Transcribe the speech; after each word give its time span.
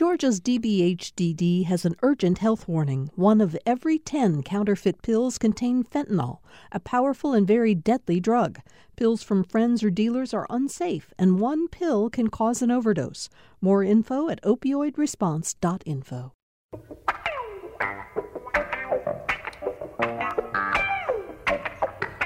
Georgia's 0.00 0.40
DBHDD 0.40 1.66
has 1.66 1.84
an 1.84 1.94
urgent 2.00 2.38
health 2.38 2.66
warning. 2.66 3.10
One 3.16 3.42
of 3.42 3.54
every 3.66 3.98
10 3.98 4.42
counterfeit 4.42 5.02
pills 5.02 5.36
contain 5.36 5.84
fentanyl, 5.84 6.38
a 6.72 6.80
powerful 6.80 7.34
and 7.34 7.46
very 7.46 7.74
deadly 7.74 8.18
drug. 8.18 8.60
Pills 8.96 9.22
from 9.22 9.44
friends 9.44 9.84
or 9.84 9.90
dealers 9.90 10.32
are 10.32 10.46
unsafe, 10.48 11.12
and 11.18 11.38
one 11.38 11.68
pill 11.68 12.08
can 12.08 12.28
cause 12.28 12.62
an 12.62 12.70
overdose. 12.70 13.28
More 13.60 13.84
info 13.84 14.30
at 14.30 14.42
opioidresponse.info. 14.42 16.32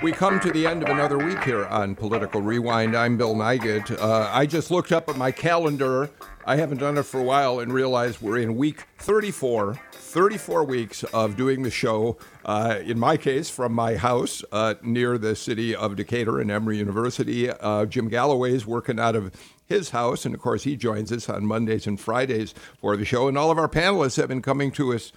We 0.00 0.12
come 0.12 0.38
to 0.38 0.52
the 0.52 0.64
end 0.64 0.84
of 0.84 0.91
another 0.91 1.18
week 1.18 1.43
here 1.43 1.64
on 1.64 1.96
Political 1.96 2.43
Rewind. 2.43 2.95
I'm 2.95 3.16
Bill 3.16 3.34
Nigut. 3.34 3.98
Uh, 4.00 4.30
I 4.32 4.46
just 4.46 4.70
looked 4.70 4.93
up 4.93 5.09
at 5.09 5.16
my 5.16 5.32
calendar. 5.32 6.11
I 6.46 6.56
haven't 6.56 6.79
done 6.79 6.98
it 6.98 7.04
for 7.04 7.20
a 7.20 7.24
while 7.24 7.58
and 7.58 7.72
realized 7.72 8.20
we're 8.20 8.36
in 8.36 8.56
week 8.56 8.84
34, 8.98 9.80
34 9.93 10.64
weeks 10.64 11.02
of 11.04 11.39
doing 11.39 11.62
the 11.62 11.71
show, 11.71 12.18
uh, 12.44 12.80
in 12.85 12.98
my 12.98 13.16
case, 13.16 13.48
from 13.48 13.72
my 13.72 13.96
house 13.96 14.44
uh, 14.52 14.75
near 14.82 15.16
the 15.16 15.36
city 15.36 15.75
of 15.75 15.96
Decatur 15.96 16.40
and 16.40 16.50
Emory 16.50 16.76
University. 16.76 17.49
Uh, 17.49 17.86
Jim 17.86 18.08
Galloway 18.08 18.52
is 18.52 18.66
working 18.66 19.00
out 19.00 19.16
of 19.16 19.32
his 19.64 19.90
house, 19.90 20.26
and 20.26 20.35
of 20.35 20.40
course, 20.43 20.64
he 20.64 20.76
joins 20.76 21.11
us 21.11 21.30
on 21.30 21.46
Mondays 21.46 21.86
and 21.86 21.99
Fridays 21.99 22.52
for 22.79 22.94
the 22.94 23.07
show. 23.07 23.26
And 23.26 23.38
all 23.38 23.50
of 23.50 23.57
our 23.57 23.68
panelists 23.68 24.18
have 24.18 24.29
been 24.29 24.43
coming 24.43 24.71
to 24.72 24.93
us 24.93 25.13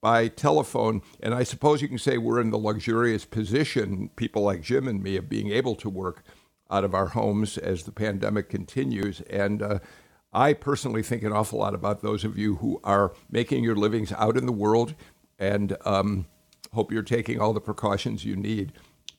by 0.00 0.26
telephone. 0.26 1.00
And 1.20 1.32
I 1.32 1.44
suppose 1.44 1.80
you 1.80 1.86
can 1.86 1.98
say 1.98 2.18
we're 2.18 2.40
in 2.40 2.50
the 2.50 2.58
luxurious 2.58 3.24
position, 3.24 4.10
people 4.16 4.42
like 4.42 4.62
Jim 4.62 4.88
and 4.88 5.00
me, 5.00 5.16
of 5.16 5.28
being 5.28 5.52
able 5.52 5.76
to 5.76 5.88
work 5.88 6.24
out 6.72 6.82
of 6.82 6.92
our 6.92 7.08
homes 7.08 7.56
as 7.56 7.84
the 7.84 7.92
pandemic 7.92 8.48
continues. 8.48 9.20
And 9.30 9.62
uh, 9.62 9.78
I 10.32 10.54
personally 10.54 11.02
think 11.02 11.22
an 11.22 11.32
awful 11.32 11.58
lot 11.58 11.74
about 11.74 12.00
those 12.00 12.24
of 12.24 12.38
you 12.38 12.56
who 12.56 12.80
are 12.84 13.12
making 13.30 13.64
your 13.64 13.76
livings 13.76 14.12
out 14.12 14.36
in 14.36 14.46
the 14.46 14.52
world 14.52 14.94
and 15.38 15.76
um, 15.84 16.26
hope 16.72 16.90
you're 16.90 17.02
taking 17.02 17.40
all 17.40 17.52
the 17.52 17.60
precautions 17.60 18.24
you 18.24 18.36
need 18.36 18.72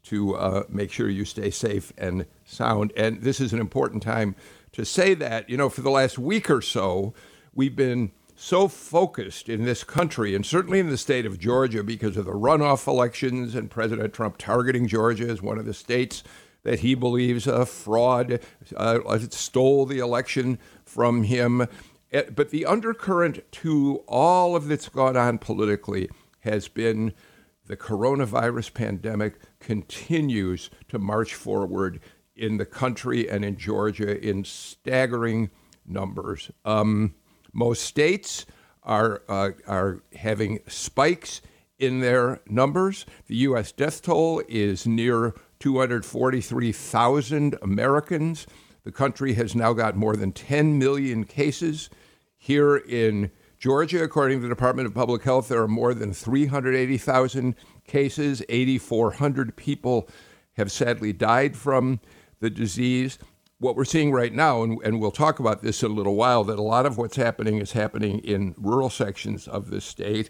to 0.04 0.36
uh, 0.36 0.64
make 0.68 0.92
sure 0.92 1.10
you 1.10 1.24
stay 1.24 1.50
safe 1.50 1.94
and 1.98 2.26
sound. 2.46 2.92
And 2.98 3.22
this 3.22 3.40
is 3.40 3.54
an 3.54 3.60
important 3.60 4.04
time 4.04 4.36
to 4.74 4.86
say 4.86 5.14
that. 5.14 5.50
You 5.50 5.58
know, 5.58 5.70
for 5.70 5.82
the 5.82 5.92
last 5.92 6.18
week 6.18 6.50
or 6.50 6.62
so, 6.62 7.14
we've 7.54 7.76
been 7.76 8.12
so 8.36 8.68
focused 8.68 9.48
in 9.48 9.64
this 9.64 9.84
country, 9.84 10.36
and 10.36 10.46
certainly 10.46 10.80
in 10.80 10.90
the 10.90 10.98
state 10.98 11.26
of 11.26 11.40
Georgia, 11.40 11.84
because 11.84 12.18
of 12.18 12.26
the 12.26 12.32
runoff 12.32 12.88
elections 12.88 13.56
and 13.56 13.70
President 13.70 14.14
Trump 14.14 14.38
targeting 14.38 14.88
Georgia 14.88 15.30
as 15.30 15.42
one 15.42 15.58
of 15.58 15.66
the 15.66 15.74
states 15.74 16.24
that 16.64 16.80
he 16.80 16.96
believes 16.96 17.46
a 17.46 17.66
fraud 17.66 18.40
uh, 18.76 19.20
stole 19.30 19.86
the 19.86 20.00
election 20.00 20.58
from 20.94 21.24
him. 21.24 21.68
Eh, 22.12 22.24
but 22.34 22.52
the 22.52 22.66
undercurrent 22.66 23.52
to 23.52 24.04
all 24.08 24.56
of 24.56 24.68
that's 24.68 24.90
gone 24.90 25.18
on 25.18 25.40
politically 25.40 26.10
has 26.42 26.68
been 26.68 27.14
the 27.66 27.78
coronavirus 27.78 28.74
pandemic 28.74 29.36
continues 29.60 30.70
to 30.90 31.00
march 31.00 31.34
forward 31.34 32.00
in 32.36 32.58
the 32.58 32.66
country 32.66 33.30
and 33.30 33.44
in 33.44 33.58
Georgia 33.58 34.20
in 34.22 34.44
staggering 34.44 35.50
numbers. 35.86 36.52
Um, 36.66 37.16
most 37.54 37.84
states 37.84 38.46
are, 38.84 39.24
uh, 39.30 39.52
are 39.68 40.04
having 40.16 40.60
spikes 40.68 41.42
in 41.80 42.00
their 42.02 42.42
numbers. 42.48 43.06
The 43.28 43.38
U.S. 43.38 43.72
death 43.72 44.02
toll 44.02 44.44
is 44.48 44.86
near 44.86 45.34
243,000 45.60 47.58
Americans. 47.62 48.46
The 48.84 48.92
country 48.92 49.34
has 49.34 49.56
now 49.56 49.74
got 49.74 49.96
more 49.96 50.16
than 50.16 50.32
10 50.32 50.78
million 50.78 51.24
cases. 51.24 51.90
Here 52.38 52.76
in 52.76 53.32
Georgia, 53.58 54.04
according 54.04 54.40
to 54.40 54.44
the 54.44 54.50
Department 54.50 54.88
of 54.88 54.94
Public 54.94 55.24
Health, 55.24 55.48
there 55.48 55.62
are 55.62 55.68
more 55.68 55.94
than 55.94 56.14
380,000 56.14 57.56
cases. 57.88 58.44
8,400 58.50 59.56
people 59.56 60.10
have 60.54 60.72
sadly 60.72 61.14
died 61.14 61.56
from 61.56 62.00
the 62.40 62.50
disease 62.50 63.18
what 63.64 63.78
we're 63.78 63.86
seeing 63.86 64.12
right 64.12 64.34
now, 64.34 64.62
and, 64.62 64.78
and 64.84 65.00
we'll 65.00 65.10
talk 65.10 65.40
about 65.40 65.62
this 65.62 65.82
in 65.84 65.92
a 65.92 65.94
little 65.94 66.16
while, 66.16 66.44
that 66.44 66.60
a 66.60 66.64
lot 66.64 66.86
of 66.86 66.98
what's 66.98 67.16
happening 67.16 67.60
is 67.60 67.72
happening 67.72 68.20
in 68.20 68.54
rural 68.58 68.90
sections 68.90 69.48
of 69.48 69.70
the 69.70 69.80
state. 69.80 70.30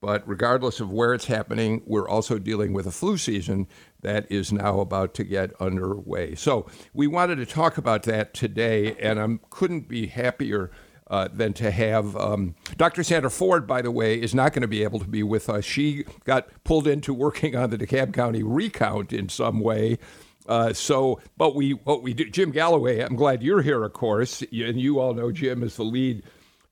But 0.00 0.26
regardless 0.26 0.78
of 0.78 0.90
where 0.90 1.12
it's 1.12 1.26
happening, 1.26 1.82
we're 1.84 2.08
also 2.08 2.38
dealing 2.38 2.72
with 2.72 2.86
a 2.86 2.92
flu 2.92 3.18
season 3.18 3.66
that 4.02 4.30
is 4.30 4.52
now 4.52 4.80
about 4.80 5.14
to 5.14 5.24
get 5.24 5.52
underway. 5.60 6.34
So 6.34 6.66
we 6.92 7.06
wanted 7.06 7.36
to 7.36 7.46
talk 7.46 7.78
about 7.78 8.04
that 8.04 8.34
today, 8.34 8.96
and 8.96 9.20
I 9.20 9.38
couldn't 9.50 9.88
be 9.88 10.06
happier 10.06 10.70
uh, 11.10 11.28
than 11.32 11.52
to 11.52 11.70
have 11.70 12.16
um, 12.16 12.54
Dr. 12.76 13.02
Sandra 13.02 13.30
Ford, 13.30 13.66
by 13.66 13.82
the 13.82 13.90
way, 13.90 14.20
is 14.20 14.34
not 14.34 14.52
going 14.52 14.62
to 14.62 14.68
be 14.68 14.84
able 14.84 15.00
to 15.00 15.08
be 15.08 15.24
with 15.24 15.50
us. 15.50 15.64
She 15.64 16.04
got 16.24 16.48
pulled 16.62 16.86
into 16.86 17.12
working 17.12 17.56
on 17.56 17.70
the 17.70 17.78
DeKalb 17.78 18.14
County 18.14 18.42
recount 18.44 19.12
in 19.12 19.28
some 19.28 19.60
way. 19.60 19.98
Uh, 20.46 20.72
so, 20.72 21.20
but 21.36 21.54
we 21.54 21.72
what 21.72 22.02
we 22.02 22.14
do, 22.14 22.30
Jim 22.30 22.50
Galloway. 22.50 23.00
I'm 23.00 23.16
glad 23.16 23.42
you're 23.42 23.62
here, 23.62 23.84
of 23.84 23.92
course, 23.92 24.40
and 24.40 24.80
you 24.80 24.98
all 25.00 25.12
know 25.12 25.30
Jim 25.30 25.62
is 25.62 25.76
the 25.76 25.84
lead 25.84 26.22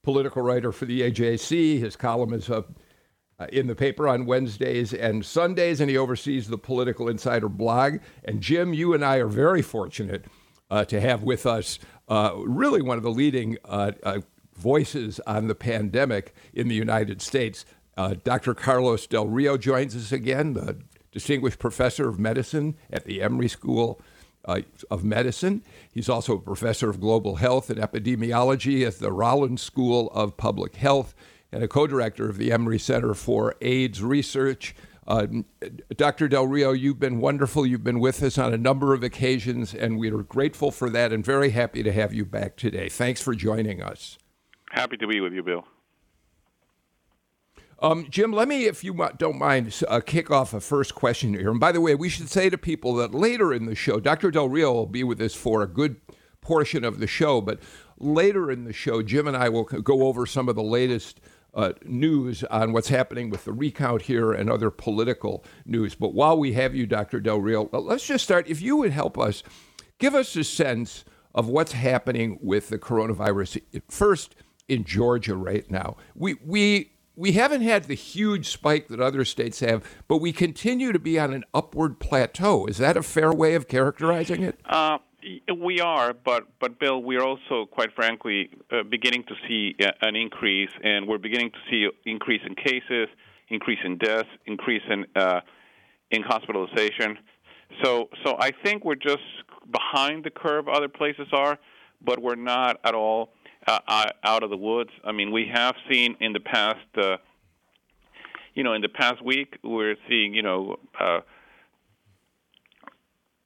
political 0.02 0.42
writer 0.42 0.72
for 0.72 0.86
the 0.86 1.02
AJC. 1.02 1.80
His 1.80 1.96
column 1.96 2.32
is 2.32 2.48
up 2.48 2.70
uh, 3.38 3.46
in 3.52 3.66
the 3.66 3.74
paper 3.74 4.08
on 4.08 4.26
Wednesdays 4.26 4.92
and 4.92 5.24
Sundays, 5.24 5.80
and 5.80 5.88
he 5.88 5.96
oversees 5.96 6.48
the 6.48 6.58
Political 6.58 7.08
Insider 7.08 7.48
blog. 7.48 7.98
And 8.24 8.40
Jim, 8.40 8.74
you 8.74 8.94
and 8.94 9.04
I 9.04 9.16
are 9.16 9.28
very 9.28 9.62
fortunate 9.62 10.24
uh, 10.70 10.84
to 10.86 11.00
have 11.00 11.22
with 11.22 11.46
us 11.46 11.78
uh, 12.08 12.32
really 12.36 12.82
one 12.82 12.96
of 12.96 13.02
the 13.02 13.10
leading 13.10 13.56
uh, 13.64 13.92
uh, 14.02 14.20
voices 14.56 15.20
on 15.20 15.46
the 15.46 15.54
pandemic 15.54 16.34
in 16.52 16.68
the 16.68 16.74
United 16.74 17.22
States. 17.22 17.64
Dr. 18.22 18.54
Carlos 18.54 19.08
Del 19.08 19.26
Rio 19.26 19.56
joins 19.56 19.96
us 19.96 20.12
again, 20.12 20.52
the 20.52 20.78
Distinguished 21.10 21.58
Professor 21.58 22.08
of 22.08 22.16
Medicine 22.16 22.76
at 22.92 23.04
the 23.04 23.20
Emory 23.20 23.48
School 23.48 24.00
of 24.44 25.02
Medicine. 25.02 25.64
He's 25.92 26.08
also 26.08 26.34
a 26.34 26.40
professor 26.40 26.88
of 26.88 27.00
global 27.00 27.36
health 27.36 27.70
and 27.70 27.80
epidemiology 27.80 28.86
at 28.86 29.00
the 29.00 29.10
Rollins 29.10 29.62
School 29.62 30.12
of 30.12 30.36
Public 30.36 30.76
Health 30.76 31.12
and 31.52 31.62
a 31.62 31.68
co 31.68 31.86
director 31.86 32.28
of 32.28 32.38
the 32.38 32.52
Emory 32.52 32.78
Center 32.78 33.14
for 33.14 33.54
AIDS 33.60 34.02
Research. 34.02 34.74
Uh, 35.06 35.26
Dr. 35.96 36.28
Del 36.28 36.46
Rio, 36.46 36.72
you've 36.72 37.00
been 37.00 37.18
wonderful. 37.18 37.64
You've 37.64 37.84
been 37.84 38.00
with 38.00 38.22
us 38.22 38.36
on 38.36 38.52
a 38.52 38.58
number 38.58 38.92
of 38.92 39.02
occasions, 39.02 39.74
and 39.74 39.98
we 39.98 40.10
are 40.10 40.22
grateful 40.22 40.70
for 40.70 40.90
that 40.90 41.12
and 41.12 41.24
very 41.24 41.50
happy 41.50 41.82
to 41.82 41.92
have 41.92 42.12
you 42.12 42.26
back 42.26 42.56
today. 42.56 42.90
Thanks 42.90 43.22
for 43.22 43.34
joining 43.34 43.82
us. 43.82 44.18
Happy 44.70 44.98
to 44.98 45.06
be 45.06 45.20
with 45.20 45.32
you, 45.32 45.42
Bill. 45.42 45.64
Um, 47.80 48.06
Jim, 48.10 48.32
let 48.32 48.48
me, 48.48 48.66
if 48.66 48.84
you 48.84 49.08
don't 49.16 49.38
mind, 49.38 49.82
uh, 49.88 50.00
kick 50.00 50.30
off 50.30 50.52
a 50.52 50.60
first 50.60 50.94
question 50.94 51.32
here. 51.32 51.50
And 51.50 51.60
by 51.60 51.72
the 51.72 51.80
way, 51.80 51.94
we 51.94 52.08
should 52.08 52.28
say 52.28 52.50
to 52.50 52.58
people 52.58 52.94
that 52.96 53.14
later 53.14 53.52
in 53.52 53.66
the 53.66 53.76
show, 53.76 54.00
Dr. 54.00 54.30
Del 54.30 54.48
Rio 54.48 54.72
will 54.72 54.86
be 54.86 55.04
with 55.04 55.20
us 55.22 55.34
for 55.34 55.62
a 55.62 55.68
good 55.68 55.96
portion 56.40 56.84
of 56.84 56.98
the 56.98 57.06
show, 57.06 57.40
but 57.40 57.60
later 57.98 58.50
in 58.50 58.64
the 58.64 58.72
show, 58.72 59.00
Jim 59.02 59.28
and 59.28 59.36
I 59.36 59.48
will 59.48 59.64
go 59.64 60.06
over 60.06 60.26
some 60.26 60.48
of 60.48 60.56
the 60.56 60.62
latest 60.62 61.20
uh, 61.54 61.72
news 61.84 62.44
on 62.44 62.72
what's 62.72 62.88
happening 62.88 63.30
with 63.30 63.44
the 63.44 63.52
recount 63.52 64.02
here 64.02 64.32
and 64.32 64.50
other 64.50 64.70
political 64.70 65.44
news. 65.64 65.94
But 65.94 66.14
while 66.14 66.38
we 66.38 66.52
have 66.52 66.74
you, 66.74 66.86
Dr. 66.86 67.20
Del 67.20 67.40
Rio, 67.40 67.68
uh, 67.72 67.80
let's 67.80 68.06
just 68.06 68.24
start. 68.24 68.48
If 68.48 68.60
you 68.62 68.76
would 68.76 68.92
help 68.92 69.18
us, 69.18 69.42
give 69.98 70.14
us 70.14 70.34
a 70.36 70.44
sense 70.44 71.04
of 71.34 71.48
what's 71.48 71.72
happening 71.72 72.38
with 72.42 72.68
the 72.68 72.78
coronavirus. 72.78 73.60
First, 73.88 74.34
in 74.68 74.84
Georgia 74.84 75.34
right 75.34 75.68
now, 75.70 75.96
we 76.14 76.36
we 76.44 76.92
we 77.16 77.32
haven't 77.32 77.62
had 77.62 77.84
the 77.84 77.94
huge 77.94 78.48
spike 78.48 78.88
that 78.88 79.00
other 79.00 79.24
states 79.24 79.60
have, 79.60 79.84
but 80.06 80.18
we 80.18 80.32
continue 80.32 80.92
to 80.92 80.98
be 81.00 81.18
on 81.18 81.34
an 81.34 81.44
upward 81.52 81.98
plateau. 81.98 82.66
Is 82.66 82.78
that 82.78 82.96
a 82.96 83.02
fair 83.02 83.32
way 83.32 83.54
of 83.54 83.66
characterizing 83.66 84.42
it? 84.42 84.60
Uh, 84.64 84.98
we 85.56 85.80
are, 85.80 86.12
but 86.12 86.44
but 86.60 86.78
Bill, 86.78 87.02
we're 87.02 87.22
also, 87.22 87.66
quite 87.66 87.92
frankly, 87.94 88.50
uh, 88.70 88.82
beginning 88.82 89.24
to 89.24 89.34
see 89.46 89.74
an 90.02 90.16
increase, 90.16 90.70
and 90.82 91.06
we're 91.08 91.18
beginning 91.18 91.50
to 91.50 91.58
see 91.70 91.88
increase 92.06 92.42
in 92.46 92.54
cases, 92.54 93.08
increase 93.48 93.80
in 93.84 93.98
deaths, 93.98 94.28
increase 94.46 94.82
in 94.88 95.06
uh, 95.16 95.40
in 96.10 96.22
hospitalization. 96.22 97.18
So 97.82 98.08
so 98.24 98.36
I 98.38 98.52
think 98.64 98.84
we're 98.84 98.94
just 98.94 99.22
behind 99.70 100.24
the 100.24 100.30
curve 100.30 100.68
other 100.68 100.88
places 100.88 101.26
are, 101.32 101.58
but 102.00 102.22
we're 102.22 102.36
not 102.36 102.78
at 102.84 102.94
all 102.94 103.30
uh, 103.66 104.06
out 104.24 104.42
of 104.42 104.50
the 104.50 104.56
woods. 104.56 104.90
I 105.04 105.12
mean, 105.12 105.30
we 105.30 105.50
have 105.52 105.74
seen 105.90 106.16
in 106.20 106.32
the 106.32 106.40
past, 106.40 106.78
uh, 106.96 107.16
you 108.54 108.62
know, 108.62 108.72
in 108.72 108.82
the 108.82 108.88
past 108.88 109.22
week, 109.22 109.58
we're 109.62 109.96
seeing, 110.08 110.32
you 110.32 110.42
know, 110.42 110.76
uh, 110.98 111.20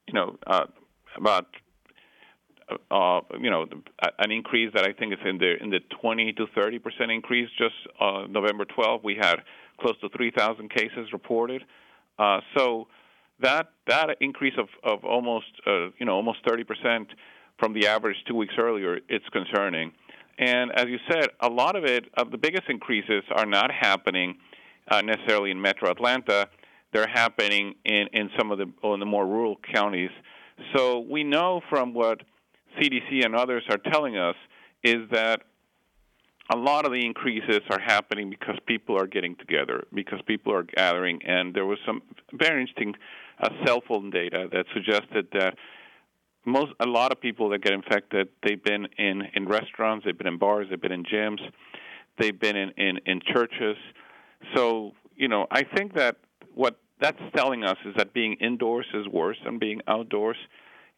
you 0.07 0.13
know, 0.13 0.37
uh, 0.47 0.65
about, 1.17 1.47
uh, 2.91 3.21
you 3.39 3.49
know, 3.49 3.65
an 4.19 4.31
increase 4.31 4.71
that 4.73 4.85
I 4.85 4.93
think 4.93 5.13
is 5.13 5.19
in 5.25 5.37
the 5.37 5.55
in 5.61 5.69
the 5.69 5.79
20 6.01 6.33
to 6.33 6.45
30 6.55 6.79
percent 6.79 7.11
increase. 7.11 7.49
Just 7.57 7.75
uh, 7.99 8.25
November 8.29 8.65
12, 8.65 9.03
we 9.03 9.15
had 9.19 9.37
close 9.79 9.99
to 10.01 10.09
3,000 10.09 10.69
cases 10.69 11.11
reported. 11.11 11.63
Uh, 12.19 12.39
so 12.55 12.87
that 13.41 13.71
that 13.87 14.09
increase 14.21 14.53
of 14.57 14.67
of 14.83 15.03
almost 15.03 15.47
uh, 15.67 15.87
you 15.97 16.05
know 16.05 16.13
almost 16.13 16.39
30 16.47 16.63
percent 16.63 17.07
from 17.59 17.73
the 17.73 17.87
average 17.87 18.17
two 18.27 18.35
weeks 18.35 18.53
earlier, 18.57 18.99
it's 19.09 19.25
concerning. 19.29 19.91
And 20.39 20.71
as 20.71 20.87
you 20.87 20.97
said, 21.09 21.29
a 21.39 21.49
lot 21.49 21.75
of 21.75 21.85
it, 21.85 22.05
of 22.17 22.31
the 22.31 22.37
biggest 22.37 22.63
increases, 22.67 23.23
are 23.35 23.45
not 23.45 23.71
happening 23.71 24.37
uh, 24.87 25.01
necessarily 25.01 25.51
in 25.51 25.61
Metro 25.61 25.89
Atlanta. 25.91 26.49
They're 26.91 27.07
happening 27.07 27.75
in, 27.85 28.07
in 28.13 28.29
some 28.37 28.51
of 28.51 28.57
the 28.57 28.65
in 28.83 28.99
the 28.99 29.05
more 29.05 29.25
rural 29.25 29.57
counties. 29.73 30.09
So 30.75 30.99
we 30.99 31.23
know 31.23 31.61
from 31.69 31.93
what 31.93 32.21
CDC 32.79 33.25
and 33.25 33.35
others 33.35 33.63
are 33.69 33.77
telling 33.77 34.17
us 34.17 34.35
is 34.83 35.09
that 35.11 35.41
a 36.51 36.57
lot 36.57 36.85
of 36.85 36.91
the 36.91 37.05
increases 37.05 37.61
are 37.69 37.79
happening 37.79 38.29
because 38.29 38.57
people 38.65 38.97
are 38.97 39.07
getting 39.07 39.35
together, 39.37 39.85
because 39.93 40.19
people 40.25 40.53
are 40.53 40.63
gathering, 40.63 41.21
and 41.25 41.53
there 41.53 41.65
was 41.65 41.79
some 41.85 42.01
very 42.33 42.61
interesting 42.61 42.93
uh, 43.41 43.49
cell 43.65 43.81
phone 43.87 44.09
data 44.09 44.47
that 44.51 44.65
suggested 44.73 45.27
that 45.33 45.55
most 46.45 46.73
a 46.81 46.85
lot 46.85 47.13
of 47.13 47.21
people 47.21 47.49
that 47.49 47.61
get 47.63 47.71
infected, 47.71 48.27
they've 48.45 48.63
been 48.63 48.87
in 48.97 49.23
in 49.33 49.47
restaurants, 49.47 50.05
they've 50.05 50.17
been 50.17 50.27
in 50.27 50.37
bars, 50.37 50.67
they've 50.69 50.81
been 50.81 50.91
in 50.91 51.03
gyms, 51.03 51.39
they've 52.19 52.37
been 52.37 52.57
in 52.57 52.71
in, 52.71 52.99
in 53.05 53.21
churches. 53.33 53.77
So 54.53 54.91
you 55.15 55.29
know, 55.29 55.47
I 55.49 55.63
think 55.63 55.93
that 55.95 56.17
what 56.53 56.77
that's 56.99 57.21
telling 57.35 57.63
us 57.63 57.77
is 57.85 57.95
that 57.97 58.13
being 58.13 58.33
indoors 58.35 58.85
is 58.93 59.07
worse 59.07 59.37
than 59.45 59.59
being 59.59 59.81
outdoors, 59.87 60.37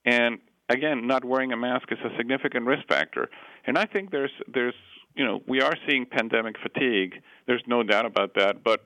and 0.06 0.40
again, 0.70 1.08
not 1.08 1.24
wearing 1.24 1.52
a 1.52 1.58
mask 1.58 1.92
is 1.92 2.00
a 2.04 2.16
significant 2.18 2.66
risk 2.66 2.88
factor. 2.88 3.30
And 3.66 3.78
I 3.78 3.86
think 3.86 4.12
there's 4.12 4.32
there's 4.52 4.74
you 5.16 5.26
know 5.26 5.42
we 5.48 5.62
are 5.62 5.74
seeing 5.88 6.06
pandemic 6.06 6.56
fatigue. 6.62 7.16
There's 7.48 7.64
no 7.68 7.84
doubt 7.84 8.06
about 8.06 8.36
that. 8.36 8.64
But 8.64 8.82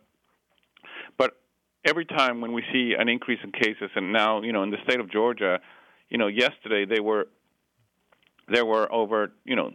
but 1.17 1.37
every 1.85 2.05
time 2.05 2.41
when 2.41 2.53
we 2.53 2.63
see 2.71 2.93
an 2.97 3.09
increase 3.09 3.39
in 3.43 3.51
cases, 3.51 3.89
and 3.95 4.11
now 4.11 4.41
you 4.41 4.53
know 4.53 4.63
in 4.63 4.71
the 4.71 4.77
state 4.87 4.99
of 4.99 5.11
Georgia, 5.11 5.59
you 6.09 6.17
know 6.17 6.27
yesterday 6.27 6.85
they 6.85 6.99
were 6.99 7.27
there 8.47 8.65
were 8.65 8.91
over 8.91 9.31
you 9.45 9.55
know 9.55 9.71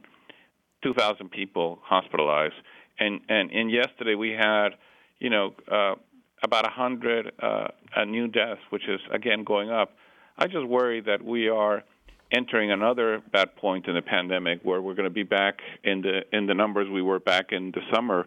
2,000 0.83 1.31
people 1.31 1.79
hospitalized, 1.83 2.55
and 2.99 3.21
and 3.29 3.51
and 3.51 3.71
yesterday 3.71 4.15
we 4.15 4.31
had 4.31 4.71
you 5.19 5.31
know 5.31 5.55
uh, 5.71 5.95
about 6.43 6.65
100 6.65 7.33
uh, 7.41 7.69
new 8.06 8.29
deaths, 8.29 8.61
which 8.71 8.87
is 8.89 9.01
again 9.12 9.45
going 9.45 9.71
up. 9.71 9.97
I 10.37 10.47
just 10.47 10.67
worry 10.67 11.01
that 11.03 11.25
we 11.25 11.49
are 11.49 11.85
entering 12.31 12.71
another 12.71 13.23
bad 13.32 13.56
point 13.56 13.87
in 13.87 13.94
the 13.94 14.03
pandemic 14.03 14.61
where 14.62 14.81
we're 14.81 14.94
going 14.94 15.05
to 15.05 15.11
be 15.11 15.23
back 15.23 15.61
in 15.82 16.03
the 16.03 16.23
in 16.32 16.47
the 16.47 16.55
numbers 16.55 16.88
we 16.88 17.03
were 17.03 17.21
back 17.21 17.53
in 17.53 17.71
the 17.73 17.81
summer, 17.93 18.26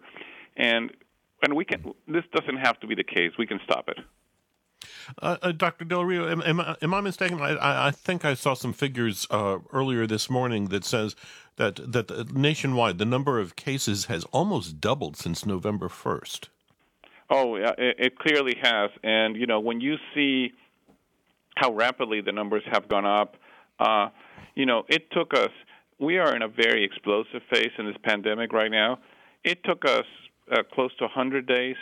and 0.55 0.91
and 1.44 1.55
we 1.55 1.65
can. 1.65 1.94
This 2.07 2.23
doesn't 2.33 2.57
have 2.57 2.79
to 2.81 2.88
be 2.88 2.95
the 2.95 3.03
case. 3.03 3.31
We 3.38 3.47
can 3.47 3.59
stop 3.63 3.89
it. 3.89 3.97
Uh, 5.21 5.38
uh, 5.41 5.51
Dr. 5.51 5.85
Del 5.85 6.05
Rio, 6.05 6.29
am, 6.29 6.41
am, 6.41 6.75
am 6.81 6.94
I 6.94 7.01
mistaken? 7.01 7.41
I, 7.41 7.88
I, 7.88 7.91
think 7.91 8.25
I 8.25 8.33
saw 8.33 8.53
some 8.53 8.73
figures 8.73 9.25
uh, 9.31 9.59
earlier 9.71 10.05
this 10.05 10.29
morning 10.29 10.65
that 10.65 10.85
says 10.85 11.15
that 11.55 11.91
that 11.91 12.35
nationwide 12.35 12.97
the 12.97 13.05
number 13.05 13.39
of 13.39 13.55
cases 13.55 14.05
has 14.05 14.23
almost 14.25 14.79
doubled 14.79 15.17
since 15.17 15.45
November 15.45 15.89
first. 15.89 16.50
Oh, 17.29 17.55
yeah, 17.57 17.71
it, 17.77 17.95
it 17.97 18.19
clearly 18.19 18.55
has, 18.61 18.91
and 19.03 19.35
you 19.35 19.45
know 19.45 19.59
when 19.59 19.81
you 19.81 19.95
see 20.13 20.53
how 21.55 21.73
rapidly 21.73 22.21
the 22.21 22.31
numbers 22.31 22.63
have 22.71 22.88
gone 22.88 23.05
up, 23.05 23.35
uh, 23.79 24.09
you 24.56 24.65
know, 24.65 24.83
it 24.88 25.12
took 25.12 25.33
us. 25.33 25.51
We 26.00 26.18
are 26.18 26.35
in 26.35 26.41
a 26.41 26.47
very 26.47 26.83
explosive 26.83 27.41
phase 27.51 27.71
in 27.77 27.85
this 27.85 27.97
pandemic 28.03 28.53
right 28.53 28.71
now. 28.71 29.00
It 29.44 29.63
took 29.63 29.85
us 29.85 30.06
uh, 30.51 30.63
close 30.74 30.95
to 30.97 31.06
100 31.06 31.47
days 31.47 31.75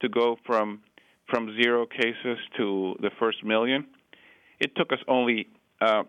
to 0.00 0.08
go 0.08 0.36
from 0.46 0.80
from 1.30 1.56
zero 1.62 1.86
cases 1.86 2.36
to 2.58 2.94
the 3.00 3.10
first 3.18 3.42
million. 3.44 3.86
It 4.60 4.76
took 4.76 4.92
us 4.92 4.98
only 5.08 5.48
uh, 5.80 6.02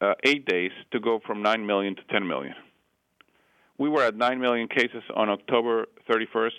uh, 0.00 0.14
eight 0.22 0.46
days 0.46 0.70
to 0.92 1.00
go 1.00 1.20
from 1.26 1.42
9 1.42 1.66
million 1.66 1.96
to 1.96 2.02
10 2.10 2.26
million. 2.26 2.54
We 3.78 3.88
were 3.88 4.02
at 4.02 4.16
9 4.16 4.40
million 4.40 4.68
cases 4.68 5.02
on 5.16 5.28
October 5.28 5.86
31st. 6.08 6.52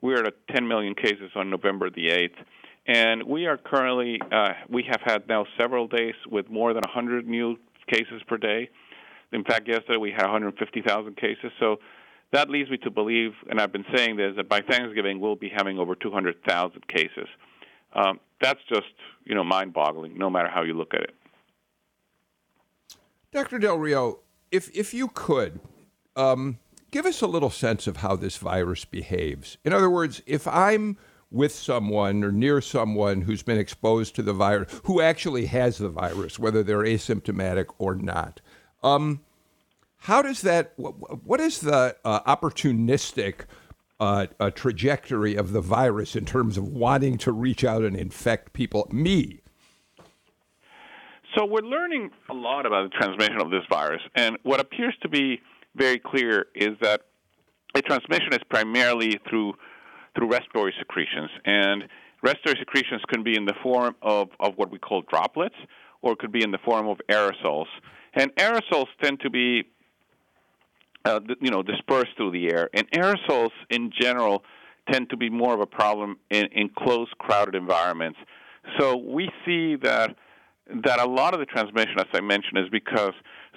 We 0.00 0.14
are 0.14 0.24
at 0.24 0.34
10 0.54 0.66
million 0.66 0.94
cases 0.94 1.30
on 1.34 1.50
November 1.50 1.90
the 1.90 2.08
8th. 2.08 2.38
And 2.86 3.22
we 3.24 3.46
are 3.46 3.56
currently, 3.56 4.20
uh, 4.30 4.52
we 4.68 4.84
have 4.90 5.00
had 5.02 5.26
now 5.28 5.46
several 5.58 5.88
days 5.88 6.14
with 6.30 6.50
more 6.50 6.74
than 6.74 6.82
100 6.82 7.26
new 7.26 7.56
cases 7.88 8.22
per 8.26 8.36
day. 8.36 8.68
In 9.32 9.42
fact, 9.42 9.66
yesterday 9.66 9.96
we 9.96 10.10
had 10.10 10.22
150,000 10.22 11.16
cases. 11.16 11.50
So 11.58 11.76
that 12.32 12.50
leads 12.50 12.70
me 12.70 12.76
to 12.78 12.90
believe, 12.90 13.32
and 13.48 13.60
I've 13.60 13.72
been 13.72 13.86
saying 13.94 14.16
this, 14.16 14.34
that 14.36 14.48
by 14.48 14.60
Thanksgiving 14.60 15.20
we'll 15.20 15.36
be 15.36 15.50
having 15.54 15.78
over 15.78 15.94
200,000 15.94 16.86
cases. 16.88 17.28
Um, 17.94 18.20
that's 18.40 18.60
just, 18.68 18.92
you 19.24 19.34
know, 19.34 19.44
mind-boggling, 19.44 20.18
no 20.18 20.28
matter 20.28 20.48
how 20.48 20.62
you 20.62 20.74
look 20.74 20.94
at 20.94 21.02
it. 21.02 21.14
Dr. 23.32 23.58
Del 23.58 23.78
Rio, 23.78 24.20
if 24.52 24.70
if 24.76 24.94
you 24.94 25.08
could, 25.08 25.58
um, 26.14 26.58
give 26.92 27.06
us 27.06 27.20
a 27.20 27.26
little 27.26 27.50
sense 27.50 27.86
of 27.86 27.96
how 27.98 28.14
this 28.14 28.36
virus 28.36 28.84
behaves. 28.84 29.58
In 29.64 29.72
other 29.72 29.90
words, 29.90 30.22
if 30.26 30.46
I'm 30.46 30.96
with 31.34 31.52
someone 31.52 32.22
or 32.22 32.30
near 32.30 32.60
someone 32.60 33.22
who's 33.22 33.42
been 33.42 33.58
exposed 33.58 34.14
to 34.14 34.22
the 34.22 34.32
virus, 34.32 34.80
who 34.84 35.00
actually 35.00 35.46
has 35.46 35.78
the 35.78 35.88
virus, 35.88 36.38
whether 36.38 36.62
they're 36.62 36.84
asymptomatic 36.84 37.66
or 37.78 37.96
not. 37.96 38.40
Um, 38.84 39.20
how 39.98 40.22
does 40.22 40.42
that? 40.42 40.74
What 40.76 41.40
is 41.40 41.60
the 41.60 41.96
uh, 42.04 42.20
opportunistic 42.36 43.46
uh, 43.98 44.26
uh, 44.38 44.50
trajectory 44.50 45.34
of 45.34 45.52
the 45.52 45.60
virus 45.60 46.14
in 46.14 46.24
terms 46.24 46.56
of 46.56 46.68
wanting 46.68 47.18
to 47.18 47.32
reach 47.32 47.64
out 47.64 47.82
and 47.82 47.96
infect 47.96 48.52
people? 48.52 48.86
Me. 48.92 49.40
So 51.36 51.44
we're 51.44 51.62
learning 51.62 52.10
a 52.30 52.34
lot 52.34 52.64
about 52.64 52.92
the 52.92 52.96
transmission 52.96 53.40
of 53.40 53.50
this 53.50 53.64
virus, 53.68 54.02
and 54.14 54.38
what 54.44 54.60
appears 54.60 54.94
to 55.02 55.08
be 55.08 55.40
very 55.74 55.98
clear 55.98 56.46
is 56.54 56.78
that 56.80 57.00
the 57.74 57.82
transmission 57.82 58.32
is 58.32 58.40
primarily 58.48 59.18
through 59.28 59.54
through 60.14 60.30
respiratory 60.30 60.74
secretions. 60.78 61.30
And 61.44 61.84
respiratory 62.22 62.56
secretions 62.58 63.02
can 63.12 63.22
be 63.22 63.36
in 63.36 63.44
the 63.44 63.54
form 63.62 63.94
of, 64.02 64.28
of 64.40 64.54
what 64.56 64.70
we 64.70 64.78
call 64.78 65.02
droplets, 65.02 65.56
or 66.02 66.12
it 66.12 66.18
could 66.18 66.32
be 66.32 66.42
in 66.42 66.50
the 66.50 66.58
form 66.64 66.88
of 66.88 66.98
aerosols. 67.10 67.66
And 68.14 68.34
aerosols 68.36 68.86
tend 69.02 69.20
to 69.20 69.30
be, 69.30 69.64
uh, 71.04 71.20
you 71.40 71.50
know, 71.50 71.62
dispersed 71.62 72.16
through 72.16 72.30
the 72.32 72.52
air. 72.52 72.70
And 72.74 72.90
aerosols, 72.92 73.50
in 73.70 73.90
general, 73.98 74.44
tend 74.90 75.10
to 75.10 75.16
be 75.16 75.30
more 75.30 75.54
of 75.54 75.60
a 75.60 75.66
problem 75.66 76.18
in, 76.30 76.46
in 76.52 76.68
close, 76.68 77.08
crowded 77.18 77.54
environments. 77.54 78.18
So 78.78 78.96
we 78.96 79.30
see 79.44 79.76
that 79.76 80.16
that 80.84 80.98
a 80.98 81.04
lot 81.06 81.34
of 81.34 81.40
the 81.40 81.46
transmission, 81.46 81.98
as 81.98 82.06
I 82.14 82.22
mentioned, 82.22 82.58
is 82.58 82.70
because 82.70 83.12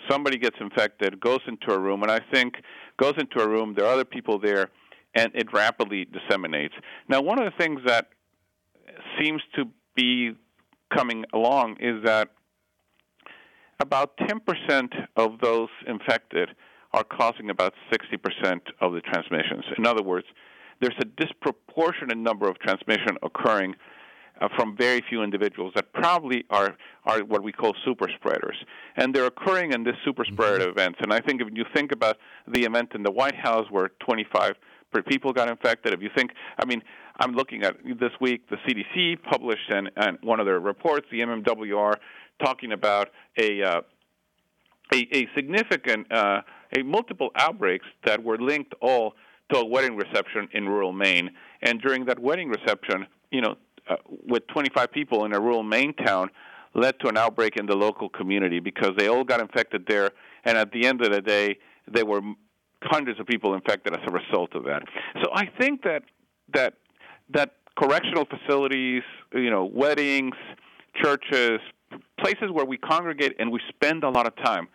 somebody 0.09 0.38
gets 0.38 0.57
infected, 0.59 1.19
goes 1.21 1.39
into 1.48 1.71
a 1.71 1.80
room, 1.80 2.04
and 2.04 2.12
I 2.12 2.19
think 2.33 2.56
goes 3.00 3.13
into 3.18 3.39
a 3.39 3.48
room. 3.48 3.74
There 3.75 3.86
are 3.86 3.94
other 3.94 4.06
people 4.06 4.39
there 4.39 4.69
and 5.17 5.31
it 5.33 5.51
rapidly 5.51 6.06
disseminates. 6.06 6.75
Now, 7.09 7.21
one 7.21 7.39
of 7.42 7.45
the 7.45 7.57
things 7.63 7.81
that 7.85 8.09
seems 9.19 9.42
to 9.56 9.65
be 9.95 10.33
coming 10.95 11.25
along 11.33 11.77
is 11.80 12.03
that 12.06 12.30
about 13.80 14.15
10% 14.18 14.89
of 15.15 15.39
those 15.42 15.69
infected 15.87 16.49
are 16.94 17.03
causing 17.03 17.49
about 17.49 17.73
60% 17.92 18.59
of 18.80 18.94
the 18.94 19.01
transmissions. 19.01 19.65
In 19.77 19.85
other 19.85 20.03
words, 20.03 20.27
there's 20.80 20.95
a 21.01 21.06
disproportionate 21.06 22.18
number 22.18 22.47
of 22.47 22.59
transmission 22.59 23.18
occurring 23.23 23.75
uh, 24.39 24.47
from 24.56 24.77
very 24.77 25.03
few 25.09 25.23
individuals 25.23 25.73
that 25.75 25.92
probably 25.94 26.45
are 26.51 26.77
are 27.06 27.21
what 27.21 27.42
we 27.42 27.51
call 27.51 27.73
super 27.83 28.07
spreaders, 28.19 28.56
and 28.95 29.13
they're 29.13 29.25
occurring 29.25 29.73
in 29.73 29.83
this 29.83 29.95
super 30.06 30.23
spreader 30.25 30.59
mm-hmm. 30.59 30.69
events. 30.69 30.99
And 31.01 31.11
I 31.11 31.19
think 31.21 31.42
if 31.42 31.47
you 31.53 31.65
think 31.73 31.92
about 31.92 32.18
the 32.47 32.63
event 32.63 32.92
in 32.94 33.01
the 33.01 33.09
White 33.11 33.35
House 33.35 33.65
where 33.71 33.89
25 34.06 34.53
people 35.07 35.33
got 35.33 35.49
infected. 35.49 35.94
If 35.94 36.01
you 36.01 36.09
think, 36.15 36.31
I 36.57 36.65
mean, 36.65 36.81
I'm 37.19 37.33
looking 37.33 37.63
at 37.63 37.77
this 37.83 38.11
week, 38.21 38.49
the 38.49 38.57
CDC 38.57 39.21
published 39.23 39.69
and, 39.69 39.91
and 39.95 40.17
one 40.21 40.39
of 40.39 40.45
their 40.45 40.59
reports, 40.59 41.07
the 41.11 41.19
MMWR, 41.19 41.95
talking 42.44 42.71
about 42.71 43.09
a 43.39 43.63
uh, 43.63 43.81
a, 44.94 45.07
a, 45.11 45.27
significant, 45.35 46.11
uh, 46.11 46.41
a 46.77 46.83
multiple 46.83 47.29
outbreaks 47.35 47.85
that 48.06 48.23
were 48.23 48.37
linked 48.37 48.73
all 48.81 49.13
to 49.51 49.59
a 49.59 49.65
wedding 49.65 49.95
reception 49.95 50.47
in 50.53 50.67
rural 50.67 50.94
Maine. 50.94 51.31
And 51.61 51.81
during 51.81 52.06
that 52.06 52.19
wedding 52.19 52.49
reception, 52.49 53.07
you 53.31 53.41
know, 53.41 53.56
uh, 53.89 53.95
with 54.07 54.47
25 54.47 54.91
people 54.91 55.25
in 55.25 55.33
a 55.33 55.39
rural 55.39 55.63
Maine 55.63 55.94
town, 55.94 56.29
led 56.73 56.99
to 56.99 57.07
an 57.07 57.17
outbreak 57.17 57.56
in 57.57 57.65
the 57.65 57.75
local 57.75 58.09
community 58.09 58.59
because 58.59 58.91
they 58.97 59.07
all 59.07 59.23
got 59.23 59.39
infected 59.39 59.85
there. 59.87 60.11
And 60.44 60.57
at 60.57 60.71
the 60.71 60.85
end 60.85 61.01
of 61.01 61.11
the 61.11 61.21
day, 61.21 61.57
they 61.87 62.03
were 62.03 62.21
hundreds 62.83 63.19
of 63.19 63.25
people 63.25 63.53
infected 63.53 63.93
as 63.93 64.01
a 64.07 64.11
result 64.11 64.53
of 64.55 64.63
that. 64.65 64.83
So 65.23 65.29
I 65.33 65.47
think 65.59 65.83
that 65.83 66.03
that 66.53 66.75
that 67.33 67.55
correctional 67.77 68.25
facilities, 68.25 69.03
you 69.33 69.49
know, 69.49 69.65
weddings, 69.65 70.35
churches, 71.01 71.59
places 72.19 72.49
where 72.51 72.65
we 72.65 72.77
congregate 72.77 73.35
and 73.39 73.51
we 73.51 73.59
spend 73.69 74.03
a 74.03 74.09
lot 74.09 74.27
of 74.27 74.35
time 74.37 74.67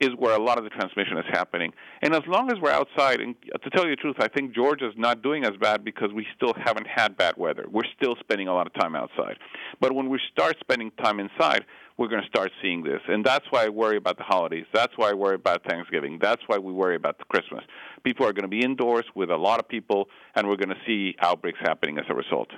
is 0.00 0.10
where 0.16 0.36
a 0.36 0.40
lot 0.40 0.58
of 0.58 0.64
the 0.64 0.70
transmission 0.70 1.18
is 1.18 1.24
happening. 1.30 1.72
And 2.02 2.14
as 2.14 2.22
long 2.28 2.52
as 2.52 2.58
we're 2.62 2.70
outside, 2.70 3.20
and 3.20 3.34
to 3.42 3.70
tell 3.70 3.84
you 3.84 3.90
the 3.90 3.96
truth, 3.96 4.16
I 4.20 4.28
think 4.28 4.54
Georgia's 4.54 4.94
not 4.96 5.22
doing 5.22 5.44
as 5.44 5.52
bad 5.60 5.84
because 5.84 6.12
we 6.14 6.24
still 6.36 6.54
haven't 6.64 6.86
had 6.86 7.16
bad 7.16 7.34
weather. 7.36 7.64
We're 7.68 7.88
still 7.96 8.14
spending 8.20 8.46
a 8.46 8.54
lot 8.54 8.68
of 8.68 8.74
time 8.74 8.94
outside. 8.94 9.38
But 9.80 9.94
when 9.94 10.08
we 10.08 10.20
start 10.30 10.56
spending 10.60 10.92
time 11.02 11.18
inside, 11.18 11.64
we're 11.98 12.08
going 12.08 12.22
to 12.22 12.28
start 12.28 12.52
seeing 12.62 12.84
this. 12.84 13.00
And 13.08 13.24
that's 13.24 13.44
why 13.50 13.66
I 13.66 13.68
worry 13.68 13.96
about 13.96 14.16
the 14.16 14.22
holidays. 14.22 14.66
That's 14.72 14.96
why 14.96 15.10
I 15.10 15.14
worry 15.14 15.34
about 15.34 15.64
Thanksgiving. 15.68 16.18
That's 16.22 16.40
why 16.46 16.56
we 16.56 16.72
worry 16.72 16.94
about 16.94 17.18
Christmas. 17.28 17.64
People 18.04 18.24
are 18.24 18.32
going 18.32 18.44
to 18.44 18.48
be 18.48 18.62
indoors 18.64 19.04
with 19.16 19.30
a 19.30 19.36
lot 19.36 19.58
of 19.58 19.68
people, 19.68 20.08
and 20.36 20.48
we're 20.48 20.56
going 20.56 20.68
to 20.68 20.80
see 20.86 21.16
outbreaks 21.20 21.58
happening 21.60 21.98
as 21.98 22.04
a 22.08 22.14
result. 22.14 22.50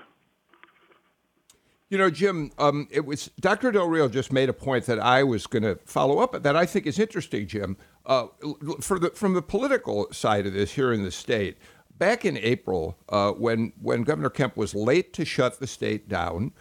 You 1.89 1.99
know, 1.99 2.11
Jim, 2.11 2.53
um, 2.59 2.87
it 2.91 3.05
was 3.05 3.31
Dr. 3.41 3.73
Del 3.73 3.89
Rio 3.89 4.09
just 4.09 4.31
made 4.31 4.49
a 4.49 4.53
point 4.53 4.87
that 4.87 5.01
I 5.01 5.25
was 5.25 5.49
going 5.49 5.65
to 5.65 5.77
follow 5.87 6.19
up 6.19 6.41
that 6.41 6.55
I 6.55 6.65
think 6.65 6.87
is 6.87 7.01
interesting, 7.01 7.49
Jim. 7.49 7.77
Uh, 8.07 8.27
the 8.41 9.11
from 9.15 9.35
the 9.35 9.43
political 9.43 10.07
side 10.13 10.47
of 10.47 10.53
this 10.53 10.73
here 10.73 10.93
in 10.93 11.03
the 11.03 11.11
state, 11.11 11.59
back 11.99 12.25
in 12.25 12.37
April, 12.37 12.97
uh, 13.09 13.33
when 13.33 13.73
when 13.81 14.05
Governor 14.05 14.31
Kemp 14.31 14.57
was 14.57 14.73
late 14.73 15.13
to 15.15 15.25
shut 15.25 15.59
the 15.59 15.67
state 15.67 16.09
down, 16.09 16.53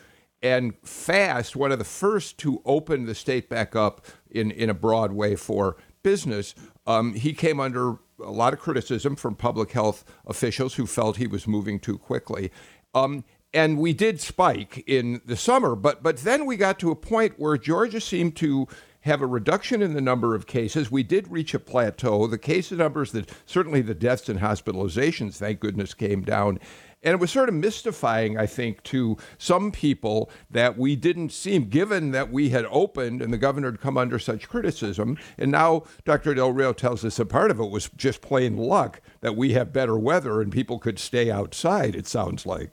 and 0.41 0.74
fast, 0.84 1.55
one 1.55 1.72
of 1.72 1.79
the 1.79 1.86
first 1.86 2.38
to 2.39 2.62
open 2.65 3.05
the 3.05 3.15
state 3.15 3.50
back 3.50 3.75
up 3.75 4.05
in 4.29 4.51
in 4.51 4.69
a 4.69 4.74
broad 4.74 5.12
way 5.12 5.36
for 5.36 5.77
business, 6.03 6.55
um, 6.88 7.13
he 7.13 7.34
came 7.34 7.60
under 7.60 7.98
a 8.24 8.31
lot 8.31 8.53
of 8.53 8.60
criticism 8.60 9.15
from 9.15 9.36
public 9.36 9.72
health 9.72 10.03
officials 10.25 10.75
who 10.75 10.86
felt 10.86 11.17
he 11.17 11.27
was 11.27 11.48
moving 11.48 11.79
too 11.79 11.98
quickly. 11.98 12.51
Um, 12.93 13.24
and 13.53 13.79
we 13.79 13.93
did 13.93 14.19
spike 14.19 14.84
in 14.86 15.22
the 15.25 15.36
summer, 15.36 15.75
but 15.75 16.03
but 16.03 16.17
then 16.17 16.46
we 16.46 16.55
got 16.55 16.79
to 16.79 16.91
a 16.91 16.96
point 16.96 17.34
where 17.38 17.58
Georgia 17.58 18.00
seemed 18.00 18.36
to 18.38 18.67
have 19.01 19.22
a 19.22 19.27
reduction 19.27 19.81
in 19.81 19.93
the 19.93 20.01
number 20.01 20.36
of 20.36 20.46
cases. 20.46 20.91
We 20.91 21.03
did 21.03 21.31
reach 21.31 21.53
a 21.53 21.60
plateau. 21.60 22.27
The 22.27 22.38
case 22.38 22.72
numbers, 22.72 23.13
that 23.13 23.31
certainly 23.46 23.81
the 23.81 23.96
deaths 23.96 24.27
and 24.27 24.39
hospitalizations, 24.39 25.38
thank 25.38 25.62
goodness, 25.62 25.93
came 25.93 26.22
down. 26.22 26.60
And 27.01 27.13
it 27.13 27.20
was 27.20 27.32
sort 27.32 27.48
of 27.48 27.56
mystifying, 27.56 28.38
I 28.38 28.46
think, 28.46 28.84
to 28.84 29.18
some 29.38 29.72
people 29.72 30.29
that 30.50 30.77
we 30.77 30.98
didn't 30.98 31.32
seem, 31.32 31.70
given 31.70 32.12
that 32.12 32.29
we 32.29 32.50
had 32.50 32.65
opened 32.70 33.22
and 33.22 33.32
the 33.32 33.38
governor 33.38 33.72
had 33.72 33.79
come 33.79 33.98
under 33.98 34.20
such 34.20 34.50
criticism. 34.50 35.18
And 35.38 35.51
now 35.51 35.84
Dr. 36.03 36.34
Del 36.34 36.51
Rio 36.51 36.74
tells 36.74 37.06
us 37.06 37.18
a 37.18 37.25
part 37.25 37.51
of 37.51 37.60
it 37.60 37.70
was 37.70 37.89
just 37.96 38.22
plain 38.22 38.58
luck 38.58 39.01
that 39.22 39.38
we 39.38 39.53
have 39.53 39.72
better 39.72 39.98
weather 39.98 40.41
and 40.41 40.51
people 40.51 40.77
could 40.77 41.00
stay 41.00 41.32
outside, 41.32 41.96
it 41.96 42.06
sounds 42.06 42.46
like. 42.46 42.72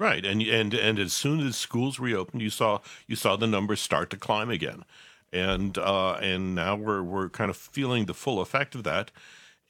Right, 0.00 0.24
and 0.24 0.40
and 0.40 0.72
and 0.72 0.98
as 0.98 1.12
soon 1.12 1.46
as 1.46 1.56
schools 1.56 1.98
reopened, 1.98 2.40
you 2.40 2.48
saw 2.48 2.78
you 3.06 3.16
saw 3.16 3.36
the 3.36 3.46
numbers 3.46 3.82
start 3.82 4.08
to 4.10 4.16
climb 4.16 4.48
again, 4.48 4.86
and 5.30 5.76
uh, 5.76 6.14
and 6.14 6.54
now 6.54 6.74
we're 6.74 7.02
we're 7.02 7.28
kind 7.28 7.50
of 7.50 7.56
feeling 7.58 8.06
the 8.06 8.14
full 8.14 8.40
effect 8.40 8.74
of 8.74 8.82
that, 8.84 9.10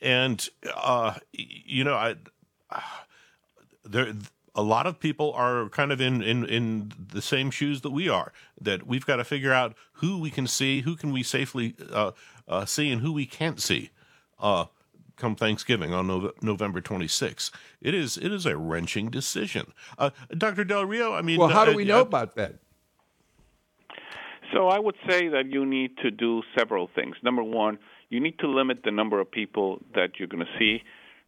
and 0.01 0.49
uh, 0.73 1.15
you 1.33 1.83
know 1.83 1.95
I. 1.95 2.15
there 3.91 4.15
a 4.55 4.63
lot 4.63 4.87
of 4.87 4.99
people 4.99 5.33
are 5.35 5.69
kind 5.69 5.93
of 5.93 6.01
in, 6.01 6.23
in, 6.23 6.45
in 6.45 6.93
the 7.13 7.23
same 7.23 7.51
shoes 7.51 7.83
that 7.83 7.91
we 7.91 8.09
are. 8.09 8.33
That 8.61 8.87
we've 8.87 9.07
got 9.07 9.17
to 9.17 9.25
figure 9.25 9.53
out 9.53 9.75
who 9.95 10.19
we 10.19 10.31
can 10.31 10.47
see, 10.47 10.81
who 10.81 10.97
can 10.97 11.13
we 11.13 11.23
safely 11.23 11.75
uh, 11.93 12.13
uh, 12.49 12.65
see, 12.65 12.91
and 12.91 13.01
who 13.01 13.13
we 13.13 13.27
can't 13.27 13.61
see. 13.61 13.91
Uh, 14.39 14.67
come 15.17 15.37
Thanksgiving 15.37 15.93
on 15.93 16.07
no- 16.07 16.33
November 16.41 16.81
26th. 16.81 17.51
It 17.81 17.95
is 17.95 18.17
it 18.17 18.33
is 18.33 18.47
a 18.47 18.57
wrenching 18.57 19.11
decision. 19.11 19.73
Uh, 19.99 20.11
Dr. 20.37 20.65
Del 20.65 20.87
Rio, 20.87 21.13
I 21.13 21.23
mean, 21.23 21.39
well, 21.39 21.49
how 21.49 21.65
do 21.65 21.73
uh, 21.73 21.77
we 21.77 21.85
know 21.85 22.01
about 22.01 22.35
that? 22.37 22.55
So 24.53 24.69
I 24.69 24.79
would 24.79 24.97
say 25.09 25.29
that 25.29 25.47
you 25.47 25.65
need 25.65 25.97
to 25.99 26.11
do 26.11 26.43
several 26.59 26.91
things. 26.95 27.15
Number 27.23 27.43
one, 27.45 27.79
you 28.09 28.19
need 28.19 28.39
to 28.41 28.49
limit 28.49 28.81
the 28.85 28.91
number 28.91 29.21
of 29.21 29.31
people 29.31 29.81
that 29.95 30.19
you're 30.19 30.27
going 30.27 30.45
to 30.45 30.59
see. 30.59 30.83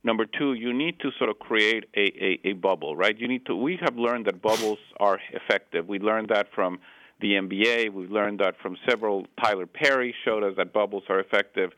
Number 0.05 0.27
two, 0.27 0.55
you 0.55 0.73
need 0.73 0.99
to 1.01 1.11
sort 1.17 1.31
of 1.31 1.39
create 1.39 1.85
a, 1.97 2.01
a, 2.01 2.41
a 2.51 2.53
bubble, 2.55 2.97
right? 2.97 3.17
You 3.17 3.29
need 3.29 3.47
to. 3.47 3.55
We 3.55 3.79
have 3.83 3.97
learned 3.97 4.27
that 4.27 4.43
bubbles 4.43 4.79
are 4.99 5.21
effective. 5.33 5.87
We 5.87 6.01
learned 6.01 6.29
that 6.31 6.49
from 6.55 6.81
the 7.21 7.35
NBA. 7.35 7.93
We've 7.93 8.11
learned 8.11 8.41
that 8.41 8.57
from 8.61 8.77
several. 8.89 9.27
Tyler 9.43 9.67
Perry 9.67 10.13
showed 10.25 10.43
us 10.43 10.55
that 10.57 10.73
bubbles 10.73 11.05
are 11.09 11.21
effective. 11.21 11.71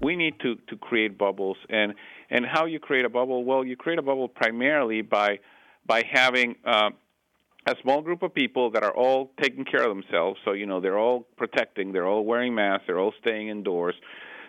We 0.00 0.14
need 0.14 0.38
to 0.40 0.56
to 0.68 0.76
create 0.76 1.16
bubbles, 1.16 1.56
and 1.70 1.94
and 2.28 2.44
how 2.44 2.66
you 2.66 2.80
create 2.80 3.06
a 3.06 3.10
bubble? 3.10 3.44
Well, 3.44 3.64
you 3.64 3.76
create 3.76 3.98
a 3.98 4.02
bubble 4.02 4.28
primarily 4.28 5.00
by 5.02 5.40
by 5.86 6.04
having. 6.10 6.56
Uh, 6.64 6.90
a 7.66 7.74
small 7.82 8.00
group 8.00 8.22
of 8.22 8.34
people 8.34 8.70
that 8.70 8.82
are 8.82 8.96
all 8.96 9.32
taking 9.40 9.66
care 9.66 9.82
of 9.82 9.94
themselves. 9.94 10.40
So, 10.46 10.52
you 10.52 10.64
know, 10.64 10.80
they're 10.80 10.98
all 10.98 11.26
protecting, 11.36 11.92
they're 11.92 12.06
all 12.06 12.24
wearing 12.24 12.54
masks, 12.54 12.84
they're 12.86 12.98
all 12.98 13.12
staying 13.20 13.48
indoors. 13.48 13.94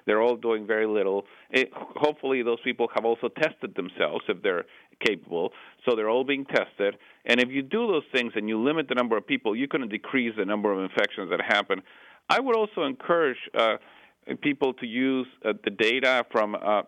They're 0.05 0.22
all 0.22 0.36
doing 0.36 0.65
very 0.65 0.88
little. 0.88 1.25
It, 1.50 1.70
hopefully, 1.74 2.43
those 2.43 2.60
people 2.63 2.88
have 2.96 3.05
also 3.05 3.29
tested 3.29 3.75
themselves 3.75 4.24
if 4.27 4.41
they're 4.41 4.65
capable. 5.05 5.51
So 5.86 5.96
they're 5.96 6.10
all 6.10 6.24
being 6.24 6.46
tested. 6.46 6.98
And 7.25 7.39
if 7.39 7.50
you 7.50 7.62
do 7.62 7.88
those 7.88 8.03
things 8.13 8.34
and 8.36 8.48
you 8.48 8.62
limit 8.62 8.88
the 8.88 8.96
number 8.96 9.17
of 9.17 9.25
people, 9.25 9.55
you're 9.55 9.67
going 9.67 9.81
to 9.81 9.88
decrease 9.88 10.34
the 10.38 10.46
number 10.46 10.72
of 10.72 10.79
infections 10.79 11.29
that 11.29 11.41
happen. 11.41 11.81
I 12.29 12.39
would 12.39 12.55
also 12.55 12.84
encourage 12.84 13.38
uh, 13.58 13.77
people 14.41 14.74
to 14.75 14.86
use 14.86 15.27
uh, 15.43 15.53
the 15.63 15.72
data 15.72 16.25
from 16.31 16.55
uh, 16.55 16.84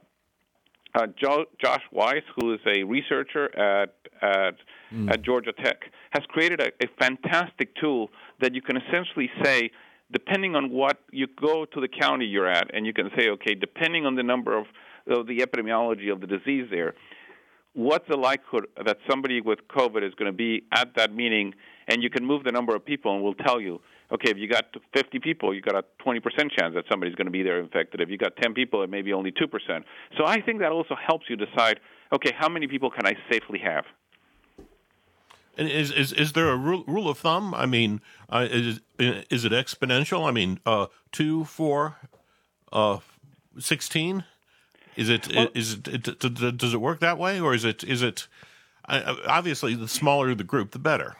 uh, 0.96 1.08
jo- 1.22 1.46
Josh 1.63 1.82
Weitz, 1.93 2.22
who 2.38 2.53
is 2.53 2.60
a 2.65 2.84
researcher 2.84 3.46
at 3.58 3.96
at, 4.22 4.55
mm. 4.93 5.12
at 5.12 5.22
Georgia 5.22 5.51
Tech, 5.51 5.82
has 6.12 6.24
created 6.29 6.62
a, 6.62 6.67
a 6.82 6.88
fantastic 6.98 7.75
tool 7.75 8.10
that 8.39 8.55
you 8.55 8.62
can 8.62 8.77
essentially 8.77 9.29
say 9.43 9.70
depending 10.13 10.55
on 10.55 10.70
what 10.70 11.00
you 11.12 11.27
go 11.41 11.65
to 11.65 11.82
the 11.82 11.88
county 11.88 12.25
you're 12.25 12.48
at, 12.48 12.74
and 12.74 12.86
you 12.86 12.93
can 12.93 13.10
say, 13.17 13.29
okay, 13.29 13.55
depending 13.55 14.05
on 14.05 14.15
the 14.15 14.24
number 14.24 14.58
of, 14.58 14.65
of 15.08 15.27
the 15.27 15.39
epidemiology 15.39 16.12
of 16.12 16.22
the 16.22 16.27
disease 16.27 16.67
there, 16.72 16.93
what's 17.74 18.08
the 18.08 18.15
likelihood 18.15 18.67
that 18.86 18.98
somebody 19.10 19.41
with 19.41 19.60
COVID 19.75 20.08
is 20.08 20.13
going 20.13 20.32
to 20.32 20.38
be 20.38 20.63
at 20.72 20.96
that 20.96 21.13
meeting, 21.13 21.53
and 21.88 22.01
you 22.01 22.10
can 22.10 22.25
move 22.25 22.43
the 22.43 22.51
number 22.51 22.75
of 22.75 22.86
people, 22.86 23.13
and 23.13 23.24
we'll 23.24 23.34
tell 23.34 23.60
you, 23.60 23.82
okay, 24.12 24.29
if 24.29 24.38
you 24.38 24.48
got 24.48 24.65
50 24.96 25.20
people, 25.20 25.53
you 25.53 25.62
got 25.62 25.75
a 25.75 25.84
20% 26.05 26.22
chance 26.58 26.75
that 26.75 26.86
somebody's 26.89 27.15
going 27.15 27.25
to 27.25 27.32
be 27.32 27.41
there 27.41 27.60
infected. 27.60 28.00
If 28.00 28.10
you 28.10 28.17
got 28.17 28.36
10 28.38 28.53
people, 28.53 28.84
it 28.84 28.89
may 28.89 29.01
be 29.01 29.12
only 29.12 29.32
2%. 29.32 29.48
So 30.17 30.25
I 30.25 30.39
think 30.41 30.60
that 30.60 30.72
also 30.72 30.96
helps 30.96 31.25
you 31.29 31.36
decide, 31.36 31.79
okay, 32.13 32.32
how 32.38 32.48
many 32.48 32.67
people 32.67 32.91
can 32.91 33.08
I 33.08 33.13
safely 33.32 33.60
have? 33.60 33.86
And 35.57 35.69
is 35.69 35.91
is 35.91 36.12
is 36.12 36.33
there 36.33 36.50
a 36.50 36.57
rule, 36.57 36.83
rule 36.88 37.10
of 37.10 37.19
thumb? 37.19 37.53
I 37.53 37.65
mean, 37.65 38.01
uh, 38.29 38.48
is 38.50 38.81
is 39.00 39.45
it 39.45 39.51
exponential? 39.51 40.27
I 40.27 40.31
mean, 40.31 40.60
uh, 40.65 40.88
two, 41.12 41.45
four, 41.45 41.98
uh, 42.72 43.00
sixteen. 43.60 44.24
Is 44.95 45.10
it 45.10 45.33
well, 45.33 45.48
is 45.53 45.79
it 45.86 46.57
does 46.57 46.74
it 46.74 46.81
work 46.81 47.00
that 47.00 47.17
way, 47.17 47.39
or 47.39 47.53
is 47.53 47.65
it 47.65 47.83
is 47.83 48.01
it 48.01 48.27
obviously 48.88 49.75
the 49.75 49.88
smaller 49.88 50.33
the 50.36 50.43
group, 50.43 50.72
the 50.72 50.79
better. 50.79 51.15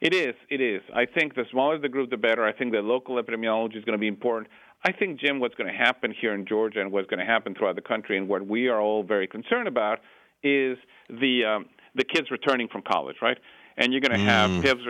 It 0.00 0.14
is. 0.14 0.34
It 0.48 0.60
is. 0.60 0.82
I 0.94 1.06
think 1.06 1.34
the 1.34 1.44
smaller 1.50 1.78
the 1.78 1.88
group, 1.88 2.10
the 2.10 2.16
better. 2.16 2.44
I 2.44 2.52
think 2.52 2.72
the 2.72 2.80
local 2.80 3.20
epidemiology 3.20 3.76
is 3.76 3.84
going 3.84 3.98
to 3.98 4.00
be 4.00 4.06
important. 4.06 4.48
I 4.84 4.92
think, 4.92 5.18
Jim, 5.18 5.40
what's 5.40 5.56
going 5.56 5.70
to 5.70 5.76
happen 5.76 6.14
here 6.18 6.34
in 6.34 6.46
Georgia 6.46 6.80
and 6.80 6.92
what's 6.92 7.08
going 7.08 7.18
to 7.18 7.26
happen 7.26 7.54
throughout 7.54 7.74
the 7.74 7.82
country, 7.82 8.16
and 8.16 8.28
what 8.28 8.46
we 8.46 8.68
are 8.68 8.80
all 8.80 9.02
very 9.02 9.26
concerned 9.26 9.66
about, 9.66 9.98
is 10.44 10.78
the 11.10 11.44
um, 11.44 11.66
the 11.94 12.04
kids 12.04 12.30
returning 12.30 12.68
from 12.68 12.82
college, 12.82 13.16
right? 13.22 13.38
And 13.76 13.92
you're 13.92 14.00
going 14.00 14.18
to 14.18 14.24
have 14.24 14.50
mm. 14.50 14.62
kids, 14.62 14.80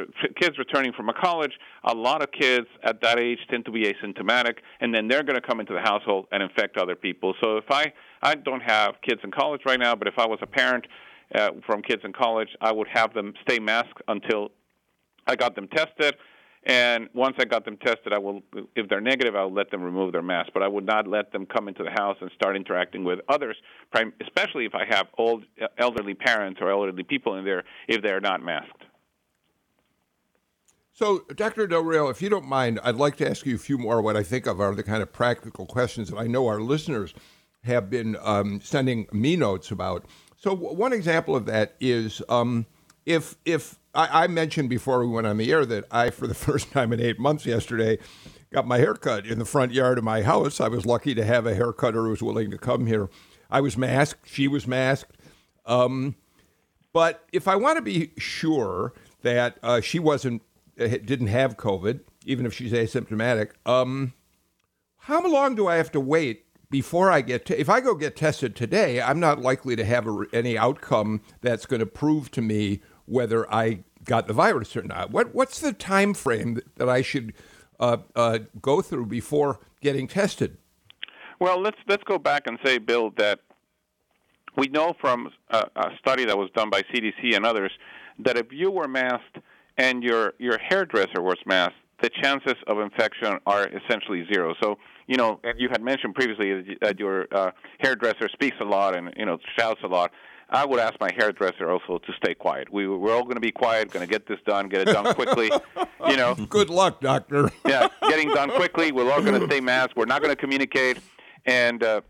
kids 0.40 0.58
returning 0.58 0.92
from 0.94 1.10
a 1.10 1.12
college. 1.12 1.52
A 1.84 1.94
lot 1.94 2.22
of 2.22 2.30
kids 2.32 2.66
at 2.82 3.02
that 3.02 3.18
age 3.18 3.38
tend 3.50 3.66
to 3.66 3.70
be 3.70 3.84
asymptomatic, 3.84 4.54
and 4.80 4.94
then 4.94 5.08
they're 5.08 5.22
going 5.22 5.38
to 5.38 5.46
come 5.46 5.60
into 5.60 5.74
the 5.74 5.80
household 5.80 6.26
and 6.32 6.42
infect 6.42 6.78
other 6.78 6.96
people. 6.96 7.34
So 7.42 7.58
if 7.58 7.70
I 7.70 7.92
I 8.22 8.34
don't 8.34 8.62
have 8.62 8.94
kids 9.06 9.20
in 9.24 9.30
college 9.30 9.60
right 9.66 9.78
now, 9.78 9.94
but 9.94 10.08
if 10.08 10.18
I 10.18 10.26
was 10.26 10.38
a 10.42 10.46
parent 10.46 10.86
uh, 11.34 11.50
from 11.66 11.82
kids 11.82 12.02
in 12.04 12.12
college, 12.14 12.48
I 12.60 12.72
would 12.72 12.88
have 12.88 13.12
them 13.12 13.34
stay 13.42 13.58
masked 13.58 14.00
until 14.08 14.50
I 15.26 15.36
got 15.36 15.54
them 15.54 15.68
tested 15.68 16.16
and 16.68 17.08
once 17.14 17.34
I 17.38 17.46
got 17.46 17.64
them 17.64 17.78
tested, 17.78 18.12
I 18.12 18.18
will, 18.18 18.42
if 18.76 18.90
they're 18.90 19.00
negative, 19.00 19.34
I'll 19.34 19.52
let 19.52 19.70
them 19.70 19.82
remove 19.82 20.12
their 20.12 20.22
mask. 20.22 20.50
But 20.52 20.62
I 20.62 20.68
would 20.68 20.84
not 20.84 21.08
let 21.08 21.32
them 21.32 21.46
come 21.46 21.66
into 21.66 21.82
the 21.82 21.90
house 21.90 22.18
and 22.20 22.30
start 22.34 22.56
interacting 22.56 23.04
with 23.04 23.20
others, 23.26 23.56
especially 24.20 24.66
if 24.66 24.74
I 24.74 24.84
have 24.84 25.06
old, 25.16 25.44
elderly 25.78 26.12
parents 26.12 26.60
or 26.60 26.70
elderly 26.70 27.04
people 27.04 27.36
in 27.36 27.46
there 27.46 27.64
if 27.88 28.02
they're 28.02 28.20
not 28.20 28.44
masked. 28.44 28.84
So, 30.92 31.20
Dr. 31.34 31.66
Del 31.66 31.84
Rio, 31.84 32.08
if 32.08 32.20
you 32.20 32.28
don't 32.28 32.44
mind, 32.44 32.80
I'd 32.82 32.96
like 32.96 33.16
to 33.16 33.28
ask 33.28 33.46
you 33.46 33.54
a 33.54 33.58
few 33.58 33.78
more 33.78 34.02
what 34.02 34.16
I 34.16 34.22
think 34.22 34.46
of 34.46 34.60
are 34.60 34.74
the 34.74 34.82
kind 34.82 35.02
of 35.02 35.10
practical 35.10 35.64
questions 35.64 36.10
that 36.10 36.18
I 36.18 36.26
know 36.26 36.48
our 36.48 36.60
listeners 36.60 37.14
have 37.62 37.88
been 37.88 38.16
um, 38.20 38.60
sending 38.60 39.06
me 39.10 39.36
notes 39.36 39.70
about. 39.70 40.04
So, 40.36 40.54
one 40.54 40.92
example 40.92 41.34
of 41.34 41.46
that 41.46 41.76
is 41.80 42.20
um, 42.28 42.66
if 43.06 43.36
if 43.44 43.77
I, 43.94 44.24
I, 44.24 44.26
mentioned 44.26 44.68
before 44.68 45.00
we 45.00 45.06
went 45.06 45.26
on 45.26 45.38
the 45.38 45.50
air 45.52 45.64
that 45.66 45.84
I, 45.90 46.10
for 46.10 46.26
the 46.26 46.34
first 46.46 46.70
time 46.70 46.92
in 46.92 47.00
eight 47.00 47.18
months 47.18 47.46
yesterday, 47.46 47.98
got 48.52 48.66
my 48.66 48.78
hair 48.78 48.94
cut 48.94 49.26
in 49.26 49.38
the 49.38 49.44
front 49.44 49.72
yard 49.72 49.98
of 49.98 50.04
my 50.04 50.22
house. 50.22 50.60
I 50.60 50.68
was 50.68 50.86
lucky 50.86 51.14
to 51.14 51.24
have 51.24 51.46
a 51.46 51.54
haircutter 51.54 52.04
who 52.04 52.10
was 52.10 52.22
willing 52.22 52.50
to 52.50 52.58
come 52.58 52.86
here. 52.86 53.08
I 53.50 53.60
was 53.60 53.76
masked. 53.76 54.28
She 54.28 54.48
was 54.48 54.66
masked. 54.66 55.16
Um, 55.66 56.16
but 56.92 57.24
if 57.32 57.46
I 57.46 57.56
want 57.56 57.76
to 57.76 57.82
be 57.82 58.12
sure 58.18 58.92
that 59.22 59.58
uh, 59.62 59.80
she 59.80 59.98
wasn't 59.98 60.42
uh, 60.80 60.86
didn't 60.86 61.26
have 61.28 61.56
COVID, 61.56 62.00
even 62.24 62.46
if 62.46 62.54
she's 62.54 62.72
asymptomatic, 62.72 63.50
um, 63.66 64.14
how 64.96 65.26
long 65.26 65.54
do 65.54 65.66
I 65.66 65.76
have 65.76 65.90
to 65.92 66.00
wait 66.00 66.44
before 66.70 67.10
I 67.10 67.20
get 67.20 67.50
if 67.50 67.68
I 67.68 67.80
go 67.80 67.94
get 67.94 68.16
tested 68.16 68.54
today? 68.56 69.00
I'm 69.00 69.20
not 69.20 69.40
likely 69.40 69.76
to 69.76 69.84
have 69.84 70.06
a, 70.06 70.24
any 70.32 70.56
outcome 70.56 71.22
that's 71.40 71.66
going 71.66 71.80
to 71.80 71.86
prove 71.86 72.30
to 72.32 72.42
me 72.42 72.80
whether 73.08 73.52
I 73.52 73.84
got 74.04 74.26
the 74.26 74.32
virus 74.32 74.76
or 74.76 74.82
not. 74.82 75.10
What 75.10 75.34
what's 75.34 75.60
the 75.60 75.72
time 75.72 76.14
frame 76.14 76.60
that, 76.76 76.88
I 76.88 77.02
should 77.02 77.32
uh, 77.80 77.98
uh, 78.14 78.40
go 78.60 78.80
through 78.80 79.06
before 79.06 79.60
getting 79.80 80.06
tested? 80.06 80.56
Well, 81.40 81.60
let's 81.60 81.78
let's 81.86 82.04
go 82.04 82.18
back 82.18 82.46
and 82.46 82.58
say, 82.64 82.78
Bill, 82.78 83.10
that 83.16 83.40
we 84.56 84.66
know 84.68 84.94
from 85.00 85.30
a, 85.50 85.66
a 85.76 85.90
study 86.00 86.24
that 86.24 86.36
was 86.36 86.50
done 86.54 86.70
by 86.70 86.82
CDC 86.82 87.36
and 87.36 87.46
others 87.46 87.70
that 88.18 88.36
if 88.36 88.46
you 88.50 88.70
were 88.70 88.88
masked 88.88 89.38
and 89.76 90.02
your 90.02 90.34
your 90.38 90.58
hairdresser 90.58 91.22
was 91.22 91.38
masked, 91.46 91.76
the 92.02 92.10
chances 92.10 92.54
of 92.66 92.78
infection 92.78 93.38
are 93.46 93.68
essentially 93.68 94.26
zero. 94.32 94.54
So, 94.62 94.78
you 95.06 95.16
know, 95.16 95.40
you 95.56 95.68
had 95.70 95.82
mentioned 95.82 96.14
previously 96.14 96.76
that 96.80 96.98
your 96.98 97.26
uh, 97.32 97.50
hairdresser 97.80 98.28
speaks 98.32 98.56
a 98.60 98.64
lot 98.64 98.96
and 98.96 99.12
you 99.16 99.26
know 99.26 99.38
shouts 99.58 99.80
a 99.84 99.88
lot. 99.88 100.12
I 100.50 100.64
would 100.64 100.80
ask 100.80 100.98
my 100.98 101.10
hairdresser 101.14 101.70
also 101.70 101.98
to 101.98 102.12
stay 102.16 102.34
quiet. 102.34 102.72
We 102.72 102.88
we're 102.88 103.14
all 103.14 103.24
going 103.24 103.34
to 103.34 103.40
be 103.40 103.52
quiet, 103.52 103.90
going 103.90 104.06
to 104.06 104.10
get 104.10 104.26
this 104.26 104.38
done, 104.46 104.68
get 104.68 104.88
it 104.88 104.92
done 104.92 105.14
quickly. 105.14 105.50
you 106.08 106.16
know. 106.16 106.34
Good 106.48 106.70
luck, 106.70 107.00
doctor. 107.00 107.50
yeah, 107.66 107.88
getting 108.08 108.30
done 108.30 108.50
quickly. 108.50 108.90
We're 108.90 109.12
all 109.12 109.22
going 109.22 109.38
to 109.38 109.46
stay 109.46 109.60
masked. 109.60 109.96
We're 109.96 110.06
not 110.06 110.22
going 110.22 110.34
to 110.34 110.40
communicate, 110.40 110.98
and 111.44 111.82
uh, 111.82 112.00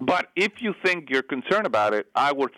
but 0.00 0.30
if 0.36 0.52
you 0.60 0.74
think 0.84 1.10
you're 1.10 1.22
concerned 1.22 1.66
about 1.66 1.94
it, 1.94 2.06
I 2.14 2.32
would 2.32 2.52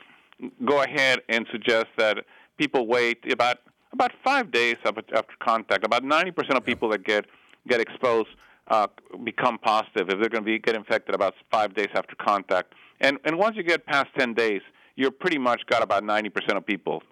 go 0.64 0.82
ahead 0.82 1.20
and 1.28 1.46
suggest 1.50 1.86
that 1.96 2.18
people 2.58 2.86
wait 2.86 3.30
about 3.32 3.58
about 3.92 4.12
five 4.22 4.50
days 4.50 4.76
after 4.84 5.02
contact. 5.40 5.84
About 5.84 6.02
90% 6.02 6.56
of 6.56 6.64
people 6.64 6.90
that 6.90 7.04
get 7.04 7.24
get 7.68 7.80
exposed 7.80 8.28
uh, 8.68 8.86
become 9.24 9.58
positive 9.58 10.08
if 10.08 10.20
they're 10.20 10.28
going 10.28 10.42
to 10.44 10.50
be 10.52 10.58
get 10.58 10.76
infected 10.76 11.14
about 11.14 11.34
five 11.50 11.74
days 11.74 11.88
after 11.94 12.14
contact. 12.16 12.74
And 13.00 13.18
and 13.24 13.38
once 13.38 13.56
you 13.56 13.62
get 13.62 13.86
past 13.86 14.08
10 14.18 14.34
days, 14.34 14.62
you're 14.96 15.10
pretty 15.10 15.38
much 15.38 15.66
got 15.66 15.82
about 15.82 16.02
90% 16.02 16.56
of 16.56 16.66
people. 16.66 17.02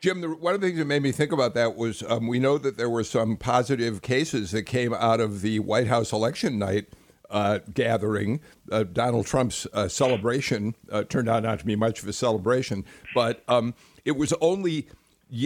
Jim, 0.00 0.22
one 0.22 0.54
of 0.54 0.60
the 0.60 0.68
things 0.68 0.78
that 0.78 0.84
made 0.84 1.02
me 1.02 1.10
think 1.10 1.32
about 1.32 1.54
that 1.54 1.76
was 1.76 2.04
um, 2.04 2.28
we 2.28 2.38
know 2.38 2.56
that 2.56 2.76
there 2.76 2.88
were 2.88 3.02
some 3.02 3.36
positive 3.36 4.00
cases 4.00 4.52
that 4.52 4.62
came 4.62 4.94
out 4.94 5.20
of 5.20 5.42
the 5.42 5.58
White 5.58 5.88
House 5.88 6.12
election 6.12 6.58
night 6.58 6.86
uh, 7.30 7.58
gathering. 7.74 8.40
Uh, 8.70 8.84
Donald 8.84 9.26
Trump's 9.26 9.66
uh, 9.72 9.88
celebration 9.88 10.76
uh, 10.90 11.02
turned 11.02 11.28
out 11.28 11.42
not 11.42 11.58
to 11.58 11.64
be 11.64 11.74
much 11.74 12.00
of 12.00 12.08
a 12.08 12.12
celebration, 12.12 12.84
but 13.12 13.42
um, 13.48 13.74
it 14.04 14.16
was 14.16 14.32
only 14.40 14.86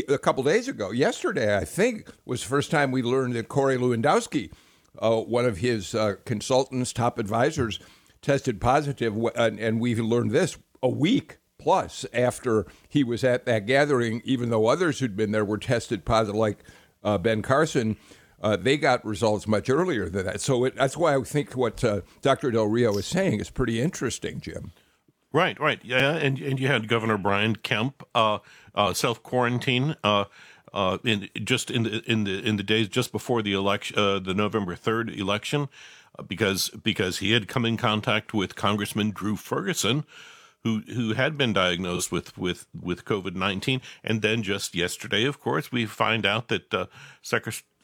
a 0.09 0.19
couple 0.19 0.43
days 0.43 0.69
ago, 0.69 0.91
yesterday, 0.91 1.57
I 1.57 1.65
think, 1.65 2.09
was 2.25 2.43
the 2.43 2.49
first 2.49 2.71
time 2.71 2.93
we 2.93 3.03
learned 3.03 3.35
that 3.35 3.49
Corey 3.49 3.77
Lewandowski, 3.77 4.51
uh, 4.99 5.17
one 5.17 5.45
of 5.45 5.59
his 5.59 5.95
uh, 5.95 6.17
consultants, 6.25 6.93
top 6.93 7.19
advisors, 7.19 7.81
tested 8.23 8.61
positive, 8.61 9.17
and, 9.35 9.59
and 9.59 9.81
we 9.81 9.95
learned 9.95 10.31
this 10.31 10.57
a 10.83 10.89
week 10.89 11.39
plus 11.59 12.07
after 12.15 12.67
he 12.89 13.05
was 13.05 13.23
at 13.23 13.45
that 13.47 13.67
gathering, 13.67 14.23
even 14.25 14.51
though 14.51 14.67
others 14.67 14.99
who'd 14.99 15.17
been 15.17 15.33
there 15.33 15.45
were 15.45 15.59
tested 15.59 16.05
positive, 16.05 16.35
like 16.35 16.59
Ben 17.21 17.43
Carson 17.43 17.97
uh, 18.43 18.57
they 18.57 18.77
got 18.77 19.05
results 19.05 19.47
much 19.47 19.71
earlier 19.71 20.09
than 20.09 20.27
that. 20.27 20.41
So 20.41 20.65
it, 20.65 20.75
that's 20.75 20.97
why 20.97 21.15
I 21.15 21.23
think 21.23 21.57
what 21.57 21.83
uh, 21.85 22.01
Dr. 22.21 22.51
Del 22.51 22.67
Rio 22.67 22.97
is 22.99 23.07
saying 23.07 23.41
is 23.41 23.51
pretty 23.51 23.81
interesting, 23.81 24.41
Jim. 24.41 24.73
Right, 25.33 25.59
right, 25.59 25.81
yeah, 25.83 26.17
and 26.17 26.39
and 26.39 26.61
you 26.61 26.67
had 26.67 26.89
Governor 26.89 27.17
Brian 27.17 27.57
Kemp 27.57 28.03
uh, 28.15 28.41
uh 28.75 28.93
self 28.93 29.23
quarantine. 29.23 29.97
Uh, 30.73 30.93
uh, 30.93 30.99
in 31.05 31.29
just 31.45 31.71
in 31.71 31.85
the 31.85 32.03
in 32.11 32.25
the 32.25 32.41
in 32.47 32.57
the 32.57 32.63
days 32.63 32.89
just 32.89 33.13
before 33.13 33.43
the 33.43 33.53
election, 33.53 33.99
uh, 33.99 34.19
the 34.19 34.35
November 34.35 34.75
third 34.75 35.11
election, 35.11 35.69
because 36.27 36.71
because 36.71 37.19
he 37.19 37.33
had 37.33 37.49
come 37.49 37.65
in 37.65 37.77
contact 37.77 38.35
with 38.35 38.57
Congressman 38.57 39.11
Drew 39.11 39.37
Ferguson, 39.37 40.05
who 40.65 40.81
who 40.95 41.15
had 41.15 41.39
been 41.39 41.53
diagnosed 41.53 42.13
with 42.13 42.37
with 42.37 42.67
with 42.79 43.05
COVID 43.05 43.35
nineteen, 43.35 43.81
and 44.05 44.23
then 44.23 44.43
just 44.43 44.75
yesterday, 44.75 45.25
of 45.25 45.41
course, 45.41 45.73
we 45.73 45.87
find 45.87 46.27
out 46.27 46.49
that 46.49 46.73
uh, 46.75 46.87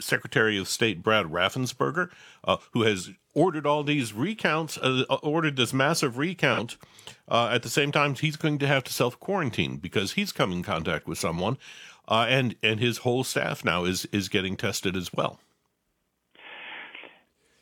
Secretary 0.00 0.58
of 0.58 0.68
State 0.68 1.02
Brad 1.02 1.26
Raffensperger, 1.26 2.10
uh, 2.44 2.56
who 2.72 2.82
has 2.82 3.10
ordered 3.34 3.66
all 3.66 3.84
these 3.84 4.12
recounts, 4.12 4.76
uh, 4.78 5.04
uh 5.08 5.14
ordered 5.22 5.56
this 5.56 5.72
massive 5.72 6.18
recount. 6.18 6.76
Uh, 7.28 7.50
at 7.52 7.62
the 7.62 7.68
same 7.68 7.92
time, 7.92 8.14
he's 8.14 8.36
going 8.36 8.58
to 8.58 8.66
have 8.66 8.84
to 8.84 8.92
self 8.92 9.18
quarantine 9.20 9.76
because 9.76 10.12
he's 10.12 10.32
come 10.32 10.52
in 10.52 10.62
contact 10.62 11.06
with 11.06 11.18
someone, 11.18 11.58
uh, 12.08 12.26
and 12.28 12.56
and 12.62 12.80
his 12.80 12.98
whole 12.98 13.22
staff 13.22 13.64
now 13.64 13.84
is 13.84 14.06
is 14.12 14.28
getting 14.28 14.56
tested 14.56 14.96
as 14.96 15.12
well. 15.12 15.38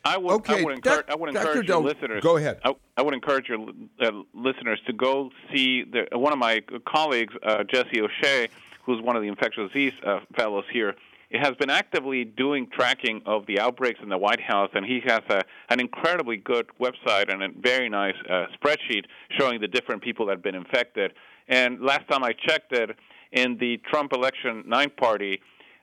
I 0.04 0.18
would, 0.18 0.34
okay. 0.34 0.60
I 0.60 0.64
would 0.64 0.74
encourage, 0.74 1.06
I 1.08 1.16
would 1.16 1.34
encourage 1.34 1.66
your 1.66 1.82
listeners. 1.82 2.22
Go 2.22 2.36
ahead. 2.36 2.60
I, 2.64 2.74
I 2.96 3.02
would 3.02 3.12
encourage 3.12 3.48
your 3.48 3.58
uh, 4.00 4.10
listeners 4.34 4.80
to 4.86 4.92
go 4.92 5.30
see 5.52 5.82
the, 5.82 6.16
one 6.16 6.32
of 6.32 6.38
my 6.38 6.62
colleagues, 6.86 7.34
uh, 7.44 7.64
Jesse 7.64 8.00
O'Shea, 8.00 8.48
who's 8.84 9.02
one 9.02 9.16
of 9.16 9.22
the 9.22 9.28
infectious 9.28 9.68
disease 9.72 9.92
uh, 10.06 10.20
fellows 10.36 10.64
here. 10.72 10.94
He 11.28 11.38
has 11.38 11.56
been 11.56 11.70
actively 11.70 12.24
doing 12.24 12.68
tracking 12.70 13.20
of 13.26 13.46
the 13.46 13.58
outbreaks 13.58 13.98
in 14.00 14.08
the 14.08 14.16
White 14.16 14.40
House, 14.40 14.70
and 14.74 14.86
he 14.86 15.00
has 15.06 15.22
a, 15.28 15.42
an 15.70 15.80
incredibly 15.80 16.36
good 16.36 16.68
website 16.80 17.32
and 17.32 17.42
a 17.42 17.48
very 17.60 17.88
nice 17.88 18.14
uh, 18.30 18.46
spreadsheet 18.56 19.06
showing 19.36 19.60
the 19.60 19.66
different 19.66 20.02
people 20.02 20.26
that 20.26 20.34
have 20.34 20.42
been 20.42 20.54
infected. 20.54 21.14
And 21.48 21.80
last 21.80 22.08
time 22.08 22.22
I 22.22 22.32
checked 22.32 22.72
it, 22.72 22.96
in 23.32 23.56
the 23.58 23.78
Trump 23.90 24.12
election 24.12 24.64
nine 24.66 24.90
party, 24.90 25.40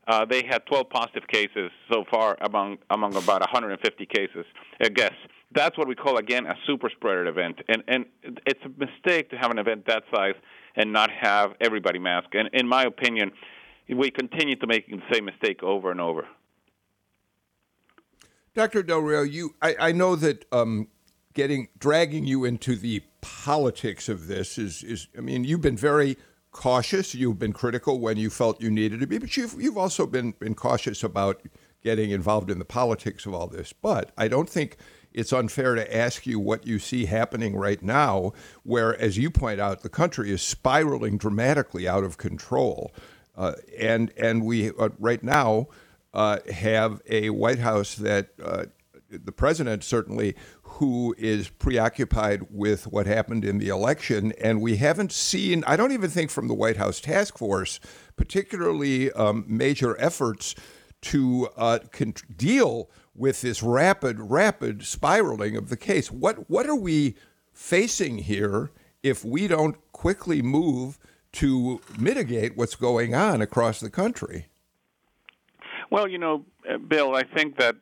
uh, 0.08 0.26
they 0.26 0.44
had 0.46 0.66
12 0.66 0.90
positive 0.90 1.28
cases 1.28 1.72
so 1.92 2.04
far 2.12 2.38
among 2.42 2.78
among 2.90 3.16
about 3.16 3.42
150 3.42 4.06
cases. 4.06 4.46
I 4.82 4.90
guess 4.90 5.14
that's 5.54 5.78
what 5.78 5.88
we 5.88 5.96
call 5.96 6.18
again 6.18 6.46
a 6.46 6.56
super 6.66 6.90
spreader 6.90 7.28
event, 7.28 7.60
and 7.68 7.84
and 7.88 8.06
it's 8.46 8.60
a 8.66 8.70
mistake 8.78 9.30
to 9.30 9.38
have 9.38 9.52
an 9.52 9.60
event 9.60 9.86
that 9.88 10.04
size 10.14 10.36
and 10.76 10.92
not 10.92 11.10
have 11.12 11.52
everybody 11.62 12.00
mask. 12.00 12.30
And 12.34 12.50
in 12.54 12.68
my 12.68 12.84
opinion, 12.84 13.32
we 13.90 14.12
continue 14.12 14.56
to 14.56 14.68
make 14.68 14.88
the 14.90 15.02
same 15.12 15.26
mistake 15.26 15.62
over 15.64 15.92
and 15.92 16.02
over. 16.02 16.28
Dr. 18.54 18.84
Del 18.84 19.00
Rio, 19.00 19.24
you, 19.24 19.56
I, 19.62 19.76
I 19.80 19.92
know 19.92 20.16
that 20.16 20.46
um, 20.52 20.88
getting 21.34 21.70
dragging 21.78 22.26
you 22.26 22.46
into 22.46 22.76
the 22.76 23.02
politics 23.22 24.10
of 24.10 24.28
this 24.28 24.58
is, 24.58 24.84
is, 24.84 25.08
I 25.18 25.22
mean, 25.22 25.44
you've 25.44 25.62
been 25.62 25.78
very 25.78 26.18
cautious. 26.54 27.14
You've 27.14 27.40
been 27.40 27.52
critical 27.52 28.00
when 28.00 28.16
you 28.18 28.30
felt 28.30 28.62
you 28.62 28.72
needed 28.72 29.02
to 29.02 29.08
be, 29.08 29.18
but 29.18 29.36
you've, 29.36 29.56
you've 29.62 29.78
also 29.78 30.06
been, 30.06 30.32
been 30.40 30.56
cautious 30.56 31.04
about 31.04 31.42
getting 31.84 32.12
involved 32.12 32.50
in 32.50 32.60
the 32.60 32.66
politics 32.66 33.26
of 33.26 33.34
all 33.34 33.48
this. 33.48 33.74
But 33.74 34.12
I 34.18 34.30
don't 34.30 34.50
think 34.50 34.78
it's 35.12 35.34
unfair 35.34 35.76
to 35.76 35.96
ask 35.96 36.26
you 36.26 36.40
what 36.40 36.66
you 36.66 36.80
see 36.80 37.06
happening 37.06 37.56
right 37.56 37.82
now, 37.84 38.34
where, 38.64 39.00
as 39.00 39.18
you 39.18 39.30
point 39.30 39.60
out, 39.60 39.82
the 39.82 39.90
country 39.90 40.32
is 40.32 40.42
spiraling 40.42 41.18
dramatically 41.18 41.88
out 41.88 42.04
of 42.04 42.18
control. 42.18 42.94
Uh, 43.36 43.54
and, 43.78 44.12
and 44.18 44.46
we, 44.46 44.70
uh, 44.70 44.90
right 45.00 45.24
now, 45.24 45.68
uh, 46.14 46.38
have 46.52 47.02
a 47.10 47.30
White 47.32 47.60
House 47.60 47.96
that 47.96 48.30
uh, 48.44 48.66
the 49.24 49.32
president 49.32 49.84
certainly 49.84 50.36
who 50.62 51.16
is 51.18 51.50
preoccupied 51.50 52.44
with 52.50 52.88
what 52.88 53.06
happened 53.06 53.46
in 53.46 53.58
the 53.58 53.70
election. 53.70 54.34
And 54.42 54.62
we 54.62 54.78
haven't 54.78 55.12
seen, 55.12 55.64
I 55.66 55.76
don't 55.76 55.92
even 55.92 56.10
think 56.10 56.32
from 56.32 56.48
the 56.48 56.54
White 56.54 56.78
House 56.78 57.00
task 57.00 57.38
force, 57.38 57.80
particularly 58.16 59.12
um, 59.14 59.46
major 59.48 60.00
efforts 60.00 60.56
to 61.02 61.50
uh, 61.58 61.80
con- 61.92 62.14
deal 62.36 62.90
with 63.16 63.42
this 63.42 63.62
rapid, 63.62 64.20
rapid 64.20 64.84
spiraling 64.84 65.56
of 65.56 65.70
the 65.70 65.78
case. 65.78 66.12
What, 66.12 66.50
what 66.50 66.66
are 66.66 66.76
we 66.76 67.16
facing 67.52 68.20
here 68.20 68.72
if 69.04 69.24
we 69.24 69.48
don't 69.48 69.76
quickly 69.92 70.42
move 70.42 70.98
to 71.34 71.82
mitigate 71.98 72.56
what's 72.56 72.76
going 72.76 73.14
on 73.14 73.42
across 73.42 73.80
the 73.80 73.90
country? 73.90 74.48
Well, 75.90 76.08
you 76.08 76.18
know, 76.18 76.46
Bill, 76.88 77.16
I 77.16 77.24
think 77.24 77.58
that 77.58 77.76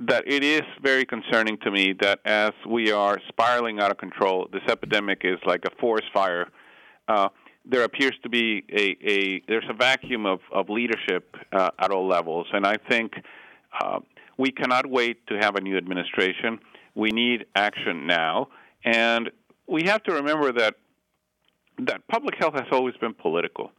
that 0.00 0.24
it 0.26 0.42
is 0.42 0.62
very 0.82 1.04
concerning 1.04 1.58
to 1.58 1.70
me 1.70 1.94
that 2.00 2.20
as 2.24 2.52
we 2.66 2.90
are 2.90 3.18
spiraling 3.28 3.80
out 3.80 3.90
of 3.90 3.98
control, 3.98 4.48
this 4.50 4.62
epidemic 4.68 5.20
is 5.24 5.38
like 5.44 5.64
a 5.66 5.70
forest 5.78 6.06
fire. 6.12 6.48
Uh, 7.06 7.28
there 7.66 7.84
appears 7.84 8.14
to 8.22 8.30
be 8.30 8.64
a, 8.72 8.96
a 9.06 9.42
there's 9.46 9.66
a 9.68 9.74
vacuum 9.74 10.24
of, 10.24 10.40
of 10.52 10.70
leadership 10.70 11.36
uh, 11.52 11.70
at 11.78 11.90
all 11.90 12.08
levels, 12.08 12.46
and 12.52 12.66
I 12.66 12.78
think 12.88 13.12
uh, 13.78 14.00
we 14.38 14.50
cannot 14.50 14.88
wait 14.88 15.26
to 15.26 15.36
have 15.36 15.56
a 15.56 15.60
new 15.60 15.76
administration. 15.76 16.58
We 16.94 17.10
need 17.10 17.44
action 17.54 18.06
now, 18.06 18.48
and 18.84 19.30
we 19.66 19.82
have 19.84 20.02
to 20.04 20.14
remember 20.14 20.50
that 20.52 20.76
that 21.80 22.08
public 22.08 22.36
health 22.38 22.54
has 22.54 22.66
always 22.72 22.96
been 22.96 23.12
political, 23.12 23.70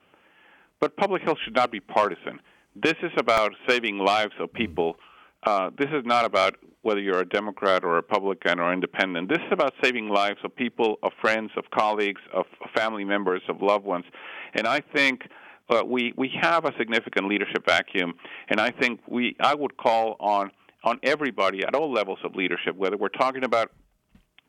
but 0.79 0.95
public 0.97 1.23
health 1.23 1.39
should 1.43 1.55
not 1.55 1.71
be 1.71 1.79
partisan. 1.79 2.39
This 2.75 2.95
is 3.01 3.11
about 3.17 3.53
saving 3.67 3.97
lives 3.97 4.33
of 4.39 4.53
people 4.53 4.97
uh, 5.43 5.71
this 5.77 5.89
is 5.91 6.05
not 6.05 6.25
about 6.25 6.55
whether 6.83 6.99
you're 6.99 7.19
a 7.19 7.29
Democrat 7.29 7.83
or 7.83 7.93
Republican 7.93 8.59
or 8.59 8.73
independent. 8.73 9.29
This 9.29 9.39
is 9.39 9.51
about 9.51 9.73
saving 9.83 10.09
lives 10.09 10.39
of 10.43 10.55
people, 10.55 10.97
of 11.03 11.11
friends, 11.21 11.51
of 11.55 11.65
colleagues, 11.71 12.21
of 12.33 12.45
family 12.75 13.05
members, 13.05 13.41
of 13.47 13.61
loved 13.61 13.85
ones. 13.85 14.05
And 14.53 14.67
I 14.67 14.81
think 14.95 15.23
uh, 15.69 15.83
we 15.85 16.13
we 16.17 16.31
have 16.41 16.65
a 16.65 16.71
significant 16.77 17.27
leadership 17.27 17.65
vacuum, 17.65 18.13
and 18.49 18.59
I 18.59 18.71
think 18.71 18.99
we 19.07 19.35
I 19.39 19.55
would 19.55 19.77
call 19.77 20.15
on 20.19 20.51
on 20.83 20.99
everybody 21.03 21.63
at 21.63 21.75
all 21.75 21.91
levels 21.91 22.19
of 22.23 22.35
leadership, 22.35 22.75
whether 22.75 22.97
we're 22.97 23.09
talking 23.09 23.43
about 23.43 23.71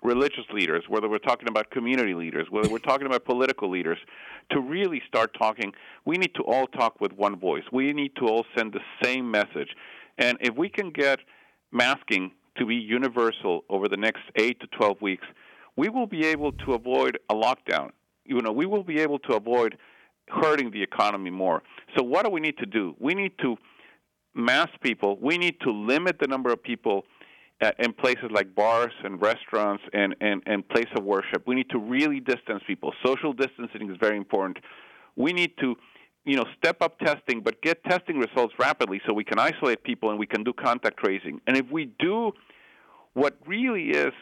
religious 0.03 0.45
leaders, 0.53 0.85
whether 0.89 1.09
we're 1.09 1.19
talking 1.19 1.49
about 1.49 1.71
community 1.71 2.15
leaders, 2.15 2.49
whether 2.51 2.69
we're 2.69 2.79
talking 2.79 3.07
about 3.07 3.25
political 3.25 3.71
leaders, 3.71 3.99
to 4.51 4.61
really 4.61 5.01
start 5.07 5.33
talking, 5.39 5.73
we 6.05 6.17
need 6.17 6.35
to 6.35 6.43
all 6.43 6.67
talk 6.67 7.01
with 7.01 7.13
one 7.13 7.39
voice. 7.39 7.63
We 7.71 7.93
need 7.93 8.17
to 8.17 8.27
all 8.27 8.45
send 8.57 8.73
the 8.73 8.81
same 9.03 9.31
message. 9.31 9.77
And 10.19 10.39
if 10.41 10.57
we 10.57 10.69
can 10.69 10.91
get 10.91 11.19
masking 11.71 12.33
to 12.59 12.67
be 12.67 12.77
universal 12.77 13.65
over 13.69 13.89
the 13.89 13.97
next 13.97 14.23
8 14.37 14.61
to 14.61 14.67
12 14.69 15.01
weeks, 15.01 15.27
we 15.77 15.89
will 15.89 16.07
be 16.07 16.27
able 16.27 16.53
to 16.53 16.75
avoid 16.75 17.19
a 17.31 17.35
lockdown. 17.35 17.91
You 18.25 18.41
know, 18.41 18.53
we 18.53 18.67
will 18.67 18.85
be 18.85 19.01
able 19.01 19.19
to 19.21 19.35
avoid 19.35 19.79
hurting 20.29 20.71
the 20.71 20.83
economy 20.83 21.31
more. 21.31 21.63
So 21.97 22.03
what 22.03 22.25
do 22.25 22.31
we 22.31 22.41
need 22.41 22.59
to 22.59 22.67
do? 22.67 22.95
We 22.99 23.15
need 23.15 23.33
to 23.43 23.57
mask 24.35 24.73
people. 24.83 25.19
We 25.21 25.39
need 25.39 25.61
to 25.61 25.71
limit 25.71 26.19
the 26.21 26.27
number 26.27 26.53
of 26.53 26.63
people 26.63 27.05
uh, 27.61 27.71
in 27.79 27.93
places 27.93 28.31
like 28.31 28.55
bars 28.55 28.93
and 29.05 29.21
restaurants 29.21 29.83
and, 29.93 30.17
and, 30.21 30.43
and 30.47 30.69
place 30.69 30.89
of 30.97 31.05
worship. 31.05 31.47
We 31.47 31.55
need 31.55 31.71
to 31.71 31.79
really 31.79 32.21
distance 32.21 32.63
people. 32.67 32.93
Social 33.05 33.33
distancing 33.33 33.91
is 33.91 33.97
very 34.01 34.17
important. 34.17 34.59
We 35.17 35.33
need 35.33 35.53
to, 35.61 35.77
you 36.25 36.37
know, 36.37 36.45
step 36.57 36.81
up 36.83 36.99
testing, 37.01 37.41
but 37.41 37.61
get 37.63 37.83
testing 37.85 38.19
results 38.19 38.55
rapidly 38.59 39.01
so 39.07 39.13
we 39.13 39.25
can 39.25 39.39
isolate 39.39 39.83
people 39.83 40.11
and 40.11 40.19
we 40.19 40.27
can 40.27 40.45
do 40.45 40.53
contact 40.53 40.99
tracing. 40.99 41.41
And 41.47 41.57
if 41.57 41.67
we 41.71 41.87
do 41.99 42.33
what 43.15 43.37
really 43.47 43.91
is, 43.91 44.13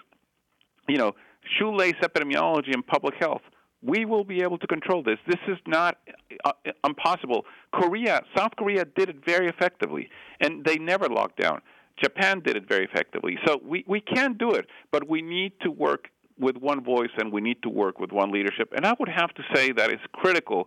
you 0.89 0.97
know, 0.97 1.15
shoe 1.59 1.75
leather 1.75 1.99
epidemiology 2.03 2.73
and 2.73 2.87
public 2.87 3.15
health, 3.19 3.43
we 3.83 4.05
will 4.05 4.25
be 4.25 4.43
able 4.43 4.59
to 4.59 4.67
control 4.67 5.03
this. 5.03 5.19
This 5.27 5.41
is 5.49 5.59
not 5.67 5.99
uh, 6.45 6.53
impossible. 6.85 7.45
Korea, 7.73 8.23
South 8.37 8.53
Korea 8.59 8.85
did 8.85 9.09
it 9.09 9.25
very 9.25 9.49
effectively, 9.49 10.11
and 10.41 10.65
they 10.65 10.77
never 10.77 11.09
locked 11.09 11.41
down. 11.41 11.63
Japan 12.03 12.41
did 12.41 12.57
it 12.57 12.69
very 12.69 12.85
effectively. 12.85 13.39
So 13.47 13.61
we, 13.65 13.85
we 13.87 14.01
can 14.01 14.35
do 14.35 14.53
it, 14.53 14.67
but 14.91 15.09
we 15.09 15.23
need 15.23 15.53
to 15.63 15.71
work 15.71 16.09
with 16.39 16.57
one 16.57 16.83
voice 16.83 17.11
and 17.19 17.31
we 17.31 17.43
need 17.43 17.63
to 17.63 17.69
work 17.69 18.01
with 18.01 18.13
one 18.13 18.33
leadership. 18.33 18.73
And 18.75 18.87
I 18.87 18.95
would 18.99 19.11
have 19.11 19.33
to 19.35 19.43
say 19.55 19.73
that 19.73 19.91
it's 19.91 20.03
critical 20.13 20.67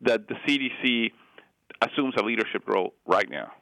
that 0.00 0.28
the 0.28 0.34
CDC 0.46 1.12
assumes 1.82 2.14
a 2.16 2.24
leadership 2.24 2.66
role 2.66 2.94
right 3.06 3.28
now. 3.28 3.52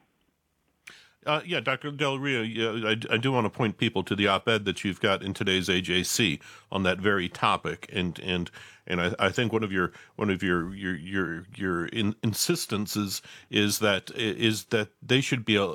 Uh, 1.27 1.40
yeah, 1.47 1.61
Dr. 1.61 1.90
Del 1.90 2.18
Rio, 2.18 2.42
yeah, 2.42 2.87
I, 2.87 3.14
I, 3.14 3.16
do 3.16 3.33
want 3.33 3.47
to 3.47 3.51
point 3.51 3.79
people 3.79 4.03
to 4.05 4.14
the 4.14 4.27
op-ed 4.27 4.66
that 4.66 4.85
you've 4.85 5.01
got 5.01 5.23
in 5.23 5.33
today's 5.33 5.68
AJC 5.68 6.38
on 6.70 6.83
that 6.83 6.99
very 6.99 7.31
topic, 7.31 7.88
and 7.90 8.18
and 8.18 8.51
and 8.87 9.01
I, 9.01 9.14
I 9.18 9.31
think 9.31 9.51
one 9.51 9.62
of 9.62 9.73
your 9.73 9.92
one 10.16 10.29
of 10.29 10.42
your 10.42 10.75
your 10.75 10.94
your 10.94 11.47
your 11.57 11.87
in, 11.87 12.14
insistences 12.23 13.23
is 13.51 13.79
that 13.79 14.11
is 14.14 14.64
that 14.66 14.88
they 15.03 15.23
should 15.23 15.47
be 15.47 15.57
uh, 15.57 15.73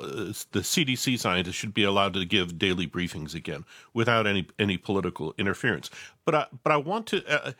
the 0.52 0.60
CDC 0.60 1.18
scientists 1.18 1.56
should 1.56 1.74
be 1.74 1.82
allowed 1.82 2.14
to 2.14 2.24
give 2.24 2.56
daily 2.56 2.86
briefings 2.86 3.34
again 3.34 3.64
without 3.92 4.28
any 4.28 4.46
any 4.60 4.76
political 4.76 5.34
interference. 5.36 5.90
But 6.24 6.34
I 6.36 6.46
but 6.62 6.72
I 6.72 6.76
want 6.76 7.08
to. 7.08 7.26
Uh, 7.26 7.52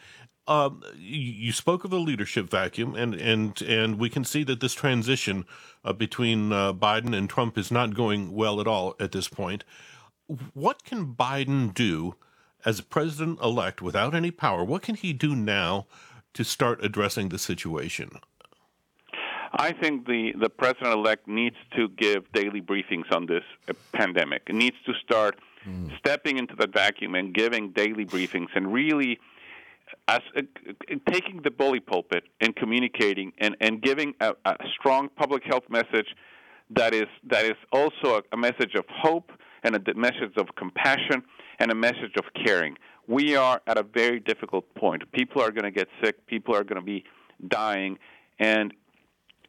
um, 0.50 0.82
you 0.98 1.52
spoke 1.52 1.84
of 1.84 1.92
a 1.92 1.96
leadership 1.96 2.50
vacuum, 2.50 2.96
and 2.96 3.14
and 3.14 3.62
and 3.62 4.00
we 4.00 4.10
can 4.10 4.24
see 4.24 4.42
that 4.42 4.58
this 4.58 4.74
transition 4.74 5.46
uh, 5.84 5.92
between 5.92 6.52
uh, 6.52 6.72
Biden 6.72 7.16
and 7.16 7.30
Trump 7.30 7.56
is 7.56 7.70
not 7.70 7.94
going 7.94 8.32
well 8.32 8.60
at 8.60 8.66
all 8.66 8.96
at 8.98 9.12
this 9.12 9.28
point. 9.28 9.62
What 10.52 10.82
can 10.84 11.14
Biden 11.14 11.72
do 11.72 12.16
as 12.64 12.80
president 12.80 13.40
elect 13.40 13.80
without 13.80 14.12
any 14.12 14.32
power? 14.32 14.64
What 14.64 14.82
can 14.82 14.96
he 14.96 15.12
do 15.12 15.36
now 15.36 15.86
to 16.34 16.44
start 16.44 16.84
addressing 16.84 17.28
the 17.28 17.38
situation? 17.38 18.18
I 19.52 19.72
think 19.72 20.06
the, 20.06 20.32
the 20.38 20.48
president 20.48 20.94
elect 20.94 21.26
needs 21.26 21.56
to 21.76 21.88
give 21.88 22.30
daily 22.32 22.60
briefings 22.60 23.10
on 23.12 23.26
this 23.26 23.42
pandemic. 23.92 24.42
It 24.46 24.54
needs 24.54 24.76
to 24.86 24.92
start 25.02 25.40
mm. 25.68 25.96
stepping 25.98 26.38
into 26.38 26.54
that 26.56 26.72
vacuum 26.72 27.16
and 27.16 27.34
giving 27.34 27.70
daily 27.72 28.04
briefings 28.04 28.48
and 28.54 28.72
really 28.72 29.18
as 30.08 30.20
uh, 30.36 30.42
taking 31.10 31.40
the 31.42 31.50
bully 31.50 31.80
pulpit 31.80 32.24
and 32.40 32.54
communicating 32.56 33.32
and, 33.38 33.56
and 33.60 33.82
giving 33.82 34.14
a, 34.20 34.32
a, 34.44 34.56
strong 34.78 35.08
public 35.16 35.42
health 35.44 35.64
message 35.68 36.14
that 36.70 36.94
is 36.94 37.06
that 37.26 37.44
is 37.44 37.56
also 37.72 38.18
a, 38.18 38.22
a 38.32 38.36
message 38.36 38.74
of 38.74 38.84
hope 38.88 39.32
and 39.62 39.74
a 39.76 39.94
message 39.94 40.36
of 40.36 40.46
compassion 40.56 41.22
and 41.58 41.70
a 41.70 41.74
message 41.74 42.14
of 42.16 42.24
caring. 42.44 42.76
We 43.06 43.36
are 43.36 43.60
at 43.66 43.76
a 43.76 43.82
very 43.82 44.20
difficult 44.20 44.72
point. 44.74 45.10
People 45.12 45.42
are 45.42 45.50
going 45.50 45.64
to 45.64 45.70
get 45.70 45.88
sick. 46.02 46.26
People 46.26 46.54
are 46.54 46.64
going 46.64 46.80
to 46.80 46.86
be 46.86 47.04
dying, 47.48 47.98
and 48.38 48.72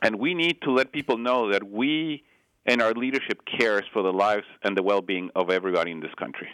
and 0.02 0.16
we 0.16 0.34
need 0.34 0.62
to 0.64 0.72
let 0.72 0.92
people 0.92 1.18
know 1.18 1.52
that 1.52 1.64
we 1.64 2.24
and 2.66 2.82
our 2.82 2.94
leadership 2.94 3.42
cares 3.60 3.84
for 3.94 4.04
the 4.04 4.14
lives 4.14 4.46
and 4.64 4.78
the 4.78 4.84
well-being 4.84 5.30
of 5.36 5.50
everybody 5.50 5.92
in 5.92 6.00
this 6.00 6.14
country 6.18 6.48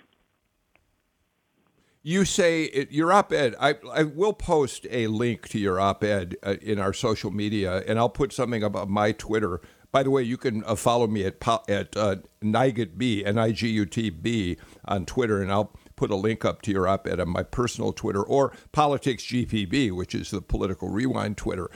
you 2.08 2.24
say 2.24 2.64
it, 2.64 2.90
your 2.90 3.12
op-ed. 3.12 3.54
I, 3.60 3.76
I 3.92 4.04
will 4.04 4.32
post 4.32 4.88
a 4.90 5.08
link 5.08 5.50
to 5.50 5.60
your 5.60 5.78
op-ed 5.78 6.38
uh, 6.42 6.56
in 6.62 6.80
our 6.80 6.94
social 6.94 7.32
media, 7.32 7.84
and 7.86 8.00
I'll 8.00 8.08
put 8.08 8.32
something 8.32 8.64
about 8.64 8.88
my 8.88 9.12
Twitter. 9.12 9.60
By 9.92 10.04
the 10.04 10.10
way, 10.10 10.24
you 10.24 10.38
can 10.38 10.64
uh, 10.64 10.76
follow 10.76 11.08
me 11.08 11.26
at 11.26 11.46
at 11.68 11.98
uh, 11.98 12.16
Nigutb, 12.42 13.26
N 13.26 13.38
I 13.38 13.52
G 13.52 13.68
U 13.72 13.86
T 13.86 14.10
B, 14.10 14.58
on 14.86 15.06
Twitter, 15.06 15.42
and 15.42 15.52
I'll 15.52 15.74
put 15.98 16.10
a 16.10 16.16
link 16.16 16.46
up 16.46 16.62
to 16.62 16.72
your 16.72 16.88
op-ed 16.88 17.20
on 17.20 17.28
my 17.28 17.44
personal 17.44 17.92
Twitter 17.92 18.24
or 18.24 18.54
Politics 18.72 19.24
GPB, 19.26 19.92
which 19.92 20.16
is 20.16 20.32
the 20.32 20.42
Political 20.42 20.88
Rewind 20.88 21.36
Twitter. 21.36 21.70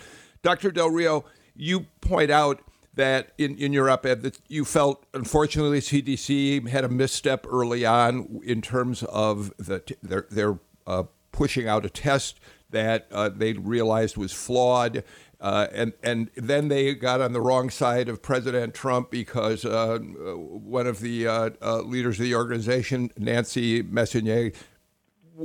Dr. 0.44 0.72
Del 0.72 0.92
Rio, 0.92 1.26
you 1.58 1.88
point 2.00 2.32
out 2.32 2.62
that 2.94 3.32
in, 3.38 3.58
in 3.58 3.74
your 3.74 3.90
op-ed 3.90 4.22
that 4.22 4.40
you 4.48 4.66
felt 4.66 5.06
unfortunately 5.14 5.80
CDC 5.80 6.68
had 6.68 6.84
a 6.84 6.90
misstep 6.90 7.46
early 7.50 7.86
on 7.86 8.42
in 8.44 8.62
terms 8.62 9.04
of 9.04 9.54
the 9.58 9.82
their, 10.02 10.28
their 10.30 10.60
uh, 10.86 11.04
pushing 11.32 11.68
out 11.68 11.86
a 11.86 11.90
test 11.90 12.40
that 12.72 13.08
uh, 13.12 13.30
they 13.30 13.54
realized 13.54 14.18
was 14.18 14.34
flawed. 14.34 15.04
Uh, 15.40 15.68
and 15.74 15.94
and 16.04 16.30
then 16.36 16.68
they 16.68 16.94
got 16.94 17.20
on 17.20 17.34
the 17.34 17.42
wrong 17.42 17.70
side 17.70 18.08
of 18.08 18.22
President 18.22 18.76
Trump 18.76 19.10
because 19.10 19.66
uh, 19.66 19.98
one 19.98 20.86
of 20.86 21.00
the 21.00 21.28
uh, 21.28 21.50
uh, 21.62 21.82
leaders 21.82 22.20
of 22.20 22.26
the 22.26 22.36
organization, 22.36 23.10
Nancy 23.18 23.82
Messonnier, 23.82 24.54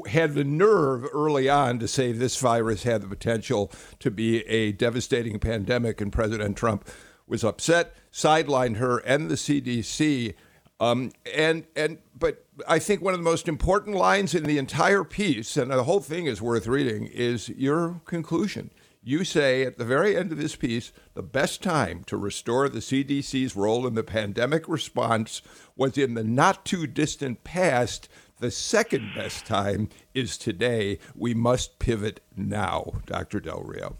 had 0.09 0.35
the 0.35 0.45
nerve 0.45 1.07
early 1.15 1.49
on 1.49 1.79
to 1.79 1.89
say 1.89 2.13
this 2.13 2.37
virus 2.37 2.83
had 2.83 3.01
the 3.01 3.09
potential 3.09 3.73
to 4.01 4.11
be 4.11 4.47
a 4.47 4.73
devastating 4.73 5.39
pandemic, 5.39 6.03
and 6.03 6.13
President 6.13 6.59
Trump 6.59 6.87
was 7.27 7.45
upset, 7.45 7.95
sidelined 8.13 8.77
her 8.77 8.99
and 8.99 9.31
the 9.31 9.35
CDC. 9.35 10.35
Um, 10.79 11.13
and 11.35 11.67
and 11.75 11.99
but 12.19 12.45
I 12.69 12.79
think 12.79 13.01
one 13.01 13.15
of 13.15 13.21
the 13.21 13.25
most 13.25 13.49
important 13.49 13.97
lines 13.97 14.35
in 14.35 14.45
the 14.45 14.59
entire 14.59 15.05
piece, 15.05 15.57
and 15.57 15.71
the 15.71 15.85
whole 15.85 16.01
thing 16.01 16.27
is 16.27 16.43
worth 16.43 16.67
reading, 16.67 17.07
is 17.07 17.49
your 17.49 18.01
conclusion. 18.05 18.71
You 19.03 19.25
say 19.25 19.65
at 19.65 19.79
the 19.79 19.85
very 19.85 20.17
end 20.17 20.33
of 20.33 20.39
this 20.39 20.57
piece, 20.57 20.93
the 21.15 21.23
best 21.23 21.63
time 21.63 22.03
to 22.05 22.17
restore 22.17 22.69
the 22.69 22.81
CDC's 22.81 23.55
role 23.55 23.87
in 23.87 23.95
the 23.95 24.03
pandemic 24.03 24.69
response 24.69 25.43
was 25.77 25.97
in 25.97 26.15
the 26.15 26.25
not 26.25 26.65
too 26.65 26.87
distant 26.87 27.45
past. 27.45 28.09
The 28.41 28.51
second 28.51 29.13
best 29.15 29.47
time 29.47 29.89
is 30.13 30.37
today. 30.37 30.99
We 31.15 31.35
must 31.35 31.79
pivot 31.79 32.21
now, 32.37 32.95
Dr. 33.07 33.39
Del 33.41 33.63
Rio. 33.63 33.97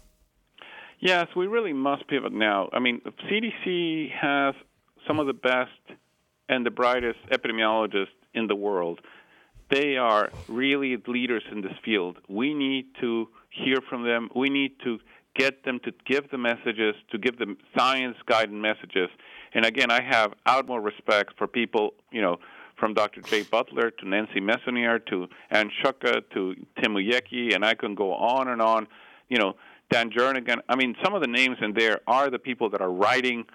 Yes, 0.99 1.27
we 1.35 1.47
really 1.47 1.73
must 1.73 2.07
pivot 2.07 2.33
now. 2.33 2.69
I 2.73 2.79
mean, 2.79 3.01
CDC 3.29 4.11
has 4.11 4.55
some 5.07 5.19
of 5.19 5.27
the 5.27 5.33
best 5.33 5.69
and 6.49 6.65
the 6.65 6.71
brightest 6.71 7.19
epidemiologists 7.31 8.07
in 8.33 8.47
the 8.47 8.55
world. 8.55 8.99
They 9.69 9.97
are 9.97 10.31
really 10.47 10.97
leaders 11.07 11.43
in 11.51 11.61
this 11.61 11.73
field. 11.83 12.17
We 12.27 12.53
need 12.53 12.85
to 13.01 13.27
hear 13.49 13.77
from 13.89 14.05
them. 14.05 14.29
We 14.35 14.49
need 14.49 14.79
to 14.85 14.99
get 15.35 15.63
them 15.65 15.79
to 15.83 15.91
give 16.05 16.31
the 16.31 16.37
messages, 16.37 16.95
to 17.11 17.17
give 17.17 17.37
them 17.37 17.57
science 17.77 18.17
guided 18.25 18.53
messages. 18.53 19.09
And 19.53 19.65
again, 19.65 19.91
I 19.91 20.01
have 20.01 20.33
utmost 20.45 20.83
respect 20.83 21.33
for 21.37 21.47
people, 21.47 21.93
you 22.11 22.21
know, 22.21 22.37
from 22.79 22.93
Dr. 22.93 23.21
Jay 23.21 23.43
Butler 23.43 23.91
to 23.91 24.07
Nancy 24.07 24.39
Messonnier 24.39 24.99
to 25.07 25.27
Ann 25.49 25.69
Schuchat 25.83 26.29
to 26.33 26.55
Tim 26.81 26.93
Uyeki, 26.93 27.53
and 27.53 27.65
I 27.65 27.73
can 27.73 27.95
go 27.95 28.13
on 28.13 28.47
and 28.47 28.61
on. 28.61 28.87
You 29.29 29.37
know, 29.37 29.55
Dan 29.89 30.11
Jernigan. 30.11 30.59
I 30.67 30.75
mean, 30.75 30.95
some 31.03 31.13
of 31.13 31.21
the 31.21 31.27
names 31.27 31.57
in 31.61 31.73
there 31.73 31.99
are 32.07 32.29
the 32.29 32.39
people 32.39 32.69
that 32.71 32.81
are 32.81 32.91
writing 32.91 33.45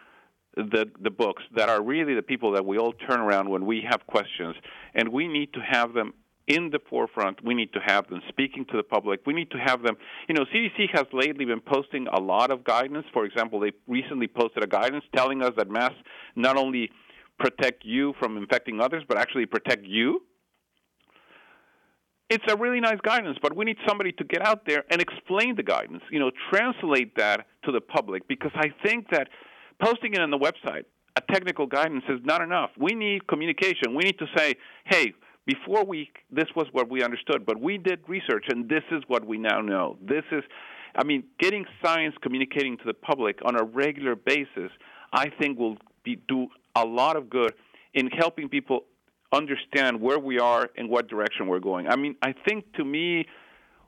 the 0.56 0.90
the 1.00 1.10
books 1.10 1.42
that 1.56 1.68
are 1.68 1.82
really 1.82 2.14
the 2.14 2.22
people 2.22 2.52
that 2.52 2.64
we 2.64 2.78
all 2.78 2.92
turn 2.92 3.20
around 3.20 3.48
when 3.48 3.64
we 3.66 3.84
have 3.88 4.06
questions, 4.06 4.54
and 4.94 5.08
we 5.08 5.28
need 5.28 5.52
to 5.54 5.60
have 5.60 5.94
them 5.94 6.14
in 6.46 6.70
the 6.70 6.80
forefront. 6.90 7.42
We 7.44 7.54
need 7.54 7.72
to 7.72 7.80
have 7.80 8.08
them 8.08 8.20
speaking 8.28 8.64
to 8.66 8.76
the 8.76 8.82
public. 8.82 9.20
We 9.26 9.32
need 9.32 9.50
to 9.52 9.58
have 9.58 9.82
them. 9.82 9.96
You 10.28 10.34
know, 10.34 10.44
CDC 10.44 10.90
has 10.92 11.06
lately 11.12 11.44
been 11.44 11.60
posting 11.60 12.06
a 12.08 12.20
lot 12.20 12.50
of 12.50 12.64
guidance. 12.64 13.06
For 13.12 13.24
example, 13.24 13.60
they 13.60 13.72
recently 13.86 14.26
posted 14.26 14.64
a 14.64 14.66
guidance 14.66 15.04
telling 15.14 15.42
us 15.42 15.52
that 15.56 15.70
masks 15.70 15.96
not 16.34 16.56
only 16.56 16.90
protect 17.38 17.84
you 17.84 18.14
from 18.18 18.36
infecting 18.36 18.80
others, 18.80 19.04
but 19.06 19.18
actually 19.18 19.46
protect 19.46 19.84
you 19.84 20.22
it's 22.32 22.50
a 22.50 22.56
really 22.56 22.80
nice 22.80 22.98
guidance, 23.02 23.36
but 23.42 23.54
we 23.54 23.66
need 23.66 23.76
somebody 23.86 24.10
to 24.12 24.24
get 24.24 24.40
out 24.40 24.64
there 24.66 24.84
and 24.90 25.02
explain 25.02 25.54
the 25.54 25.62
guidance, 25.62 26.02
you 26.10 26.18
know, 26.18 26.30
translate 26.50 27.14
that 27.16 27.46
to 27.64 27.70
the 27.70 27.80
public 27.80 28.26
because 28.26 28.52
I 28.54 28.72
think 28.82 29.10
that 29.10 29.28
posting 29.78 30.14
it 30.14 30.20
on 30.20 30.30
the 30.30 30.38
website, 30.38 30.84
a 31.14 31.20
technical 31.30 31.66
guidance 31.66 32.04
is 32.08 32.20
not 32.24 32.40
enough. 32.40 32.70
We 32.78 32.94
need 32.94 33.26
communication. 33.26 33.94
We 33.94 34.04
need 34.04 34.18
to 34.18 34.26
say, 34.34 34.54
hey, 34.86 35.12
before 35.44 35.84
we 35.84 36.10
this 36.30 36.46
was 36.56 36.68
what 36.72 36.88
we 36.88 37.02
understood, 37.02 37.44
but 37.44 37.60
we 37.60 37.76
did 37.76 38.00
research, 38.08 38.46
and 38.48 38.66
this 38.66 38.84
is 38.90 39.02
what 39.08 39.26
we 39.26 39.36
now 39.36 39.60
know. 39.60 39.98
This 40.00 40.24
is, 40.32 40.42
I 40.96 41.04
mean, 41.04 41.24
getting 41.38 41.66
science 41.84 42.14
communicating 42.22 42.78
to 42.78 42.84
the 42.86 42.94
public 42.94 43.40
on 43.44 43.60
a 43.60 43.64
regular 43.64 44.16
basis, 44.16 44.70
I 45.12 45.28
think 45.38 45.58
will 45.58 45.76
be, 46.02 46.16
do 46.28 46.46
a 46.74 46.86
lot 46.86 47.16
of 47.16 47.28
good 47.28 47.52
in 47.92 48.06
helping 48.06 48.48
people 48.48 48.84
understand 49.32 50.00
where 50.00 50.18
we 50.18 50.38
are 50.38 50.70
and 50.76 50.88
what 50.88 51.08
direction 51.08 51.46
we're 51.46 51.60
going. 51.60 51.88
I 51.88 51.96
mean, 51.96 52.16
I 52.22 52.34
think 52.46 52.72
to 52.74 52.84
me, 52.84 53.26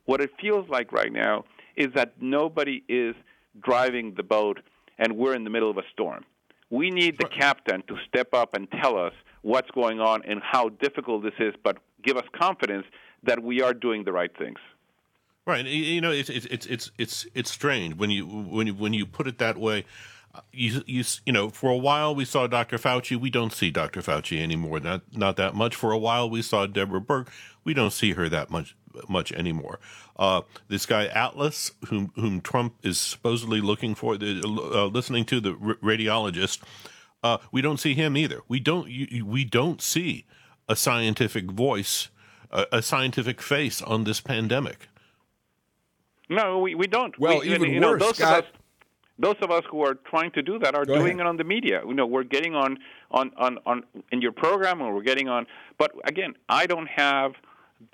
what 0.07 0.21
it 0.21 0.31
feels 0.41 0.69
like 0.69 0.93
right 0.93 1.13
now 1.13 1.45
is 1.77 1.89
that 1.95 2.15
nobody 2.21 2.83
is 2.89 3.15
driving 3.63 4.15
the 4.17 4.23
boat 4.23 4.61
and 4.99 5.17
we're 5.17 5.35
in 5.35 5.45
the 5.45 5.51
middle 5.51 5.71
of 5.71 5.79
a 5.79 5.83
storm. 5.93 6.25
We 6.71 6.91
need 6.91 7.19
the 7.19 7.29
captain 7.29 7.83
to 7.89 7.97
step 8.09 8.33
up 8.33 8.55
and 8.55 8.69
tell 8.83 8.99
us 8.99 9.13
what's 9.43 9.71
going 9.71 10.01
on 10.01 10.23
and 10.25 10.41
how 10.43 10.71
difficult 10.71 11.23
this 11.23 11.35
is, 11.39 11.55
but 11.63 11.79
give 12.03 12.17
us 12.17 12.25
confidence 12.35 12.87
that 13.23 13.43
we 13.43 13.63
are 13.63 13.75
doing 13.75 14.05
the 14.05 14.13
right 14.13 14.31
things. 14.37 14.59
Right. 15.47 15.67
You 15.67 16.01
know, 16.01 16.11
it's 16.11 16.31
it's 16.31 16.47
it's 16.47 16.91
it's 16.97 17.27
it's 17.35 17.51
strange 17.51 17.97
when 17.97 18.11
you 18.11 18.27
when 18.27 18.67
you 18.67 18.75
when 18.75 18.95
you 18.95 19.05
put 19.05 19.27
it 19.27 19.39
that 19.39 19.59
way. 19.59 19.85
You 20.53 20.83
you 20.87 21.05
you 21.27 21.33
know, 21.33 21.51
for 21.51 21.71
a 21.71 21.77
while 21.77 22.15
we 22.15 22.25
saw 22.25 22.47
Dr. 22.47 22.79
Fauci. 22.79 23.17
We 23.17 23.31
don't 23.31 23.53
see 23.53 23.71
Dr. 23.71 24.03
Fauci 24.03 24.41
anymore. 24.41 24.81
Not 24.81 25.03
not 25.13 25.37
that 25.37 25.55
much. 25.55 25.75
For 25.75 25.93
a 25.93 25.99
while 25.99 26.29
we 26.29 26.43
saw 26.43 26.67
Deborah 26.67 27.01
Birx. 27.01 27.29
We 27.63 27.75
don't 27.75 27.93
see 27.93 28.13
her 28.13 28.29
that 28.29 28.51
much 28.51 28.77
much 29.09 29.33
anymore. 29.33 29.79
Uh, 30.17 30.43
this 30.69 30.87
guy 30.87 31.07
Atlas, 31.07 31.73
whom 31.89 32.13
whom 32.15 32.41
Trump 32.41 32.75
is 32.83 32.99
supposedly 32.99 33.61
looking 33.61 33.95
for, 33.95 34.15
uh, 34.15 34.87
listening 34.87 35.25
to 35.27 35.41
the 35.41 35.53
radiologist, 35.55 36.61
uh, 37.23 37.39
we 37.51 37.63
don't 37.63 37.79
see 37.79 37.95
him 37.95 38.17
either. 38.17 38.41
We 38.49 38.61
don't 38.61 38.89
you, 38.89 39.25
we 39.25 39.45
don't 39.45 39.81
see 39.81 40.27
a 40.69 40.77
scientific 40.77 41.51
voice, 41.51 42.09
a, 42.51 42.67
a, 42.73 42.83
scientific 42.83 43.43
face 43.43 43.83
on 43.83 44.05
this 44.05 44.21
pandemic. 44.21 44.89
No, 46.29 46.59
we, 46.59 46.75
we 46.75 46.87
don't. 46.87 47.19
Well, 47.19 47.41
we, 47.41 47.53
even 47.53 47.71
you 47.71 47.81
worse, 47.81 48.01
know, 48.01 48.07
those 48.07 48.17
Scott. 48.17 48.47
Those 49.19 49.37
of 49.43 49.51
us 49.51 49.63
who 49.71 49.83
are 49.83 49.95
trying 49.95 50.33
to 50.33 50.43
do 50.43 50.59
that 50.59 50.75
are 50.75 50.85
Go 50.85 50.95
doing 50.97 51.21
ahead. 51.21 51.27
it 51.27 51.27
on 51.27 51.37
the 51.37 51.45
media. 51.45 51.83
You 51.87 51.95
know, 51.95 52.07
we're 52.07 52.25
getting 52.25 52.55
on, 52.55 52.79
on, 53.11 53.31
on, 53.37 53.59
on 53.65 53.85
in 54.11 54.21
your 54.21 54.33
program, 54.33 54.81
or 54.81 54.93
we're 54.95 55.03
getting 55.03 55.29
on. 55.29 55.47
But 55.79 55.93
again, 56.05 56.35
I 56.49 56.67
don't 56.67 56.89
have 56.89 57.33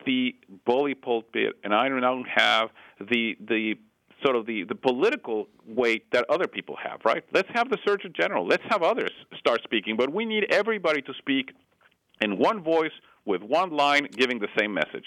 the 0.06 0.35
bully 0.64 0.94
pulpit, 0.94 1.56
and 1.64 1.74
I 1.74 1.88
don't 1.88 2.28
have 2.28 2.70
the 3.00 3.37
the 3.40 3.74
sort 4.22 4.37
of 4.37 4.44
the, 4.46 4.64
the 4.64 4.74
political 4.74 5.48
weight 5.66 6.11
that 6.12 6.26
other 6.28 6.46
people 6.46 6.76
have, 6.76 7.00
right? 7.06 7.24
Let's 7.33 7.48
have 7.54 7.70
the 7.70 7.78
Surgeon 7.87 8.12
General. 8.14 8.46
Let's 8.46 8.62
have 8.68 8.83
others 8.83 9.11
start 9.38 9.62
speaking, 9.64 9.96
but 9.96 10.12
we 10.12 10.26
need 10.26 10.44
everybody 10.50 11.00
to 11.02 11.14
speak 11.14 11.52
in 12.20 12.37
one 12.38 12.62
voice 12.62 12.92
with 13.24 13.42
one 13.42 13.70
line 13.70 14.09
giving 14.12 14.38
the 14.38 14.48
same 14.59 14.74
message. 14.74 15.06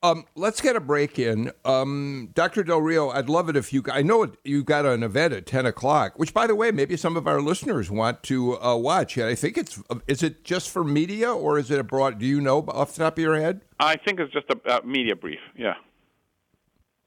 Um, 0.00 0.26
let's 0.36 0.60
get 0.60 0.76
a 0.76 0.80
break 0.80 1.18
in. 1.18 1.50
Um, 1.64 2.30
Dr. 2.32 2.62
Del 2.62 2.80
Rio, 2.80 3.08
I'd 3.10 3.28
love 3.28 3.48
it 3.48 3.56
if 3.56 3.72
you. 3.72 3.82
I 3.92 4.02
know 4.02 4.30
you 4.44 4.62
got 4.62 4.86
an 4.86 5.02
event 5.02 5.32
at 5.34 5.44
ten 5.44 5.66
o'clock, 5.66 6.12
which, 6.16 6.32
by 6.32 6.46
the 6.46 6.54
way, 6.54 6.70
maybe 6.70 6.96
some 6.96 7.16
of 7.16 7.26
our 7.26 7.40
listeners 7.40 7.90
want 7.90 8.22
to 8.24 8.60
uh, 8.62 8.76
watch. 8.76 9.16
And 9.16 9.26
I 9.26 9.34
think 9.34 9.58
it's. 9.58 9.82
Is 10.06 10.22
it 10.22 10.44
just 10.44 10.70
for 10.70 10.84
media 10.84 11.32
or 11.32 11.58
is 11.58 11.72
it 11.72 11.80
a 11.80 11.82
broad? 11.84 12.20
Do 12.20 12.26
you 12.26 12.40
know 12.40 12.64
off 12.68 12.94
the 12.94 13.02
top 13.02 13.18
of 13.18 13.22
your 13.22 13.40
head? 13.40 13.62
I 13.80 13.96
think 13.96 14.20
it's 14.20 14.32
just 14.32 14.46
a, 14.50 14.78
a 14.78 14.86
media 14.86 15.16
brief. 15.16 15.40
Yeah. 15.56 15.74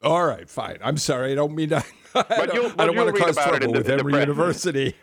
All 0.03 0.25
right, 0.25 0.49
fine. 0.49 0.77
I'm 0.83 0.97
sorry. 0.97 1.31
I 1.31 1.35
don't 1.35 1.55
mean 1.55 1.69
to. 1.69 1.83
I 2.15 2.45
don't, 2.45 2.53
you'll- 2.53 2.71
I 2.77 2.85
don't 2.87 2.97
want 2.97 3.15
to 3.15 3.21
cause 3.21 3.37
about 3.37 3.53
it 3.55 3.63
in 3.63 3.71
trouble 3.71 3.73
with 3.79 3.89
in 3.89 3.95
the 3.95 3.99
Emory 4.01 4.11
press. 4.11 4.21
University. 4.27 4.95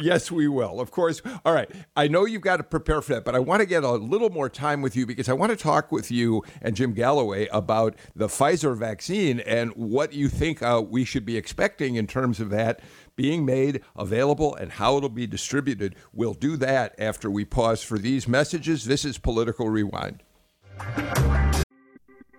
Yes, 0.00 0.30
we 0.30 0.48
will. 0.48 0.80
Of 0.80 0.90
course. 0.90 1.20
All 1.44 1.52
right. 1.52 1.70
I 1.96 2.08
know 2.08 2.24
you've 2.24 2.42
got 2.42 2.56
to 2.58 2.62
prepare 2.62 3.02
for 3.02 3.14
that, 3.14 3.24
but 3.24 3.34
I 3.34 3.38
want 3.38 3.60
to 3.60 3.66
get 3.66 3.84
a 3.84 3.92
little 3.92 4.30
more 4.30 4.48
time 4.48 4.82
with 4.82 4.96
you 4.96 5.06
because 5.06 5.28
I 5.28 5.32
want 5.32 5.50
to 5.50 5.56
talk 5.56 5.92
with 5.92 6.10
you 6.10 6.42
and 6.62 6.74
Jim 6.74 6.92
Galloway 6.92 7.46
about 7.48 7.96
the 8.14 8.26
Pfizer 8.26 8.76
vaccine 8.76 9.40
and 9.40 9.70
what 9.72 10.12
you 10.12 10.28
think 10.28 10.62
uh, 10.62 10.82
we 10.86 11.04
should 11.04 11.24
be 11.24 11.36
expecting 11.36 11.96
in 11.96 12.06
terms 12.06 12.40
of 12.40 12.50
that 12.50 12.80
being 13.16 13.44
made 13.44 13.82
available 13.96 14.54
and 14.54 14.72
how 14.72 14.96
it'll 14.96 15.08
be 15.08 15.26
distributed. 15.26 15.94
We'll 16.12 16.34
do 16.34 16.56
that 16.58 16.94
after 16.98 17.30
we 17.30 17.44
pause 17.44 17.82
for 17.82 17.98
these 17.98 18.26
messages. 18.26 18.84
This 18.84 19.04
is 19.04 19.18
Political 19.18 19.70
Rewind. 19.70 20.22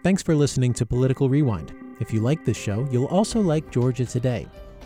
Thanks 0.04 0.22
for 0.22 0.36
listening 0.36 0.74
to 0.74 0.86
Political 0.86 1.30
Rewind. 1.30 1.74
If 2.00 2.14
you 2.14 2.20
like 2.20 2.44
this 2.46 2.58
show, 2.58 2.88
you'll 2.92 3.06
also 3.06 3.40
like 3.40 3.72
Georgia 3.72 4.06
Today. 4.06 4.48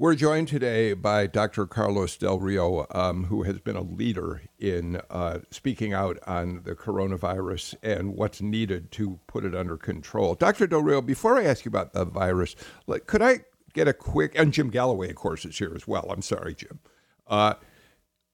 We're 0.00 0.14
joined 0.14 0.46
today 0.46 0.92
by 0.92 1.26
Dr. 1.26 1.66
Carlos 1.66 2.16
Del 2.16 2.38
Rio, 2.38 2.86
um, 2.92 3.24
who 3.24 3.42
has 3.42 3.58
been 3.58 3.74
a 3.74 3.82
leader 3.82 4.42
in 4.56 5.00
uh, 5.10 5.40
speaking 5.50 5.92
out 5.92 6.20
on 6.24 6.62
the 6.62 6.76
coronavirus 6.76 7.74
and 7.82 8.14
what's 8.14 8.40
needed 8.40 8.92
to 8.92 9.18
put 9.26 9.44
it 9.44 9.56
under 9.56 9.76
control. 9.76 10.36
Dr. 10.36 10.68
Del 10.68 10.84
Rio, 10.84 11.02
before 11.02 11.36
I 11.36 11.46
ask 11.46 11.64
you 11.64 11.70
about 11.70 11.94
the 11.94 12.04
virus, 12.04 12.54
like, 12.86 13.08
could 13.08 13.22
I 13.22 13.40
get 13.72 13.88
a 13.88 13.92
quick, 13.92 14.38
and 14.38 14.52
Jim 14.52 14.70
Galloway, 14.70 15.10
of 15.10 15.16
course, 15.16 15.44
is 15.44 15.58
here 15.58 15.72
as 15.74 15.88
well. 15.88 16.06
I'm 16.12 16.22
sorry, 16.22 16.54
Jim. 16.54 16.78
Uh, 17.26 17.54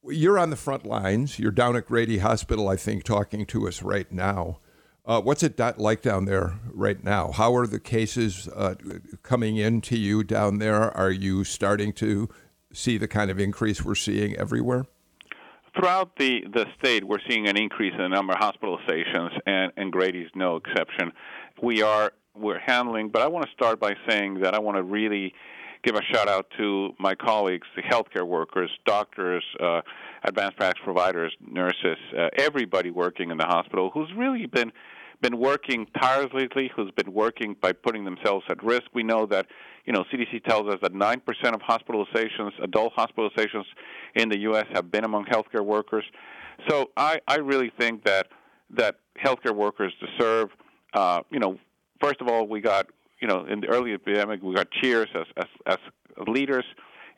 you're 0.07 0.39
on 0.39 0.51
the 0.51 0.57
front 0.57 0.85
lines. 0.85 1.39
You're 1.39 1.51
down 1.51 1.77
at 1.77 1.87
Grady 1.87 2.19
Hospital, 2.19 2.69
I 2.69 2.77
think, 2.77 3.05
talking 3.05 3.47
to 3.47 3.67
us 3.67 3.81
right 3.81 4.13
now. 4.13 4.59
Uh, 5.07 5.21
what's 5.21 5.43
it 5.43 5.61
like 5.79 6.01
down 6.01 6.25
there 6.25 6.55
right 6.73 7.05
now? 7.05 7.31
How 7.31 7.55
are 7.57 7.67
the 7.67 7.79
cases 7.79 8.49
uh, 8.49 8.75
coming 9.23 9.59
in 9.59 9.83
to 9.83 9.99
you 9.99 10.25
down 10.25 10.59
there? 10.59 10.97
Are 10.97 11.11
you 11.11 11.45
starting 11.45 11.93
to 11.95 12.31
see 12.73 12.97
the 12.97 13.07
kind 13.07 13.31
of 13.31 13.39
increase 13.39 13.85
we're 13.85 13.97
seeing 13.97 14.35
everywhere? 14.37 14.87
Throughout 15.77 16.17
the, 16.17 16.45
the 16.55 16.67
state, 16.79 17.05
we're 17.05 17.19
seeing 17.29 17.49
an 17.49 17.57
increase 17.59 17.93
in 17.93 17.99
the 17.99 18.09
number 18.09 18.33
of 18.33 18.39
hospitalizations, 18.39 19.39
and, 19.45 19.73
and 19.77 19.93
Grady's 19.93 20.31
no 20.35 20.57
exception. 20.57 21.13
We 21.63 21.83
are 21.83 22.13
we're 22.35 22.59
handling, 22.59 23.11
but 23.11 23.21
I 23.21 23.29
want 23.29 23.45
to 23.45 23.53
start 23.53 23.79
by 23.79 23.95
saying 24.09 24.41
that 24.41 24.55
I 24.55 24.59
want 24.59 24.77
to 24.79 24.83
really 24.83 25.35
give 25.85 25.97
a 25.97 26.03
shout 26.03 26.29
out 26.29 26.47
to 26.57 26.95
my 26.99 27.15
colleagues, 27.15 27.67
the 27.77 27.83
healthcare 27.83 28.27
workers, 28.27 28.71
doctors, 28.87 29.45
uh, 29.61 29.83
advanced 30.25 30.57
practice 30.57 30.83
providers, 30.83 31.33
nurses, 31.47 31.99
uh, 32.19 32.29
everybody 32.39 32.91
working 32.91 33.31
in 33.31 33.37
the 33.37 33.45
hospital 33.45 33.91
who's 33.93 34.11
really 34.17 34.47
been 34.47 34.73
been 35.25 35.39
working 35.39 35.87
tirelessly, 35.99 36.71
who's 36.77 36.91
been 36.91 37.11
working 37.11 37.57
by 37.63 37.73
putting 37.73 38.05
themselves 38.05 38.45
at 38.51 38.63
risk. 38.63 38.85
We 38.93 39.03
know 39.03 39.25
that, 39.25 39.47
you 39.87 39.93
know, 39.95 40.05
CDC 40.13 40.45
tells 40.45 40.69
us 40.69 40.79
that 40.83 40.93
9% 40.93 41.19
of 41.55 41.61
hospitalizations, 41.63 42.51
adult 42.63 42.93
hospitalizations 42.95 43.65
in 44.15 44.29
the 44.29 44.39
U.S. 44.41 44.67
have 44.75 44.91
been 44.91 45.05
among 45.05 45.25
healthcare 45.25 45.65
workers. 45.65 46.05
So 46.69 46.91
I, 46.99 47.21
I 47.27 47.37
really 47.37 47.73
think 47.79 48.05
that 48.05 48.29
that 48.77 48.97
healthcare 49.25 49.57
workers 49.57 49.95
deserve, 49.99 50.51
uh, 50.93 51.23
you 51.31 51.39
know, 51.39 51.59
first 52.03 52.21
of 52.21 52.29
all, 52.29 52.47
we 52.47 52.61
got, 52.61 52.89
you 53.19 53.27
know, 53.27 53.47
in 53.47 53.61
the 53.63 53.69
early 53.69 53.95
epidemic, 53.95 54.43
we 54.43 54.55
got 54.55 54.71
cheers 54.83 55.09
as, 55.15 55.27
as, 55.39 55.47
as 55.67 55.79
leaders 56.29 56.67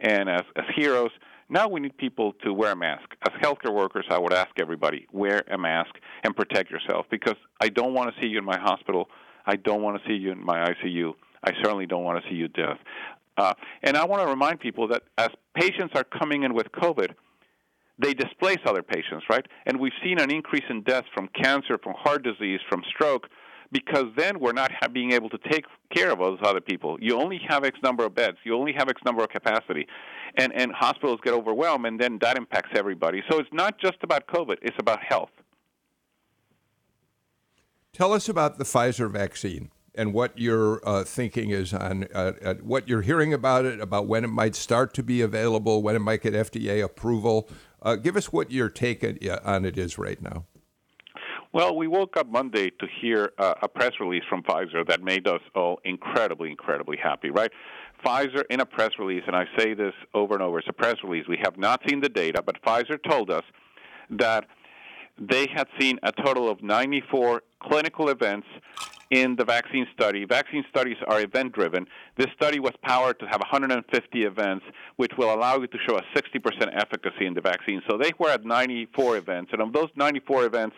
and 0.00 0.28
as, 0.28 0.42
as 0.54 0.64
heroes. 0.76 1.10
Now 1.48 1.68
we 1.68 1.80
need 1.80 1.96
people 1.96 2.32
to 2.44 2.52
wear 2.52 2.72
a 2.72 2.76
mask. 2.76 3.04
As 3.22 3.32
healthcare 3.40 3.72
workers, 3.72 4.04
I 4.10 4.18
would 4.18 4.32
ask 4.32 4.50
everybody 4.60 5.06
wear 5.12 5.44
a 5.50 5.56
mask 5.56 5.94
and 6.24 6.34
protect 6.34 6.70
yourself 6.70 7.06
because 7.10 7.36
I 7.60 7.68
don't 7.68 7.94
want 7.94 8.12
to 8.12 8.20
see 8.20 8.28
you 8.28 8.38
in 8.38 8.44
my 8.44 8.58
hospital. 8.58 9.08
I 9.46 9.56
don't 9.56 9.82
want 9.82 10.00
to 10.02 10.08
see 10.08 10.14
you 10.14 10.32
in 10.32 10.44
my 10.44 10.68
ICU. 10.68 11.12
I 11.44 11.52
certainly 11.62 11.86
don't 11.86 12.02
want 12.02 12.22
to 12.22 12.28
see 12.28 12.34
you 12.34 12.48
death. 12.48 12.78
Uh, 13.36 13.54
and 13.82 13.96
I 13.96 14.04
want 14.06 14.22
to 14.22 14.28
remind 14.28 14.58
people 14.58 14.88
that 14.88 15.02
as 15.18 15.28
patients 15.54 15.92
are 15.94 16.04
coming 16.04 16.42
in 16.42 16.54
with 16.54 16.66
COVID, 16.72 17.14
they 17.98 18.12
displace 18.12 18.58
other 18.66 18.82
patients, 18.82 19.24
right? 19.30 19.46
And 19.66 19.78
we've 19.78 19.92
seen 20.02 20.18
an 20.20 20.30
increase 20.30 20.64
in 20.68 20.82
deaths 20.82 21.06
from 21.14 21.28
cancer, 21.28 21.78
from 21.82 21.94
heart 21.96 22.24
disease, 22.24 22.60
from 22.68 22.82
stroke, 22.90 23.28
because 23.72 24.06
then 24.16 24.38
we're 24.40 24.52
not 24.52 24.70
being 24.92 25.12
able 25.12 25.28
to 25.30 25.38
take 25.50 25.64
care 25.94 26.10
of 26.12 26.18
those 26.18 26.38
other 26.42 26.60
people. 26.60 26.96
You 27.00 27.18
only 27.20 27.40
have 27.48 27.64
X 27.64 27.78
number 27.82 28.04
of 28.04 28.14
beds, 28.14 28.38
you 28.44 28.56
only 28.56 28.72
have 28.72 28.88
X 28.88 29.00
number 29.04 29.22
of 29.22 29.30
capacity, 29.30 29.86
and 30.36 30.52
and 30.54 30.72
hospitals 30.72 31.20
get 31.22 31.34
overwhelmed, 31.34 31.86
and 31.86 32.00
then 32.00 32.18
that 32.20 32.36
impacts 32.36 32.70
everybody. 32.74 33.22
So 33.30 33.38
it's 33.38 33.52
not 33.52 33.78
just 33.78 33.96
about 34.02 34.26
COVID; 34.26 34.56
it's 34.62 34.76
about 34.78 35.00
health. 35.02 35.30
Tell 37.92 38.12
us 38.12 38.28
about 38.28 38.58
the 38.58 38.64
Pfizer 38.64 39.10
vaccine 39.10 39.70
and 39.96 40.12
what 40.12 40.38
your 40.38 40.86
uh, 40.86 41.02
thinking 41.04 41.50
is 41.50 41.72
on 41.72 42.06
uh, 42.14 42.32
uh, 42.44 42.54
what 42.56 42.88
you're 42.88 43.02
hearing 43.02 43.32
about 43.32 43.64
it, 43.64 43.80
about 43.80 44.06
when 44.06 44.24
it 44.24 44.28
might 44.28 44.54
start 44.54 44.92
to 44.94 45.02
be 45.02 45.22
available, 45.22 45.82
when 45.82 45.96
it 45.96 46.00
might 46.00 46.22
get 46.22 46.34
FDA 46.34 46.84
approval. 46.84 47.48
Uh, 47.82 47.96
give 47.96 48.16
us 48.16 48.32
what 48.32 48.50
your 48.50 48.68
take 48.68 49.02
on 49.44 49.64
it 49.64 49.78
is 49.78 49.96
right 49.96 50.20
now. 50.20 50.44
Well, 51.56 51.74
we 51.74 51.86
woke 51.86 52.18
up 52.18 52.30
Monday 52.30 52.68
to 52.68 52.86
hear 53.00 53.32
uh, 53.38 53.54
a 53.62 53.66
press 53.66 53.92
release 53.98 54.24
from 54.28 54.42
Pfizer 54.42 54.86
that 54.88 55.02
made 55.02 55.26
us 55.26 55.40
all 55.54 55.80
incredibly, 55.86 56.50
incredibly 56.50 56.98
happy, 56.98 57.30
right? 57.30 57.50
Pfizer, 58.04 58.42
in 58.50 58.60
a 58.60 58.66
press 58.66 58.90
release, 58.98 59.22
and 59.26 59.34
I 59.34 59.46
say 59.56 59.72
this 59.72 59.94
over 60.12 60.34
and 60.34 60.42
over, 60.42 60.58
it's 60.58 60.68
a 60.68 60.74
press 60.74 60.96
release. 61.02 61.26
We 61.26 61.38
have 61.42 61.56
not 61.56 61.80
seen 61.88 62.02
the 62.02 62.10
data, 62.10 62.42
but 62.42 62.60
Pfizer 62.60 63.02
told 63.08 63.30
us 63.30 63.42
that 64.10 64.44
they 65.18 65.46
had 65.46 65.66
seen 65.80 65.98
a 66.02 66.12
total 66.12 66.50
of 66.50 66.62
94 66.62 67.42
clinical 67.62 68.10
events 68.10 68.46
in 69.10 69.34
the 69.36 69.44
vaccine 69.46 69.86
study. 69.94 70.26
Vaccine 70.26 70.62
studies 70.68 70.98
are 71.06 71.22
event 71.22 71.52
driven. 71.54 71.86
This 72.18 72.26
study 72.34 72.60
was 72.60 72.72
powered 72.82 73.18
to 73.20 73.26
have 73.26 73.40
150 73.40 74.24
events, 74.24 74.66
which 74.96 75.12
will 75.16 75.34
allow 75.34 75.58
you 75.58 75.68
to 75.68 75.78
show 75.88 75.96
a 75.96 76.02
60% 76.14 76.68
efficacy 76.74 77.24
in 77.24 77.32
the 77.32 77.40
vaccine. 77.40 77.80
So 77.88 77.96
they 77.96 78.10
were 78.18 78.28
at 78.28 78.44
94 78.44 79.16
events. 79.16 79.52
And 79.54 79.62
of 79.62 79.72
those 79.72 79.88
94 79.96 80.44
events, 80.44 80.76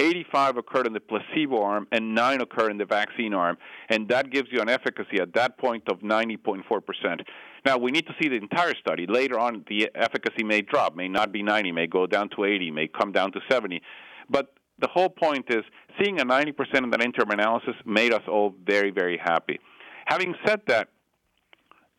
85 0.00 0.56
occurred 0.56 0.86
in 0.86 0.92
the 0.92 1.00
placebo 1.00 1.62
arm 1.62 1.86
and 1.92 2.14
9 2.14 2.40
occurred 2.40 2.70
in 2.70 2.78
the 2.78 2.86
vaccine 2.86 3.34
arm. 3.34 3.58
And 3.88 4.08
that 4.08 4.30
gives 4.30 4.48
you 4.50 4.60
an 4.60 4.68
efficacy 4.68 5.20
at 5.20 5.34
that 5.34 5.58
point 5.58 5.88
of 5.88 6.00
90.4%. 6.00 7.20
Now, 7.66 7.76
we 7.76 7.90
need 7.90 8.06
to 8.06 8.14
see 8.20 8.28
the 8.28 8.36
entire 8.36 8.74
study. 8.76 9.06
Later 9.06 9.38
on, 9.38 9.64
the 9.68 9.90
efficacy 9.94 10.42
may 10.42 10.62
drop, 10.62 10.96
may 10.96 11.08
not 11.08 11.32
be 11.32 11.42
90, 11.42 11.72
may 11.72 11.86
go 11.86 12.06
down 12.06 12.30
to 12.30 12.44
80, 12.44 12.70
may 12.70 12.88
come 12.88 13.12
down 13.12 13.32
to 13.32 13.40
70. 13.50 13.82
But 14.30 14.54
the 14.78 14.88
whole 14.88 15.10
point 15.10 15.46
is 15.50 15.64
seeing 16.00 16.20
a 16.20 16.24
90% 16.24 16.54
in 16.84 16.90
that 16.90 17.02
interim 17.02 17.30
analysis 17.30 17.74
made 17.84 18.14
us 18.14 18.22
all 18.26 18.54
very, 18.64 18.90
very 18.90 19.18
happy. 19.18 19.60
Having 20.06 20.34
said 20.46 20.62
that, 20.68 20.88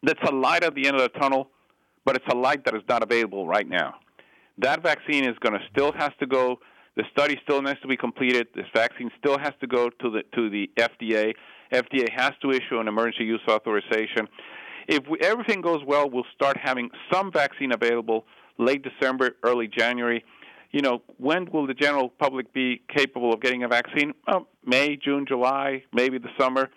that's 0.01 0.21
a 0.27 0.33
light 0.33 0.63
at 0.63 0.73
the 0.73 0.87
end 0.87 0.95
of 0.95 1.03
the 1.03 1.19
tunnel, 1.19 1.49
but 2.05 2.15
it's 2.15 2.25
a 2.31 2.35
light 2.35 2.65
that 2.65 2.73
is 2.73 2.81
not 2.89 3.03
available 3.03 3.45
right 3.45 3.67
now. 3.67 3.95
That 4.57 4.81
vaccine 4.81 5.23
is 5.23 5.37
going 5.39 5.53
to 5.53 5.65
still 5.71 5.91
has 5.93 6.11
to 6.19 6.25
go. 6.25 6.59
The 6.95 7.03
study 7.11 7.39
still 7.43 7.61
needs 7.61 7.79
to 7.81 7.87
be 7.87 7.97
completed. 7.97 8.47
This 8.53 8.65
vaccine 8.73 9.09
still 9.17 9.37
has 9.37 9.53
to 9.61 9.67
go 9.67 9.89
to 9.89 10.09
the 10.09 10.23
to 10.35 10.49
the 10.49 10.69
FDA. 10.77 11.33
FDA 11.71 12.09
has 12.11 12.33
to 12.41 12.51
issue 12.51 12.79
an 12.79 12.87
emergency 12.87 13.23
use 13.23 13.41
authorization. 13.47 14.27
If 14.87 15.07
we, 15.09 15.19
everything 15.19 15.61
goes 15.61 15.81
well, 15.85 16.09
we'll 16.09 16.25
start 16.35 16.57
having 16.57 16.89
some 17.11 17.31
vaccine 17.31 17.71
available 17.71 18.25
late 18.57 18.83
December, 18.83 19.31
early 19.43 19.67
January 19.67 20.23
you 20.71 20.81
know, 20.81 21.01
when 21.17 21.49
will 21.51 21.67
the 21.67 21.73
general 21.73 22.09
public 22.09 22.53
be 22.53 22.81
capable 22.93 23.33
of 23.33 23.41
getting 23.41 23.63
a 23.63 23.67
vaccine? 23.67 24.13
Oh, 24.27 24.47
May, 24.65 24.95
June, 24.95 25.25
July, 25.27 25.83
maybe 25.93 26.17
the 26.17 26.29
summer. 26.39 26.69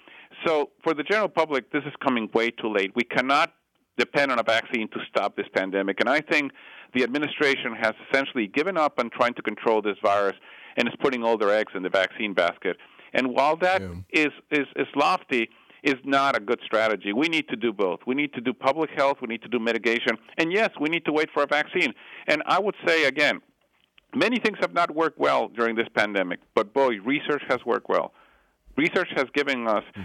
So 0.46 0.70
for 0.82 0.94
the 0.94 1.04
general 1.04 1.28
public, 1.28 1.70
this 1.72 1.84
is 1.86 1.92
coming 2.04 2.28
way 2.34 2.50
too 2.50 2.72
late. 2.72 2.92
We 2.96 3.04
cannot 3.04 3.52
depend 3.98 4.32
on 4.32 4.38
a 4.38 4.42
vaccine 4.42 4.88
to 4.88 4.98
stop 5.08 5.36
this 5.36 5.46
pandemic. 5.54 6.00
And 6.00 6.08
I 6.08 6.20
think 6.20 6.52
the 6.94 7.02
administration 7.02 7.74
has 7.80 7.92
essentially 8.08 8.46
given 8.46 8.76
up 8.76 8.98
on 8.98 9.10
trying 9.10 9.34
to 9.34 9.42
control 9.42 9.82
this 9.82 9.96
virus 10.02 10.36
and 10.76 10.88
is 10.88 10.94
putting 11.00 11.22
all 11.22 11.38
their 11.38 11.50
eggs 11.50 11.72
in 11.74 11.82
the 11.82 11.90
vaccine 11.90 12.34
basket. 12.34 12.76
And 13.12 13.28
while 13.28 13.56
that 13.58 13.82
yeah. 13.82 13.88
is, 14.12 14.32
is, 14.50 14.66
is 14.76 14.88
lofty, 14.96 15.48
is 15.82 15.96
not 16.04 16.36
a 16.36 16.40
good 16.40 16.60
strategy. 16.64 17.12
We 17.12 17.28
need 17.28 17.48
to 17.48 17.56
do 17.56 17.72
both. 17.72 18.00
We 18.06 18.14
need 18.14 18.32
to 18.34 18.40
do 18.40 18.52
public 18.52 18.90
health, 18.96 19.18
we 19.20 19.28
need 19.28 19.42
to 19.42 19.48
do 19.48 19.58
mitigation, 19.58 20.16
and 20.38 20.50
yes, 20.50 20.70
we 20.80 20.88
need 20.88 21.04
to 21.04 21.12
wait 21.12 21.28
for 21.32 21.42
a 21.42 21.46
vaccine. 21.46 21.92
And 22.26 22.42
I 22.46 22.58
would 22.58 22.74
say 22.86 23.04
again, 23.04 23.42
Many 24.14 24.38
things 24.38 24.58
have 24.60 24.72
not 24.72 24.94
worked 24.94 25.18
well 25.18 25.48
during 25.48 25.74
this 25.74 25.88
pandemic, 25.94 26.38
but 26.54 26.72
boy, 26.72 27.00
research 27.04 27.42
has 27.48 27.58
worked 27.66 27.88
well. 27.88 28.12
Research 28.76 29.08
has 29.16 29.26
given 29.34 29.66
us 29.66 29.82
hmm. 29.94 30.02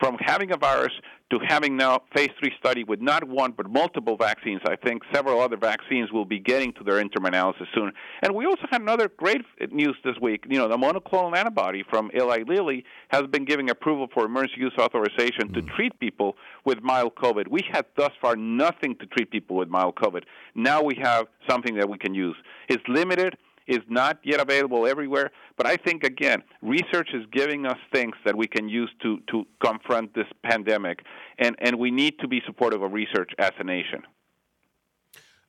From 0.00 0.16
having 0.20 0.50
a 0.50 0.56
virus 0.56 0.92
to 1.30 1.38
having 1.46 1.76
now 1.76 2.00
phase 2.14 2.30
three 2.40 2.52
study 2.58 2.82
with 2.82 3.00
not 3.00 3.22
one 3.24 3.52
but 3.52 3.70
multiple 3.70 4.16
vaccines. 4.16 4.60
I 4.66 4.74
think 4.76 5.02
several 5.12 5.40
other 5.40 5.56
vaccines 5.56 6.10
will 6.10 6.24
be 6.24 6.40
getting 6.40 6.72
to 6.74 6.84
their 6.84 6.98
interim 6.98 7.26
analysis 7.26 7.68
soon. 7.74 7.92
And 8.22 8.34
we 8.34 8.46
also 8.46 8.66
had 8.70 8.80
another 8.80 9.08
great 9.08 9.42
news 9.70 9.96
this 10.02 10.16
week. 10.20 10.44
You 10.48 10.58
know, 10.58 10.68
the 10.68 10.76
monoclonal 10.76 11.36
antibody 11.36 11.84
from 11.88 12.10
Eli 12.16 12.42
Lilly 12.48 12.84
has 13.10 13.22
been 13.28 13.44
giving 13.44 13.70
approval 13.70 14.08
for 14.12 14.24
emergency 14.24 14.60
use 14.60 14.72
authorization 14.78 15.52
to 15.52 15.60
hmm. 15.60 15.68
treat 15.76 16.00
people 16.00 16.36
with 16.64 16.82
mild 16.82 17.14
COVID. 17.14 17.48
We 17.48 17.60
had 17.70 17.86
thus 17.96 18.12
far 18.20 18.34
nothing 18.34 18.96
to 18.96 19.06
treat 19.06 19.30
people 19.30 19.56
with 19.56 19.68
mild 19.68 19.94
COVID. 19.96 20.24
Now 20.54 20.82
we 20.82 20.96
have 21.00 21.26
something 21.48 21.76
that 21.76 21.88
we 21.88 21.98
can 21.98 22.14
use. 22.14 22.36
It's 22.68 22.82
limited 22.88 23.36
is 23.70 23.78
not 23.88 24.18
yet 24.24 24.40
available 24.40 24.86
everywhere. 24.86 25.30
But 25.56 25.66
I 25.66 25.76
think, 25.76 26.02
again, 26.02 26.42
research 26.60 27.10
is 27.14 27.24
giving 27.32 27.64
us 27.64 27.78
things 27.92 28.14
that 28.24 28.36
we 28.36 28.46
can 28.46 28.68
use 28.68 28.90
to, 29.02 29.20
to 29.30 29.46
confront 29.64 30.14
this 30.14 30.26
pandemic, 30.42 31.04
and, 31.38 31.56
and 31.60 31.78
we 31.78 31.90
need 31.90 32.18
to 32.18 32.28
be 32.28 32.42
supportive 32.44 32.82
of 32.82 32.92
research 32.92 33.30
as 33.38 33.52
a 33.58 33.64
nation. 33.64 34.02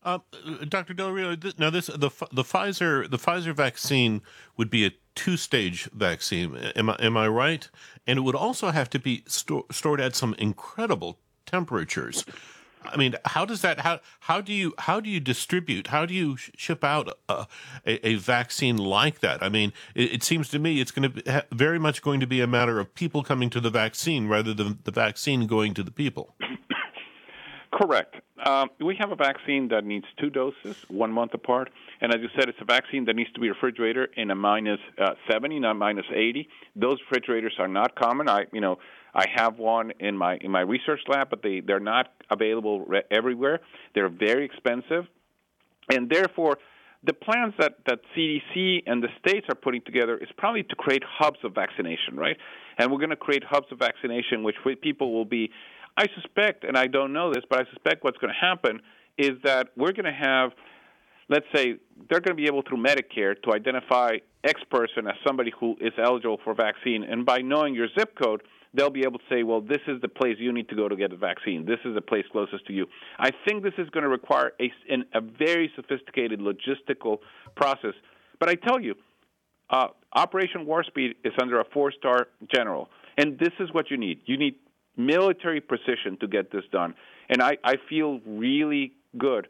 Uh, 0.03 0.19
Dr. 0.67 0.93
Del 0.93 1.11
Rio, 1.11 1.35
now 1.59 1.69
this 1.69 1.85
the 1.85 2.09
the 2.31 2.43
Pfizer 2.43 3.07
the 3.07 3.19
Pfizer 3.19 3.53
vaccine 3.53 4.23
would 4.57 4.71
be 4.71 4.83
a 4.83 4.91
two 5.13 5.37
stage 5.37 5.87
vaccine. 5.93 6.57
Am 6.75 6.89
I 6.89 6.95
am 6.99 7.15
I 7.15 7.27
right? 7.27 7.69
And 8.07 8.17
it 8.17 8.21
would 8.23 8.35
also 8.35 8.71
have 8.71 8.89
to 8.91 8.99
be 8.99 9.23
sto- 9.27 9.67
stored 9.69 10.01
at 10.01 10.15
some 10.15 10.33
incredible 10.39 11.19
temperatures. 11.45 12.25
I 12.85 12.97
mean, 12.97 13.15
how 13.25 13.45
does 13.45 13.61
that 13.61 13.81
how 13.81 13.99
how 14.21 14.41
do 14.41 14.53
you 14.53 14.73
how 14.79 14.99
do 14.99 15.09
you 15.09 15.19
distribute 15.19 15.87
how 15.87 16.05
do 16.05 16.13
you 16.13 16.37
ship 16.37 16.83
out 16.83 17.09
a, 17.29 17.47
a, 17.85 18.07
a 18.07 18.15
vaccine 18.15 18.77
like 18.77 19.19
that? 19.19 19.43
I 19.43 19.49
mean, 19.49 19.73
it, 19.95 20.13
it 20.13 20.23
seems 20.23 20.49
to 20.49 20.59
me 20.59 20.81
it's 20.81 20.91
going 20.91 21.11
to 21.11 21.21
be 21.21 21.55
very 21.55 21.79
much 21.79 22.01
going 22.01 22.19
to 22.19 22.27
be 22.27 22.41
a 22.41 22.47
matter 22.47 22.79
of 22.79 22.93
people 22.95 23.23
coming 23.23 23.49
to 23.51 23.59
the 23.59 23.69
vaccine 23.69 24.27
rather 24.27 24.53
than 24.53 24.79
the 24.83 24.91
vaccine 24.91 25.47
going 25.47 25.73
to 25.75 25.83
the 25.83 25.91
people. 25.91 26.35
Correct. 27.73 28.15
Um, 28.45 28.69
we 28.79 28.95
have 28.99 29.11
a 29.11 29.15
vaccine 29.15 29.67
that 29.69 29.85
needs 29.85 30.05
two 30.19 30.29
doses, 30.29 30.75
one 30.87 31.11
month 31.11 31.33
apart, 31.35 31.69
and 32.01 32.13
as 32.13 32.21
you 32.21 32.27
said, 32.35 32.49
it's 32.49 32.57
a 32.59 32.65
vaccine 32.65 33.05
that 33.05 33.15
needs 33.15 33.31
to 33.33 33.39
be 33.39 33.49
refrigerated 33.49 34.09
in 34.17 34.31
a 34.31 34.35
minus, 34.35 34.79
uh, 34.99 35.11
70, 35.29 35.59
not 35.59 35.75
minus 35.75 36.05
80. 36.13 36.49
Those 36.75 36.97
refrigerators 37.09 37.53
are 37.59 37.67
not 37.67 37.95
common. 37.95 38.27
I, 38.27 38.45
you 38.51 38.59
know, 38.59 38.79
I 39.13 39.25
have 39.35 39.57
one 39.57 39.91
in 39.99 40.17
my 40.17 40.37
in 40.37 40.51
my 40.51 40.61
research 40.61 41.01
lab, 41.07 41.29
but 41.29 41.41
they 41.43 41.59
they're 41.59 41.79
not 41.79 42.11
available 42.29 42.85
re- 42.85 43.03
everywhere. 43.11 43.59
They're 43.93 44.09
very 44.09 44.45
expensive, 44.45 45.05
and 45.89 46.09
therefore 46.09 46.57
the 47.03 47.13
plans 47.13 47.53
that, 47.57 47.77
that 47.87 47.99
CDC 48.15 48.83
and 48.85 49.01
the 49.01 49.07
states 49.25 49.47
are 49.49 49.55
putting 49.55 49.81
together 49.81 50.17
is 50.17 50.29
probably 50.37 50.63
to 50.63 50.75
create 50.75 51.03
hubs 51.03 51.39
of 51.43 51.55
vaccination, 51.55 52.15
right? 52.15 52.37
And 52.77 52.91
we're 52.91 52.99
going 52.99 53.09
to 53.09 53.15
create 53.15 53.43
hubs 53.43 53.67
of 53.71 53.79
vaccination, 53.79 54.43
which 54.43 54.55
people 54.81 55.11
will 55.11 55.25
be. 55.25 55.49
I 55.97 56.05
suspect, 56.15 56.63
and 56.63 56.77
I 56.77 56.87
don't 56.87 57.11
know 57.11 57.33
this, 57.33 57.43
but 57.49 57.59
I 57.59 57.69
suspect 57.71 58.03
what's 58.03 58.17
going 58.17 58.33
to 58.33 58.39
happen 58.39 58.81
is 59.17 59.31
that 59.43 59.69
we're 59.75 59.93
going 59.93 60.05
to 60.05 60.13
have, 60.13 60.51
let's 61.31 61.47
say, 61.55 61.75
they're 62.09 62.19
going 62.19 62.35
to 62.35 62.41
be 62.41 62.45
able 62.45 62.61
through 62.61 62.83
Medicare 62.83 63.41
to 63.43 63.53
identify 63.53 64.17
X 64.43 64.61
person 64.69 65.07
as 65.07 65.15
somebody 65.25 65.51
who 65.59 65.75
is 65.79 65.93
eligible 65.97 66.39
for 66.43 66.53
vaccine, 66.53 67.03
and 67.03 67.25
by 67.25 67.39
knowing 67.39 67.73
your 67.73 67.87
zip 67.97 68.13
code 68.21 68.43
they'll 68.73 68.89
be 68.89 69.01
able 69.01 69.19
to 69.19 69.25
say, 69.29 69.43
well, 69.43 69.61
this 69.61 69.81
is 69.87 70.01
the 70.01 70.07
place 70.07 70.37
you 70.39 70.53
need 70.53 70.69
to 70.69 70.75
go 70.75 70.87
to 70.87 70.95
get 70.95 71.11
the 71.11 71.17
vaccine. 71.17 71.65
This 71.65 71.79
is 71.83 71.93
the 71.93 72.01
place 72.01 72.23
closest 72.31 72.65
to 72.67 72.73
you. 72.73 72.85
I 73.19 73.31
think 73.45 73.63
this 73.63 73.73
is 73.77 73.89
going 73.89 74.03
to 74.03 74.09
require 74.09 74.53
a, 74.61 74.71
a 75.13 75.21
very 75.21 75.71
sophisticated 75.75 76.39
logistical 76.39 77.17
process. 77.55 77.93
But 78.39 78.49
I 78.49 78.55
tell 78.55 78.79
you, 78.79 78.95
uh, 79.69 79.87
Operation 80.13 80.65
Warp 80.65 80.85
Speed 80.85 81.15
is 81.23 81.33
under 81.41 81.59
a 81.59 81.65
four 81.73 81.91
star 81.91 82.27
general. 82.53 82.89
And 83.17 83.37
this 83.39 83.53
is 83.59 83.73
what 83.73 83.91
you 83.91 83.97
need. 83.97 84.21
You 84.25 84.37
need 84.37 84.55
military 84.95 85.59
precision 85.59 86.17
to 86.21 86.27
get 86.27 86.51
this 86.51 86.63
done. 86.71 86.93
And 87.29 87.41
I, 87.41 87.57
I 87.63 87.75
feel 87.89 88.19
really 88.25 88.93
good 89.17 89.47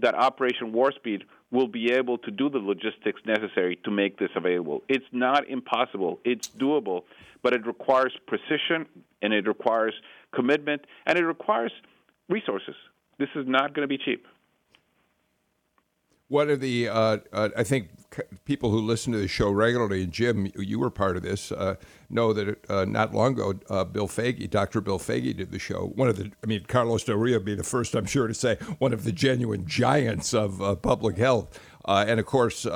that 0.00 0.14
Operation 0.14 0.72
Warp 0.72 0.94
Speed 0.94 1.24
will 1.50 1.68
be 1.68 1.92
able 1.92 2.18
to 2.18 2.30
do 2.30 2.48
the 2.50 2.58
logistics 2.58 3.20
necessary 3.26 3.76
to 3.84 3.90
make 3.90 4.18
this 4.18 4.30
available. 4.36 4.82
It's 4.88 5.06
not 5.12 5.48
impossible, 5.48 6.20
it's 6.24 6.48
doable, 6.48 7.04
but 7.42 7.52
it 7.52 7.66
requires 7.66 8.12
precision 8.26 8.86
and 9.22 9.32
it 9.32 9.46
requires 9.46 9.94
commitment 10.34 10.82
and 11.06 11.18
it 11.18 11.24
requires 11.24 11.72
resources. 12.28 12.74
This 13.18 13.28
is 13.34 13.46
not 13.46 13.74
going 13.74 13.82
to 13.82 13.88
be 13.88 13.98
cheap. 13.98 14.26
One 16.28 16.50
of 16.50 16.60
the, 16.60 16.88
uh, 16.88 17.18
uh, 17.32 17.48
I 17.56 17.64
think 17.64 17.88
people 18.44 18.70
who 18.70 18.80
listen 18.80 19.12
to 19.12 19.18
the 19.18 19.28
show 19.28 19.50
regularly, 19.50 20.02
and 20.02 20.12
Jim, 20.12 20.50
you 20.56 20.78
were 20.78 20.90
part 20.90 21.16
of 21.16 21.22
this, 21.22 21.52
uh, 21.52 21.76
know 22.08 22.32
that 22.32 22.58
uh, 22.70 22.84
not 22.84 23.14
long 23.14 23.32
ago, 23.32 23.54
uh, 23.68 23.84
Bill 23.84 24.08
Foege, 24.08 24.48
Dr. 24.50 24.80
Bill 24.80 24.98
Foege, 24.98 25.36
did 25.36 25.50
the 25.50 25.58
show. 25.58 25.92
One 25.94 26.08
of 26.08 26.16
the, 26.16 26.30
I 26.42 26.46
mean, 26.46 26.64
Carlos 26.66 27.04
Del 27.04 27.16
Rio 27.16 27.36
would 27.36 27.44
be 27.44 27.54
the 27.54 27.62
first, 27.62 27.94
I'm 27.94 28.06
sure, 28.06 28.26
to 28.26 28.34
say 28.34 28.56
one 28.78 28.92
of 28.92 29.04
the 29.04 29.12
genuine 29.12 29.66
giants 29.66 30.32
of 30.32 30.62
uh, 30.62 30.74
public 30.76 31.18
health. 31.18 31.60
and 31.86 32.18
of 32.18 32.26
course, 32.26 32.66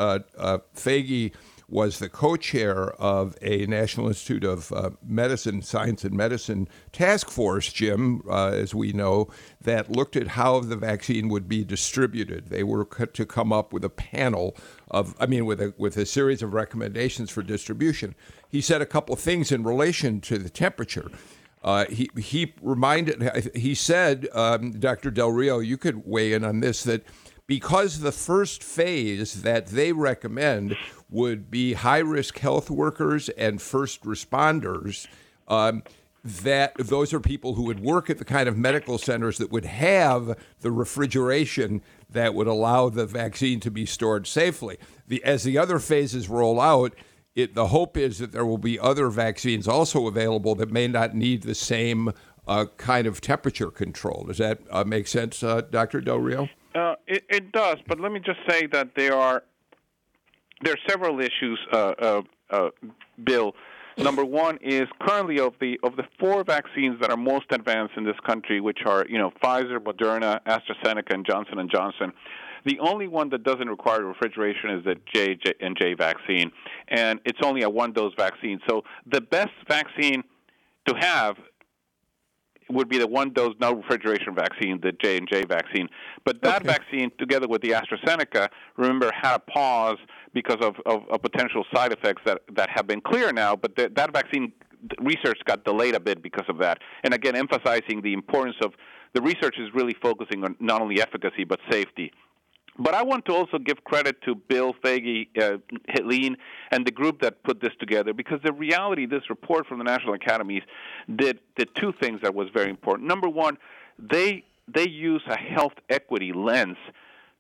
Foege 0.75 1.33
was 1.73 1.99
the 1.99 2.09
co-chair 2.09 2.91
of 3.01 3.35
a 3.41 3.65
National 3.65 4.07
Institute 4.07 4.45
of 4.45 4.71
uh, 4.73 4.91
Medicine, 5.03 5.63
Science 5.63 6.05
and 6.05 6.15
Medicine 6.15 6.69
task 6.93 7.31
force, 7.31 7.73
Jim, 7.73 8.23
uh, 8.29 8.49
as 8.49 8.75
we 8.75 8.93
know, 8.93 9.31
that 9.63 9.91
looked 9.91 10.15
at 10.15 10.29
how 10.29 10.61
the 10.61 10.77
vaccine 10.77 11.29
would 11.29 11.49
be 11.49 11.65
distributed. 11.65 12.49
They 12.49 12.63
were 12.63 12.85
to 12.85 13.25
come 13.25 13.55
up 13.55 13.73
with 13.73 13.85
a 13.85 13.89
panel 13.89 14.55
of, 14.91 15.17
I 15.19 15.25
mean, 15.25 15.47
with 15.47 15.63
a 15.63 15.73
with 15.79 15.97
a 15.97 16.05
series 16.05 16.43
of 16.43 16.53
recommendations 16.53 17.31
for 17.31 17.43
distribution. 17.43 18.15
He 18.51 18.61
said 18.61 18.83
a 18.83 18.87
couple 18.87 19.15
of 19.15 19.21
things 19.21 19.51
in 19.51 19.65
relation 19.65 20.21
to 20.23 20.37
the 20.37 20.51
temperature. 20.51 21.11
Uh, 21.65 21.87
he 21.87 22.11
he 22.19 22.55
reminded 22.61 23.51
he 23.57 23.75
said, 23.75 24.29
um, 24.35 24.73
Dr. 24.73 25.11
Del 25.11 25.31
Rio, 25.31 25.61
you 25.61 25.79
could 25.79 26.07
weigh 26.07 26.35
in 26.35 26.45
on 26.45 26.61
this 26.61 26.83
that 26.85 27.03
because 27.53 28.01
the 28.01 28.13
first 28.13 28.65
phase 28.65 29.43
that 29.43 29.67
they 29.67 29.93
recommend 29.93 30.75
would 31.11 31.51
be 31.51 31.75
high 31.75 31.99
risk 31.99 32.39
health 32.39 32.71
workers 32.71 33.29
and 33.29 33.61
first 33.61 34.05
responders. 34.05 35.07
Um, 35.49 35.83
that 36.25 36.73
those 36.79 37.13
are 37.13 37.21
people 37.21 37.57
who 37.57 37.65
would 37.65 37.81
work 37.81 38.09
at 38.09 38.17
the 38.17 38.25
kind 38.25 38.49
of 38.49 38.57
medical 38.57 38.97
centers 38.97 39.37
that 39.37 39.53
would 39.53 39.67
have 39.67 40.39
the 40.61 40.71
refrigeration 40.73 41.83
that 42.09 42.33
would 42.33 42.47
allow 42.47 42.89
the 42.89 43.05
vaccine 43.05 43.61
to 43.61 43.71
be 43.71 43.85
stored 43.85 44.27
safely. 44.27 44.79
The, 45.07 45.23
as 45.23 45.45
the 45.45 45.59
other 45.59 45.79
phases 45.79 46.31
roll 46.31 46.59
out, 46.59 46.95
it, 47.35 47.55
the 47.55 47.67
hope 47.67 47.99
is 47.99 48.17
that 48.17 48.33
there 48.33 48.47
will 48.47 48.57
be 48.57 48.81
other 48.81 49.11
vaccines 49.11 49.69
also 49.69 50.07
available 50.07 50.55
that 50.55 50.71
may 50.71 50.89
not 50.89 51.15
need 51.15 51.43
the 51.43 51.55
same 51.55 52.13
uh, 52.49 52.65
kind 52.79 53.07
of 53.07 53.21
temperature 53.21 53.71
control. 53.71 54.25
Does 54.29 54.39
that 54.39 54.61
uh, 54.71 54.85
make 54.85 55.07
sense, 55.07 55.43
uh, 55.43 55.61
Dr. 55.61 56.01
Del 56.01 56.19
Rio? 56.19 56.49
Uh, 56.75 56.95
it, 57.07 57.25
it, 57.29 57.53
does, 57.53 57.77
but 57.87 58.01
let 58.01 58.13
me 58.13 58.21
just 58.21 58.39
say 58.49 58.67
that 58.67 58.91
there 58.97 59.15
are 59.15 59.43
there 60.63 60.75
are 60.75 60.89
several 60.89 61.21
issues, 61.21 61.59
uh, 61.73 62.23
uh, 62.51 62.71
Bill. 63.25 63.55
Number 63.99 64.25
one 64.25 64.59
is 64.63 64.89
currently 65.01 65.39
of 65.39 65.55
the 65.61 65.79
of 65.83 65.97
the 65.97 66.05
four 66.19 66.45
vaccines 66.45 66.99
that 67.01 67.11
are 67.11 67.17
most 67.17 67.47
advanced 67.51 67.95
in 67.97 68.05
this 68.05 68.17
country, 68.27 68.61
which 68.61 68.79
are 68.87 69.05
you 69.09 69.19
know 69.19 69.33
Pfizer, 69.43 69.79
Moderna, 69.79 70.41
AstraZeneca, 70.45 71.13
and 71.13 71.27
Johnson 71.27 71.59
and 71.59 71.71
Johnson. 71.71 72.13
The 72.65 72.79
only 72.79 73.09
one 73.09 73.29
that 73.31 73.43
doesn't 73.43 73.69
require 73.69 74.05
refrigeration 74.05 74.71
is 74.71 74.85
the 74.85 74.97
J 75.13 75.39
and 75.61 75.77
J 75.79 75.95
vaccine, 75.95 76.53
and 76.89 77.21
it's 77.25 77.41
only 77.45 77.63
a 77.63 77.71
one-dose 77.71 78.15
vaccine. 78.17 78.61
So 78.69 78.83
the 79.05 79.21
best 79.21 79.53
vaccine 79.69 80.23
to 80.87 80.95
have 80.95 81.37
would 82.73 82.89
be 82.89 82.99
the 82.99 83.07
one-dose 83.07 83.55
no 83.61 83.75
refrigeration 83.75 84.35
vaccine, 84.35 84.81
the 84.83 84.93
J 84.93 85.19
and 85.19 85.29
J 85.29 85.45
vaccine. 85.45 85.89
But 86.25 86.43
that 86.43 86.63
okay. 86.63 86.73
vaccine, 86.73 87.11
together 87.19 87.49
with 87.49 87.63
the 87.63 87.71
AstraZeneca, 87.71 88.49
remember 88.77 89.11
had 89.13 89.37
a 89.37 89.39
pause 89.39 89.99
because 90.33 90.59
of, 90.61 90.77
of, 90.87 91.09
of 91.11 91.23
potential 91.23 91.65
side 91.75 91.93
effects 91.93 92.23
that 92.27 92.43
that 92.55 92.71
have 92.71 92.87
been 92.87 93.01
clear 93.01 93.33
now. 93.33 93.57
But 93.57 93.77
the, 93.77 93.91
that 93.95 94.13
vaccine 94.13 94.53
research 95.01 95.39
got 95.47 95.65
delayed 95.65 95.95
a 95.95 96.01
bit 96.01 96.23
because 96.23 96.47
of 96.49 96.59
that. 96.59 96.79
And 97.05 97.15
again, 97.15 97.37
emphasizing 97.37 98.03
the 98.03 98.13
importance 98.13 98.57
of 98.63 98.73
the 99.15 99.23
research 99.23 99.57
is 99.59 99.69
really 99.75 99.95
focusing 100.03 100.45
on 100.45 100.57
not 100.59 100.81
only 100.81 101.01
efficacy 101.01 101.45
but 101.45 101.61
safety. 101.71 102.13
But 102.83 102.95
I 102.95 103.03
want 103.03 103.25
to 103.27 103.33
also 103.33 103.59
give 103.59 103.85
credit 103.85 104.21
to 104.23 104.35
Bill 104.35 104.75
Foege, 104.83 105.29
uh, 105.41 105.59
Helene, 105.89 106.37
and 106.73 106.85
the 106.85 106.91
group 106.91 107.21
that 107.21 107.43
put 107.45 107.61
this 107.61 107.73
together 107.79 108.13
because 108.13 108.41
the 108.43 108.53
reality, 108.53 109.07
this 109.07 109.23
report 109.31 109.67
from 109.67 109.79
the 109.79 109.85
National 109.85 110.15
Academies 110.15 110.63
did 111.17 111.39
did 111.57 111.69
two 111.81 111.93
things 112.01 112.21
that 112.23 112.35
was 112.35 112.49
very 112.53 112.71
important. 112.71 113.09
Number 113.09 113.29
one, 113.29 113.57
they 113.99 114.45
they 114.67 114.89
use 114.89 115.23
a 115.29 115.37
health 115.37 115.75
equity 115.91 116.33
lens 116.33 116.77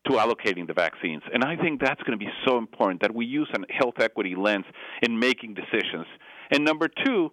to 0.06 0.12
allocating 0.14 0.66
the 0.66 0.74
vaccines, 0.74 1.22
and 1.32 1.42
I 1.44 1.56
think 1.56 1.80
that's 1.80 2.02
going 2.02 2.16
to 2.18 2.24
be 2.24 2.30
so 2.46 2.58
important 2.58 3.02
that 3.02 3.14
we 3.14 3.26
use 3.26 3.48
a 3.54 3.72
health 3.72 3.94
equity 3.98 4.36
lens 4.36 4.64
in 5.02 5.18
making 5.18 5.54
decisions. 5.54 6.06
And 6.52 6.64
number 6.64 6.88
two, 6.88 7.32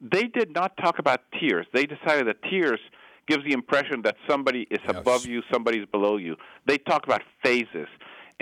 they 0.00 0.24
did 0.24 0.54
not 0.54 0.76
talk 0.78 0.98
about 0.98 1.20
tiers. 1.38 1.66
They 1.74 1.84
decided 1.84 2.26
that 2.28 2.42
tiers 2.48 2.80
gives 3.28 3.44
the 3.44 3.52
impression 3.52 4.02
that 4.02 4.16
somebody 4.28 4.66
is 4.70 4.80
yes. 4.86 4.96
above 4.96 5.26
you, 5.26 5.42
somebody's 5.52 5.86
below 5.86 6.16
you. 6.16 6.36
They 6.66 6.78
talk 6.78 7.04
about 7.04 7.22
phases. 7.42 7.88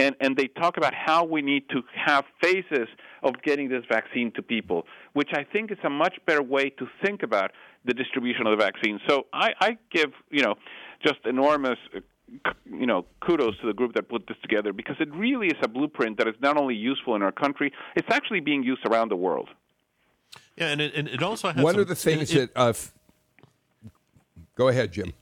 And, 0.00 0.14
and 0.20 0.36
they 0.36 0.46
talk 0.46 0.76
about 0.76 0.94
how 0.94 1.24
we 1.24 1.42
need 1.42 1.68
to 1.70 1.82
have 1.92 2.24
phases 2.40 2.86
of 3.24 3.42
getting 3.42 3.68
this 3.68 3.82
vaccine 3.90 4.30
to 4.36 4.42
people, 4.42 4.84
which 5.12 5.30
I 5.32 5.42
think 5.42 5.72
is 5.72 5.78
a 5.82 5.90
much 5.90 6.14
better 6.24 6.42
way 6.42 6.70
to 6.70 6.86
think 7.04 7.24
about 7.24 7.50
the 7.84 7.94
distribution 7.94 8.46
of 8.46 8.56
the 8.56 8.64
vaccine. 8.64 9.00
So 9.08 9.26
I, 9.32 9.54
I 9.60 9.78
give, 9.90 10.12
you 10.30 10.42
know, 10.42 10.54
just 11.04 11.18
enormous 11.24 11.78
you 12.66 12.86
know 12.86 13.06
kudos 13.20 13.58
to 13.60 13.66
the 13.66 13.72
group 13.72 13.94
that 13.94 14.08
put 14.08 14.26
this 14.28 14.36
together 14.42 14.72
because 14.72 14.96
it 15.00 15.08
really 15.14 15.46
is 15.46 15.56
a 15.62 15.68
blueprint 15.68 16.18
that 16.18 16.28
is 16.28 16.34
not 16.40 16.58
only 16.58 16.74
useful 16.74 17.14
in 17.14 17.22
our 17.22 17.32
country 17.32 17.72
it's 17.96 18.08
actually 18.10 18.40
being 18.40 18.62
used 18.62 18.84
around 18.86 19.10
the 19.10 19.16
world 19.16 19.48
yeah 20.56 20.68
and 20.68 20.80
it, 20.80 20.94
and 20.94 21.08
it 21.08 21.22
also 21.22 21.48
has 21.48 21.62
one 21.62 21.74
some, 21.74 21.80
of 21.80 21.88
the 21.88 21.94
things 21.94 22.30
it, 22.34 22.52
that 22.54 22.60
uh, 22.60 22.72
Go 24.58 24.66
ahead, 24.66 24.92
Jim. 24.92 25.14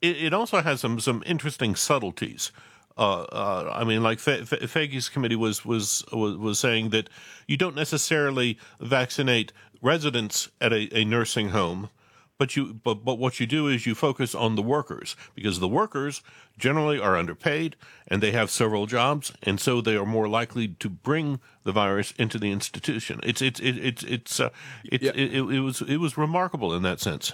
It, 0.00 0.16
it 0.26 0.32
also 0.32 0.62
has 0.62 0.80
some 0.80 1.00
some 1.00 1.22
interesting 1.26 1.74
subtleties. 1.74 2.52
Uh, 2.96 3.22
uh, 3.22 3.72
I 3.74 3.84
mean, 3.84 4.02
like 4.02 4.20
Fe- 4.20 4.44
Fe- 4.44 5.00
committee 5.12 5.36
was, 5.36 5.64
was 5.64 6.04
was 6.12 6.36
was 6.36 6.58
saying 6.60 6.90
that 6.90 7.10
you 7.48 7.56
don't 7.56 7.74
necessarily 7.74 8.58
vaccinate 8.80 9.52
residents 9.82 10.48
at 10.60 10.72
a, 10.72 10.88
a 10.96 11.04
nursing 11.04 11.48
home, 11.48 11.90
but 12.38 12.54
you 12.54 12.74
but 12.74 13.04
but 13.04 13.18
what 13.18 13.40
you 13.40 13.46
do 13.46 13.66
is 13.66 13.86
you 13.86 13.96
focus 13.96 14.36
on 14.36 14.54
the 14.54 14.62
workers 14.62 15.16
because 15.34 15.58
the 15.58 15.68
workers 15.68 16.22
generally 16.56 17.00
are 17.00 17.16
underpaid 17.16 17.74
and 18.06 18.22
they 18.22 18.30
have 18.30 18.52
several 18.52 18.86
jobs 18.86 19.32
and 19.42 19.60
so 19.60 19.80
they 19.80 19.96
are 19.96 20.06
more 20.06 20.28
likely 20.28 20.68
to 20.68 20.88
bring 20.88 21.40
the 21.64 21.72
virus 21.72 22.12
into 22.12 22.38
the 22.38 22.52
institution. 22.52 23.18
It's 23.24 23.42
it's 23.42 23.58
it's 23.58 24.04
it's 24.04 24.38
uh, 24.38 24.50
it, 24.84 25.02
yeah. 25.02 25.10
it, 25.16 25.34
it, 25.34 25.42
it 25.56 25.60
was 25.60 25.82
it 25.82 25.96
was 25.96 26.16
remarkable 26.16 26.72
in 26.72 26.82
that 26.84 27.00
sense. 27.00 27.32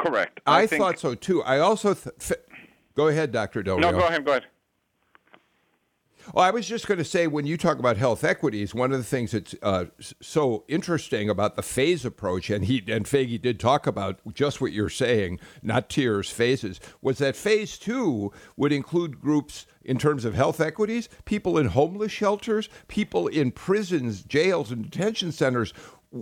Correct. 0.00 0.40
I, 0.46 0.62
I 0.62 0.66
think... 0.66 0.82
thought 0.82 0.98
so 0.98 1.14
too. 1.14 1.42
I 1.42 1.58
also 1.58 1.94
th- 1.94 2.40
go 2.94 3.08
ahead, 3.08 3.32
Doctor 3.32 3.62
Del 3.62 3.76
Rio. 3.76 3.90
No, 3.90 3.98
go 3.98 4.06
ahead. 4.06 4.24
Go 4.24 4.32
ahead. 4.32 4.46
Well, 6.34 6.44
I 6.44 6.50
was 6.50 6.68
just 6.68 6.86
going 6.86 6.98
to 6.98 7.04
say 7.04 7.26
when 7.26 7.46
you 7.46 7.56
talk 7.56 7.78
about 7.78 7.96
health 7.96 8.22
equities, 8.22 8.74
one 8.74 8.92
of 8.92 8.98
the 8.98 9.04
things 9.04 9.32
that's 9.32 9.54
uh, 9.62 9.86
so 10.20 10.64
interesting 10.68 11.28
about 11.28 11.56
the 11.56 11.62
phase 11.62 12.04
approach, 12.04 12.50
and 12.50 12.66
he 12.66 12.84
and 12.86 13.08
Foege 13.08 13.40
did 13.40 13.58
talk 13.58 13.86
about 13.86 14.20
just 14.32 14.60
what 14.60 14.70
you're 14.70 14.88
saying, 14.90 15.40
not 15.62 15.88
tiers, 15.88 16.30
phases, 16.30 16.78
was 17.00 17.18
that 17.18 17.36
phase 17.36 17.78
two 17.78 18.32
would 18.56 18.72
include 18.72 19.20
groups 19.20 19.66
in 19.82 19.98
terms 19.98 20.24
of 20.24 20.34
health 20.34 20.60
equities, 20.60 21.08
people 21.24 21.58
in 21.58 21.68
homeless 21.68 22.12
shelters, 22.12 22.68
people 22.86 23.26
in 23.26 23.50
prisons, 23.50 24.22
jails, 24.22 24.70
and 24.70 24.88
detention 24.88 25.32
centers 25.32 25.72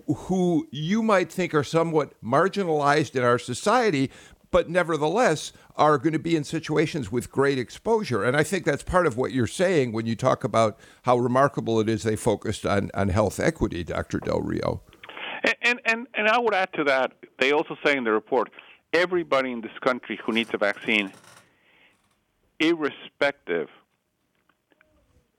who 0.06 0.68
you 0.70 1.02
might 1.02 1.32
think 1.32 1.54
are 1.54 1.64
somewhat 1.64 2.12
marginalized 2.22 3.16
in 3.16 3.22
our 3.22 3.38
society, 3.38 4.10
but 4.50 4.68
nevertheless 4.68 5.52
are 5.76 5.98
going 5.98 6.12
to 6.12 6.18
be 6.18 6.36
in 6.36 6.44
situations 6.44 7.12
with 7.12 7.30
great 7.30 7.58
exposure. 7.58 8.24
And 8.24 8.36
I 8.36 8.42
think 8.42 8.64
that's 8.64 8.82
part 8.82 9.06
of 9.06 9.16
what 9.16 9.32
you're 9.32 9.46
saying 9.46 9.92
when 9.92 10.06
you 10.06 10.16
talk 10.16 10.44
about 10.44 10.78
how 11.02 11.16
remarkable 11.16 11.80
it 11.80 11.88
is 11.88 12.02
they 12.02 12.16
focused 12.16 12.66
on, 12.66 12.90
on 12.94 13.08
health 13.08 13.38
equity, 13.40 13.84
Dr. 13.84 14.18
Del 14.18 14.40
Rio. 14.40 14.82
And, 15.62 15.80
and, 15.84 16.06
and 16.14 16.28
I 16.28 16.38
would 16.38 16.54
add 16.54 16.72
to 16.74 16.84
that, 16.84 17.12
they 17.38 17.52
also 17.52 17.76
say 17.84 17.96
in 17.96 18.04
the 18.04 18.12
report 18.12 18.50
everybody 18.92 19.52
in 19.52 19.60
this 19.60 19.78
country 19.80 20.18
who 20.24 20.32
needs 20.32 20.50
a 20.52 20.58
vaccine, 20.58 21.12
irrespective 22.58 23.68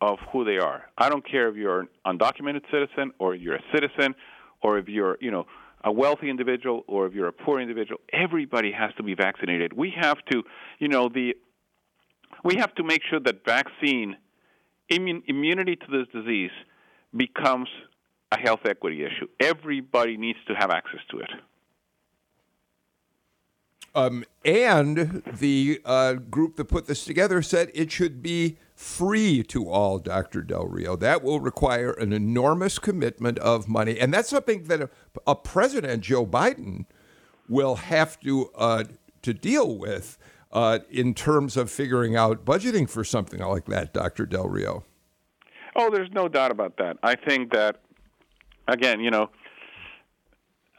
of 0.01 0.19
who 0.31 0.45
they 0.45 0.57
are. 0.57 0.89
I 0.97 1.09
don't 1.09 1.29
care 1.29 1.49
if 1.49 1.57
you're 1.57 1.81
an 1.81 1.89
undocumented 2.05 2.63
citizen 2.71 3.11
or 3.19 3.35
you're 3.35 3.55
a 3.55 3.63
citizen 3.73 4.15
or 4.61 4.77
if 4.77 4.87
you're, 4.87 5.17
you 5.21 5.31
know, 5.31 5.45
a 5.83 5.91
wealthy 5.91 6.29
individual 6.29 6.83
or 6.87 7.07
if 7.07 7.13
you're 7.13 7.27
a 7.27 7.33
poor 7.33 7.59
individual, 7.59 7.99
everybody 8.11 8.71
has 8.71 8.91
to 8.97 9.03
be 9.03 9.15
vaccinated. 9.15 9.73
We 9.73 9.93
have 9.99 10.17
to, 10.31 10.43
you 10.79 10.87
know, 10.87 11.09
the 11.09 11.35
we 12.43 12.55
have 12.57 12.73
to 12.75 12.83
make 12.83 13.01
sure 13.09 13.19
that 13.19 13.45
vaccine 13.45 14.15
immun, 14.91 15.23
immunity 15.27 15.75
to 15.75 15.85
this 15.89 16.07
disease 16.13 16.51
becomes 17.15 17.67
a 18.31 18.39
health 18.39 18.61
equity 18.65 19.03
issue. 19.03 19.27
Everybody 19.39 20.17
needs 20.17 20.39
to 20.47 20.53
have 20.53 20.69
access 20.69 21.01
to 21.11 21.19
it. 21.19 21.29
Um, 23.95 24.23
and 24.45 25.23
the 25.25 25.81
uh, 25.83 26.13
group 26.13 26.55
that 26.57 26.65
put 26.65 26.85
this 26.85 27.05
together 27.05 27.41
said 27.41 27.71
it 27.73 27.91
should 27.91 28.21
be 28.21 28.57
free 28.75 29.43
to 29.43 29.67
all, 29.69 29.99
Dr. 29.99 30.41
Del 30.41 30.67
Rio. 30.67 30.95
That 30.95 31.23
will 31.23 31.39
require 31.39 31.91
an 31.91 32.13
enormous 32.13 32.79
commitment 32.79 33.39
of 33.39 33.67
money. 33.67 33.99
And 33.99 34.13
that's 34.13 34.29
something 34.29 34.63
that 34.65 34.81
a, 34.81 34.89
a 35.27 35.35
President, 35.35 36.03
Joe 36.03 36.25
Biden, 36.25 36.85
will 37.49 37.75
have 37.75 38.19
to, 38.21 38.49
uh, 38.55 38.83
to 39.23 39.33
deal 39.33 39.77
with 39.77 40.17
uh, 40.51 40.79
in 40.89 41.13
terms 41.13 41.57
of 41.57 41.69
figuring 41.69 42.15
out 42.15 42.45
budgeting 42.45 42.89
for 42.89 43.03
something 43.03 43.39
like 43.39 43.65
that, 43.65 43.93
Dr. 43.93 44.25
Del 44.25 44.47
Rio. 44.47 44.83
Oh, 45.75 45.89
there's 45.89 46.11
no 46.11 46.27
doubt 46.27 46.51
about 46.51 46.77
that. 46.77 46.97
I 47.03 47.15
think 47.15 47.51
that, 47.51 47.81
again, 48.67 48.99
you 48.99 49.11
know, 49.11 49.29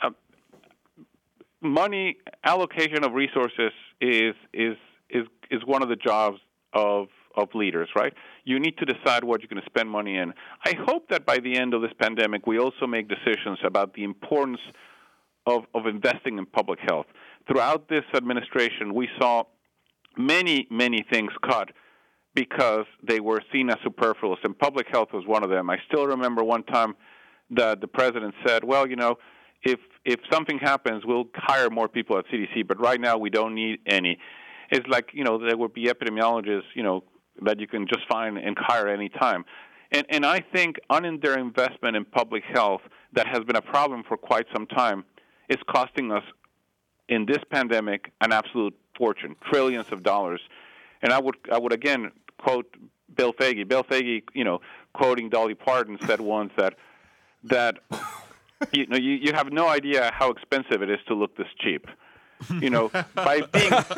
uh, 0.02 0.10
money 1.62 2.16
allocation 2.44 3.04
of 3.04 3.12
resources 3.12 3.72
is 4.00 4.34
is 4.52 4.76
is 5.10 5.26
is 5.50 5.60
one 5.64 5.82
of 5.82 5.88
the 5.88 5.96
jobs 5.96 6.38
of 6.72 7.08
of 7.36 7.48
leaders, 7.54 7.88
right? 7.94 8.12
You 8.44 8.58
need 8.58 8.76
to 8.78 8.84
decide 8.84 9.24
what 9.24 9.40
you're 9.40 9.48
going 9.48 9.62
to 9.62 9.70
spend 9.70 9.88
money 9.88 10.16
in. 10.16 10.32
I 10.64 10.74
hope 10.86 11.08
that 11.10 11.24
by 11.24 11.38
the 11.38 11.56
end 11.56 11.74
of 11.74 11.82
this 11.82 11.92
pandemic, 12.00 12.46
we 12.46 12.58
also 12.58 12.86
make 12.86 13.08
decisions 13.08 13.58
about 13.64 13.94
the 13.94 14.02
importance 14.02 14.58
of, 15.46 15.64
of 15.74 15.86
investing 15.86 16.38
in 16.38 16.46
public 16.46 16.80
health. 16.80 17.06
Throughout 17.46 17.88
this 17.88 18.04
administration, 18.14 18.94
we 18.94 19.08
saw 19.20 19.44
many, 20.16 20.66
many 20.70 21.04
things 21.10 21.30
cut 21.42 21.70
because 22.34 22.86
they 23.02 23.20
were 23.20 23.40
seen 23.52 23.70
as 23.70 23.76
superfluous, 23.82 24.38
and 24.44 24.58
public 24.58 24.86
health 24.90 25.08
was 25.12 25.24
one 25.26 25.42
of 25.42 25.50
them. 25.50 25.70
I 25.70 25.78
still 25.86 26.06
remember 26.06 26.42
one 26.44 26.64
time 26.64 26.94
that 27.50 27.80
the 27.80 27.88
president 27.88 28.34
said, 28.46 28.62
"Well, 28.62 28.88
you 28.88 28.96
know, 28.96 29.16
if 29.62 29.80
if 30.04 30.20
something 30.30 30.58
happens, 30.58 31.04
we'll 31.04 31.28
hire 31.34 31.70
more 31.70 31.88
people 31.88 32.18
at 32.18 32.26
CDC, 32.26 32.66
but 32.66 32.80
right 32.80 33.00
now 33.00 33.18
we 33.18 33.30
don't 33.30 33.54
need 33.54 33.80
any." 33.86 34.18
It's 34.70 34.86
like 34.86 35.10
you 35.12 35.24
know 35.24 35.38
there 35.38 35.56
would 35.56 35.74
be 35.74 35.86
epidemiologists, 35.86 36.74
you 36.74 36.82
know, 36.82 37.04
that 37.42 37.60
you 37.60 37.66
can 37.66 37.86
just 37.86 38.06
find 38.08 38.38
and 38.38 38.56
hire 38.58 38.88
any 38.88 39.08
time. 39.08 39.44
And, 39.92 40.06
and 40.08 40.24
I 40.24 40.40
think 40.40 40.78
underinvestment 40.90 41.96
in 41.96 42.04
public 42.04 42.44
health 42.44 42.82
that 43.12 43.26
has 43.26 43.40
been 43.40 43.56
a 43.56 43.62
problem 43.62 44.04
for 44.06 44.16
quite 44.16 44.46
some 44.52 44.66
time 44.66 45.04
is 45.48 45.56
costing 45.68 46.12
us 46.12 46.22
in 47.08 47.26
this 47.26 47.40
pandemic 47.50 48.12
an 48.20 48.32
absolute 48.32 48.78
fortune, 48.96 49.34
trillions 49.50 49.90
of 49.90 50.02
dollars. 50.02 50.40
And 51.02 51.12
I 51.12 51.18
would 51.18 51.36
I 51.50 51.58
would 51.58 51.72
again 51.72 52.12
quote 52.38 52.72
Bill 53.14 53.32
Foege. 53.32 53.66
Bill 53.66 53.82
Foege, 53.82 54.22
you 54.32 54.44
know, 54.44 54.60
quoting 54.92 55.28
Dolly 55.28 55.54
Parton, 55.54 55.98
said 56.06 56.20
once 56.20 56.52
that 56.56 56.74
that 57.44 57.78
you 58.72 58.86
know 58.86 58.96
you, 58.96 59.12
you 59.12 59.32
have 59.32 59.52
no 59.52 59.68
idea 59.68 60.10
how 60.14 60.30
expensive 60.30 60.82
it 60.82 60.90
is 60.90 60.98
to 61.08 61.14
look 61.14 61.36
this 61.36 61.48
cheap. 61.58 61.86
You 62.58 62.70
know, 62.70 62.88
by 63.14 63.42
being 63.52 63.70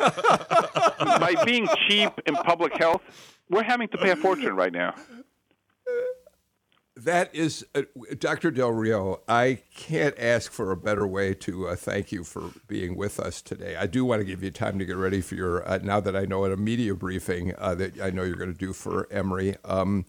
by 0.99 1.35
being 1.45 1.67
cheap 1.87 2.11
in 2.25 2.35
public 2.35 2.73
health, 2.77 3.01
we're 3.49 3.63
having 3.63 3.87
to 3.89 3.97
pay 3.97 4.09
a 4.09 4.15
fortune 4.17 4.55
right 4.55 4.73
now. 4.73 4.95
That 6.95 7.33
is, 7.33 7.65
uh, 7.73 7.81
Dr. 8.19 8.51
Del 8.51 8.71
Rio, 8.71 9.21
I 9.27 9.59
can't 9.73 10.17
ask 10.19 10.51
for 10.51 10.71
a 10.71 10.77
better 10.77 11.07
way 11.07 11.33
to 11.35 11.69
uh, 11.69 11.75
thank 11.75 12.11
you 12.11 12.23
for 12.23 12.51
being 12.67 12.95
with 12.95 13.19
us 13.19 13.41
today. 13.41 13.75
I 13.75 13.87
do 13.87 14.05
want 14.05 14.19
to 14.19 14.25
give 14.25 14.43
you 14.43 14.51
time 14.51 14.77
to 14.77 14.85
get 14.85 14.95
ready 14.95 15.19
for 15.19 15.33
your, 15.33 15.67
uh, 15.67 15.79
now 15.81 15.99
that 15.99 16.15
I 16.15 16.25
know 16.25 16.45
at 16.45 16.51
a 16.51 16.57
media 16.57 16.93
briefing 16.93 17.53
uh, 17.57 17.73
that 17.75 17.99
I 17.99 18.11
know 18.11 18.21
you're 18.21 18.35
going 18.35 18.53
to 18.53 18.57
do 18.57 18.73
for 18.73 19.07
Emory. 19.11 19.55
Um, 19.65 20.05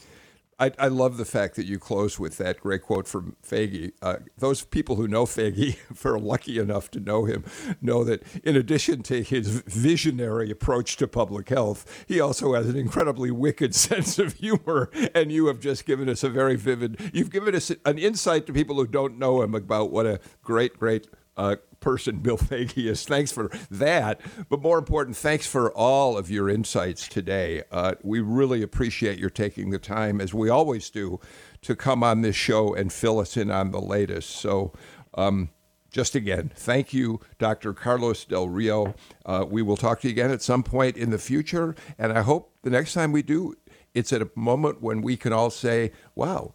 I, 0.64 0.72
I, 0.78 0.88
love 0.88 1.18
the 1.18 1.26
fact 1.26 1.56
that 1.56 1.66
you 1.66 1.78
close 1.78 2.18
with 2.18 2.38
that 2.38 2.60
great 2.60 2.82
quote 2.82 3.06
from 3.06 3.36
Foege. 3.42 3.92
Uh, 4.00 4.16
those 4.38 4.64
people 4.64 4.96
who 4.96 5.06
know 5.06 5.26
Foege, 5.26 5.76
if 5.90 6.06
are 6.06 6.18
lucky 6.18 6.58
enough 6.58 6.90
to 6.92 7.00
know 7.00 7.26
him, 7.26 7.44
know 7.82 8.02
that 8.04 8.22
in 8.42 8.56
addition 8.56 9.02
to 9.04 9.22
his 9.22 9.48
visionary 9.66 10.50
approach 10.50 10.96
to 10.96 11.06
public 11.06 11.50
health, 11.50 12.04
he 12.08 12.18
also 12.18 12.54
has 12.54 12.66
an 12.66 12.76
incredibly 12.76 13.30
wicked 13.30 13.74
sense 13.88 14.18
of 14.18 14.34
humor. 14.34 14.90
And 15.14 15.30
you 15.30 15.48
have 15.48 15.60
just 15.60 15.84
given 15.84 16.08
us 16.08 16.24
a 16.24 16.30
very 16.30 16.56
vivid, 16.56 17.10
you've 17.12 17.30
given 17.30 17.54
us 17.54 17.70
an 17.84 17.98
insight 17.98 18.46
to 18.46 18.52
people 18.54 18.76
who 18.76 18.86
don't 18.86 19.18
know 19.18 19.42
him 19.42 19.54
about 19.54 19.90
what 19.90 20.06
a 20.06 20.18
great, 20.42 20.78
great 20.78 21.08
uh, 21.36 21.56
person 21.85 22.16
Bill 22.16 22.41
is. 22.51 23.05
Thanks 23.05 23.30
for 23.30 23.51
that. 23.70 24.18
But 24.49 24.62
more 24.62 24.78
important, 24.78 25.18
thanks 25.18 25.47
for 25.47 25.70
all 25.72 26.16
of 26.16 26.30
your 26.30 26.49
insights 26.49 27.07
today. 27.07 27.62
Uh, 27.70 27.95
we 28.03 28.20
really 28.20 28.62
appreciate 28.62 29.18
your 29.18 29.28
taking 29.28 29.68
the 29.68 29.78
time, 29.78 30.18
as 30.18 30.32
we 30.32 30.49
always 30.49 30.89
do, 30.89 31.20
to 31.61 31.76
come 31.76 32.03
on 32.03 32.22
this 32.22 32.35
show 32.35 32.74
and 32.74 32.91
fill 32.91 33.18
us 33.18 33.37
in 33.37 33.51
on 33.51 33.70
the 33.70 33.82
latest. 33.82 34.30
So, 34.30 34.72
um, 35.12 35.51
just 35.91 36.14
again, 36.14 36.51
thank 36.57 36.95
you, 36.95 37.20
Dr. 37.39 37.74
Carlos 37.74 38.24
Del 38.24 38.49
Rio. 38.49 38.95
Uh, 39.26 39.45
we 39.47 39.61
will 39.61 39.76
talk 39.76 40.01
to 40.01 40.09
you 40.09 40.12
again 40.12 40.30
at 40.30 40.41
some 40.41 40.62
point 40.62 40.97
in 40.97 41.11
the 41.11 41.18
future. 41.18 41.76
And 41.99 42.12
I 42.12 42.22
hope 42.22 42.51
the 42.62 42.70
next 42.70 42.95
time 42.95 43.12
we 43.12 43.22
do, 43.22 43.55
it's 43.93 44.12
at 44.12 44.22
a 44.22 44.30
moment 44.35 44.80
when 44.80 45.03
we 45.03 45.18
can 45.18 45.35
all 45.35 45.51
say, 45.51 45.93
wow, 46.14 46.55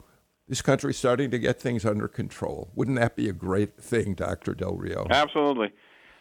this 0.50 0.64
country's 0.64 0.97
starting 0.97 1.30
to 1.30 1.38
get 1.38 1.62
things 1.62 1.86
under 1.86 2.08
control. 2.08 2.72
Wouldn't 2.74 2.97
that 3.00 3.16
be 3.16 3.30
a 3.30 3.34
great 3.34 3.78
thing, 3.78 4.16
Dr. 4.16 4.56
Del 4.56 4.76
Rio? 4.76 5.06
Absolutely. 5.12 5.72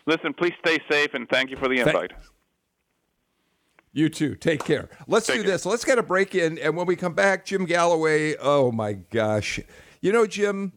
Listen, 0.07 0.35
please 0.35 0.53
stay 0.65 0.79
safe 0.91 1.15
and 1.15 1.27
thank 1.31 1.51
you 1.51 1.57
for 1.57 1.67
the 1.67 1.81
invite. 1.81 2.13
Thank- 2.13 2.25
you 3.93 4.11
too. 4.11 4.35
Take 4.37 4.63
care. 4.65 4.91
Let's 5.09 5.27
Take 5.27 5.37
do 5.37 5.43
care. 5.43 5.53
this. 5.53 5.67
Let's 5.67 5.85
get 5.85 5.99
a 5.99 6.03
break 6.03 6.35
in. 6.35 6.59
And 6.59 6.77
when 6.77 6.87
we 6.87 6.95
come 6.95 7.15
back, 7.15 7.47
Jim 7.47 7.65
Galloway. 7.65 8.37
Oh 8.37 8.71
my 8.71 8.93
gosh. 8.93 9.59
You 10.03 10.13
know, 10.13 10.27
Jim, 10.27 10.75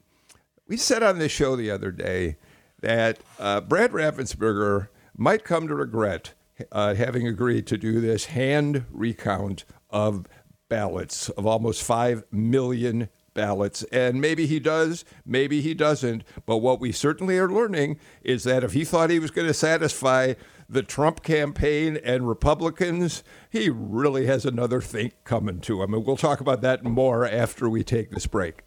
we 0.66 0.78
said 0.78 1.04
on 1.04 1.20
this 1.20 1.32
show 1.32 1.58
the 1.58 1.70
other 1.70 1.92
day 1.92 2.38
that 2.80 3.20
uh, 3.38 3.62
Brad 3.62 3.92
Raffensperger 3.92 4.88
might 5.16 5.44
come 5.44 5.68
to 5.68 5.76
regret 5.76 6.34
uh, 6.72 6.96
having 6.96 7.28
agreed 7.28 7.68
to 7.68 7.78
do 7.78 8.00
this 8.00 8.26
hand 8.26 8.86
recount 8.90 9.66
of 9.90 10.26
ballots 10.70 11.28
of 11.30 11.46
almost 11.46 11.84
5 11.84 12.24
million 12.32 13.10
ballots. 13.34 13.84
And 13.92 14.22
maybe 14.22 14.46
he 14.46 14.60
does, 14.60 15.06
maybe 15.26 15.62
he 15.62 15.74
doesn't. 15.74 16.24
But 16.46 16.58
what 16.58 16.80
we 16.80 16.92
certainly 16.92 17.38
are 17.38 17.50
learning 17.50 18.00
is 18.24 18.44
that 18.44 18.64
if 18.64 18.74
he 18.74 18.86
thought 18.86 19.10
he 19.10 19.20
was 19.20 19.32
going 19.32 19.48
to 19.48 19.54
satisfy 19.54 20.34
the 20.70 20.84
Trump 20.84 21.22
campaign 21.22 21.98
and 21.98 22.28
Republicans, 22.28 23.24
he 23.50 23.70
really 23.70 24.26
has 24.26 24.46
another 24.46 24.82
think 24.82 25.14
coming 25.24 25.60
to 25.62 25.84
him. 25.84 25.94
And 25.94 26.06
we'll 26.06 26.18
talk 26.18 26.40
about 26.40 26.62
that 26.62 26.84
more 26.84 27.26
after 27.26 27.70
we 27.70 27.84
take 27.84 28.12
this 28.12 28.28
break. 28.28 28.64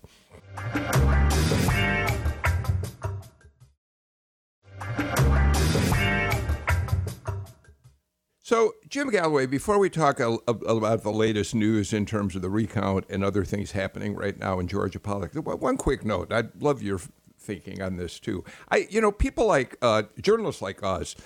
So, 8.45 8.75
Jim 8.91 9.09
Galloway, 9.09 9.47
before 9.47 9.79
we 9.79 9.89
talk 9.89 10.21
a, 10.21 10.37
a, 10.47 10.53
about 10.53 11.03
the 11.03 11.11
latest 11.11 11.55
news 11.55 11.95
in 11.95 12.05
terms 12.05 12.37
of 12.37 12.43
the 12.43 12.51
recount 12.51 13.07
and 13.09 13.25
other 13.25 13.43
things 13.43 13.73
happening 13.73 14.15
right 14.15 14.39
now 14.39 14.59
in 14.59 14.69
Georgia 14.69 15.01
politics, 15.01 15.35
one 15.35 15.79
quick 15.79 16.05
note. 16.05 16.31
I'd 16.31 16.61
love 16.61 16.83
your 16.83 17.01
thinking 17.39 17.81
on 17.81 17.97
this 17.97 18.21
too. 18.21 18.45
I, 18.71 18.87
you 18.91 19.01
know, 19.01 19.11
people 19.11 19.47
like 19.47 19.79
uh, 19.81 20.03
journalists 20.21 20.61
like 20.61 20.83
us, 20.83 21.17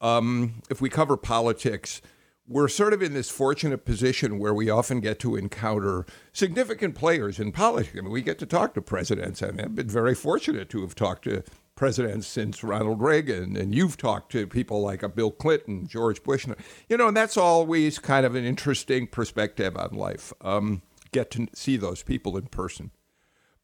um, 0.00 0.62
if 0.68 0.80
we 0.80 0.90
cover 0.90 1.16
politics, 1.16 2.02
we're 2.48 2.66
sort 2.66 2.92
of 2.92 3.02
in 3.02 3.14
this 3.14 3.30
fortunate 3.30 3.84
position 3.84 4.40
where 4.40 4.52
we 4.52 4.68
often 4.68 4.98
get 4.98 5.20
to 5.20 5.36
encounter 5.36 6.04
significant 6.32 6.96
players 6.96 7.38
in 7.38 7.52
politics. 7.52 7.96
I 7.96 8.00
mean, 8.00 8.10
we 8.10 8.20
get 8.20 8.40
to 8.40 8.46
talk 8.46 8.74
to 8.74 8.82
presidents. 8.82 9.44
I 9.44 9.52
mean, 9.52 9.60
I've 9.60 9.76
been 9.76 9.88
very 9.88 10.16
fortunate 10.16 10.70
to 10.70 10.80
have 10.80 10.96
talked 10.96 11.22
to 11.22 11.44
presidents 11.74 12.26
since 12.26 12.62
Ronald 12.62 13.02
Reagan, 13.02 13.56
and 13.56 13.74
you've 13.74 13.96
talked 13.96 14.30
to 14.32 14.46
people 14.46 14.80
like 14.80 15.02
a 15.02 15.08
Bill 15.08 15.30
Clinton, 15.30 15.86
George 15.86 16.22
Bush, 16.22 16.46
you 16.88 16.96
know, 16.96 17.08
and 17.08 17.16
that's 17.16 17.36
always 17.36 17.98
kind 17.98 18.24
of 18.24 18.34
an 18.34 18.44
interesting 18.44 19.06
perspective 19.06 19.76
on 19.76 19.94
life. 19.94 20.32
Um, 20.40 20.82
get 21.12 21.30
to 21.32 21.48
see 21.54 21.76
those 21.76 22.02
people 22.02 22.36
in 22.36 22.46
person. 22.46 22.90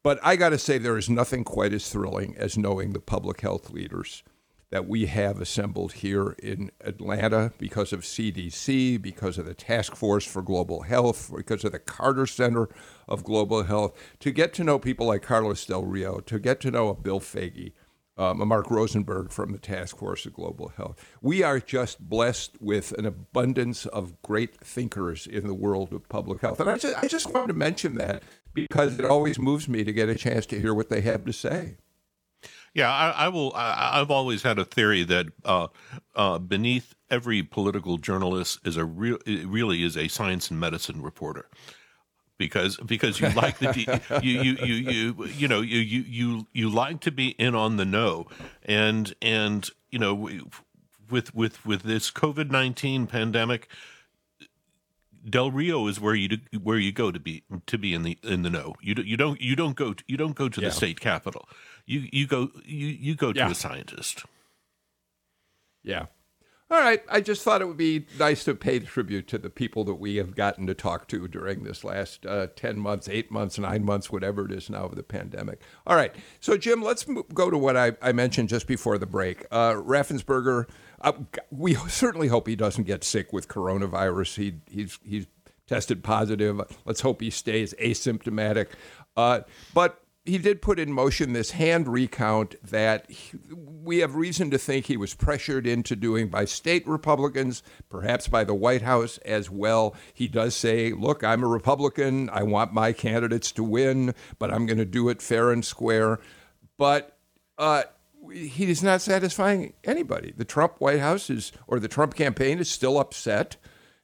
But 0.03 0.19
I 0.23 0.35
got 0.35 0.49
to 0.49 0.57
say, 0.57 0.77
there 0.77 0.97
is 0.97 1.09
nothing 1.09 1.43
quite 1.43 1.73
as 1.73 1.89
thrilling 1.89 2.35
as 2.37 2.57
knowing 2.57 2.93
the 2.93 2.99
public 2.99 3.41
health 3.41 3.69
leaders 3.69 4.23
that 4.71 4.87
we 4.87 5.05
have 5.05 5.39
assembled 5.39 5.93
here 5.93 6.31
in 6.41 6.71
Atlanta 6.79 7.51
because 7.57 7.91
of 7.91 8.01
CDC, 8.01 8.99
because 9.01 9.37
of 9.37 9.45
the 9.45 9.53
Task 9.53 9.95
Force 9.95 10.25
for 10.25 10.41
Global 10.41 10.83
Health, 10.83 11.29
because 11.35 11.65
of 11.65 11.73
the 11.73 11.79
Carter 11.79 12.25
Center 12.25 12.69
of 13.07 13.25
Global 13.25 13.63
Health, 13.63 13.93
to 14.19 14.31
get 14.31 14.53
to 14.53 14.63
know 14.63 14.79
people 14.79 15.07
like 15.07 15.21
Carlos 15.21 15.65
Del 15.65 15.83
Rio, 15.83 16.19
to 16.21 16.39
get 16.39 16.61
to 16.61 16.71
know 16.71 16.87
a 16.87 16.95
Bill 16.95 17.19
Foege, 17.19 17.73
um, 18.21 18.47
Mark 18.47 18.69
Rosenberg 18.69 19.31
from 19.31 19.51
the 19.51 19.57
Task 19.57 19.97
Force 19.97 20.25
of 20.25 20.33
Global 20.33 20.69
Health. 20.69 21.03
We 21.21 21.41
are 21.41 21.59
just 21.59 21.99
blessed 21.99 22.61
with 22.61 22.91
an 22.93 23.05
abundance 23.05 23.87
of 23.87 24.21
great 24.21 24.55
thinkers 24.59 25.25
in 25.25 25.47
the 25.47 25.55
world 25.55 25.91
of 25.91 26.07
public 26.07 26.41
health. 26.41 26.59
And 26.59 26.69
I 26.69 26.77
just, 26.77 27.03
I 27.03 27.07
just 27.07 27.33
wanted 27.33 27.47
to 27.47 27.53
mention 27.53 27.95
that 27.95 28.21
because 28.53 28.99
it 28.99 29.05
always 29.05 29.39
moves 29.39 29.67
me 29.67 29.83
to 29.83 29.91
get 29.91 30.07
a 30.07 30.15
chance 30.15 30.45
to 30.47 30.59
hear 30.59 30.73
what 30.73 30.89
they 30.89 31.01
have 31.01 31.25
to 31.25 31.33
say. 31.33 31.77
Yeah, 32.73 32.89
I, 32.89 33.25
I 33.25 33.27
will. 33.27 33.51
I, 33.53 33.97
have 33.97 34.11
always 34.11 34.43
had 34.43 34.57
a 34.57 34.63
theory 34.63 35.03
that 35.03 35.25
uh, 35.43 35.67
uh, 36.15 36.39
beneath 36.39 36.95
every 37.09 37.43
political 37.43 37.97
journalist 37.97 38.59
is 38.65 38.77
a 38.77 38.85
real, 38.85 39.17
really 39.27 39.83
is 39.83 39.97
a 39.97 40.07
science 40.07 40.49
and 40.49 40.57
medicine 40.57 41.01
reporter 41.01 41.49
because 42.41 42.77
because 42.77 43.19
you 43.19 43.29
like 43.29 43.59
the 43.59 44.01
you, 44.23 44.41
you 44.41 44.53
you 44.65 44.73
you 44.73 45.25
you 45.25 45.47
know 45.47 45.61
you 45.61 45.77
you 45.79 46.01
you 46.01 46.47
you 46.53 46.69
like 46.69 46.99
to 47.01 47.11
be 47.11 47.29
in 47.37 47.53
on 47.53 47.77
the 47.77 47.85
know 47.85 48.25
and 48.65 49.13
and 49.21 49.69
you 49.91 49.99
know 49.99 50.15
with 51.09 51.35
with 51.35 51.63
with 51.65 51.83
this 51.83 52.09
covid-19 52.09 53.07
pandemic 53.07 53.69
Del 55.29 55.51
Rio 55.51 55.85
is 55.85 55.99
where 55.99 56.15
you 56.15 56.29
do, 56.29 56.37
where 56.63 56.79
you 56.79 56.91
go 56.91 57.11
to 57.11 57.19
be 57.19 57.43
to 57.67 57.77
be 57.77 57.93
in 57.93 58.01
the 58.01 58.17
in 58.23 58.41
the 58.41 58.49
know. 58.49 58.73
You 58.81 58.95
do, 58.95 59.03
you 59.03 59.17
don't 59.17 59.39
you 59.39 59.55
don't 59.55 59.75
go 59.75 59.93
to, 59.93 60.03
you 60.07 60.17
don't 60.17 60.35
go 60.35 60.49
to 60.49 60.59
yeah. 60.59 60.69
the 60.69 60.73
state 60.73 60.99
capital. 60.99 61.47
You 61.85 62.07
you 62.11 62.25
go 62.25 62.49
you 62.65 62.87
you 62.87 63.13
go 63.13 63.31
to 63.31 63.37
yeah. 63.37 63.51
a 63.51 63.53
scientist. 63.53 64.25
Yeah. 65.83 66.07
All 66.71 66.79
right. 66.79 67.03
I 67.09 67.19
just 67.19 67.43
thought 67.43 67.61
it 67.61 67.67
would 67.67 67.75
be 67.75 68.05
nice 68.17 68.45
to 68.45 68.55
pay 68.55 68.79
tribute 68.79 69.27
to 69.27 69.37
the 69.37 69.49
people 69.49 69.83
that 69.83 69.95
we 69.95 70.15
have 70.15 70.37
gotten 70.37 70.67
to 70.67 70.73
talk 70.73 71.05
to 71.09 71.27
during 71.27 71.65
this 71.65 71.83
last 71.83 72.25
uh, 72.25 72.47
10 72.55 72.79
months, 72.79 73.09
eight 73.09 73.29
months, 73.29 73.59
nine 73.59 73.83
months, 73.83 74.09
whatever 74.09 74.45
it 74.45 74.53
is 74.53 74.69
now 74.69 74.85
of 74.85 74.95
the 74.95 75.03
pandemic. 75.03 75.59
All 75.85 75.97
right. 75.97 76.15
So, 76.39 76.55
Jim, 76.55 76.81
let's 76.81 77.05
go 77.33 77.49
to 77.49 77.57
what 77.57 77.75
I, 77.75 77.91
I 78.01 78.13
mentioned 78.13 78.47
just 78.47 78.67
before 78.67 78.97
the 78.97 79.05
break. 79.05 79.45
Uh, 79.51 79.73
Raffensperger, 79.73 80.69
uh, 81.01 81.11
we 81.49 81.73
certainly 81.89 82.29
hope 82.29 82.47
he 82.47 82.55
doesn't 82.55 82.85
get 82.85 83.03
sick 83.03 83.33
with 83.33 83.49
coronavirus. 83.49 84.37
He, 84.37 84.53
he's, 84.69 84.97
he's 85.03 85.27
tested 85.67 86.05
positive. 86.05 86.61
Let's 86.85 87.01
hope 87.01 87.19
he 87.19 87.31
stays 87.31 87.73
asymptomatic. 87.81 88.67
Uh, 89.17 89.41
but 89.73 90.01
he 90.23 90.37
did 90.37 90.61
put 90.61 90.79
in 90.79 90.91
motion 90.91 91.33
this 91.33 91.51
hand 91.51 91.87
recount 91.87 92.55
that 92.63 93.09
he, 93.09 93.37
we 93.55 93.99
have 93.99 94.15
reason 94.15 94.51
to 94.51 94.57
think 94.57 94.85
he 94.85 94.97
was 94.97 95.15
pressured 95.15 95.65
into 95.65 95.95
doing 95.95 96.29
by 96.29 96.45
state 96.45 96.87
Republicans, 96.87 97.63
perhaps 97.89 98.27
by 98.27 98.43
the 98.43 98.53
White 98.53 98.83
House 98.83 99.17
as 99.19 99.49
well. 99.49 99.95
He 100.13 100.27
does 100.27 100.55
say, 100.55 100.93
Look, 100.93 101.23
I'm 101.23 101.43
a 101.43 101.47
Republican. 101.47 102.29
I 102.29 102.43
want 102.43 102.73
my 102.73 102.93
candidates 102.93 103.51
to 103.53 103.63
win, 103.63 104.13
but 104.37 104.53
I'm 104.53 104.67
going 104.67 104.77
to 104.77 104.85
do 104.85 105.09
it 105.09 105.21
fair 105.21 105.51
and 105.51 105.65
square. 105.65 106.19
But 106.77 107.17
uh, 107.57 107.83
he 108.31 108.69
is 108.69 108.83
not 108.83 109.01
satisfying 109.01 109.73
anybody. 109.83 110.33
The 110.37 110.45
Trump 110.45 110.75
White 110.79 110.99
House 110.99 111.31
is, 111.31 111.51
or 111.65 111.79
the 111.79 111.87
Trump 111.87 112.13
campaign 112.13 112.59
is 112.59 112.69
still 112.69 112.99
upset. 112.99 113.57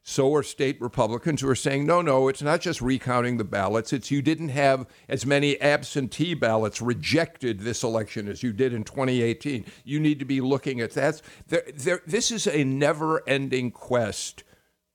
So 0.10 0.34
are 0.36 0.41
state 0.41 0.80
Republicans 0.80 1.41
who 1.41 1.49
are 1.49 1.55
saying, 1.55 1.86
no, 1.86 2.01
no, 2.01 2.30
it's 2.30 2.41
not 2.41 2.62
just 2.62 2.82
recounting 2.82 3.36
the 3.36 3.43
ballots. 3.43 3.91
It's 3.91 4.10
you 4.10 4.22
didn't 4.22 4.49
have 4.49 4.88
as 5.10 5.26
many 5.26 5.60
absentee 5.60 6.34
ballots 6.34 6.82
rejected 6.82 7.60
this 7.60 7.84
election 7.84 8.30
as 8.30 8.41
you 8.41 8.53
did 8.53 8.74
in 8.74 8.86
2018. 8.86 9.66
You 9.84 9.99
need 9.99 10.20
to 10.20 10.26
be 10.26 10.39
looking 10.39 10.80
at 10.80 10.93
that. 10.93 11.22
There, 11.49 11.64
there, 11.76 12.01
this 12.08 12.32
is 12.32 12.47
a 12.47 12.64
never 12.64 13.22
ending 13.28 13.70
quest. 13.70 14.45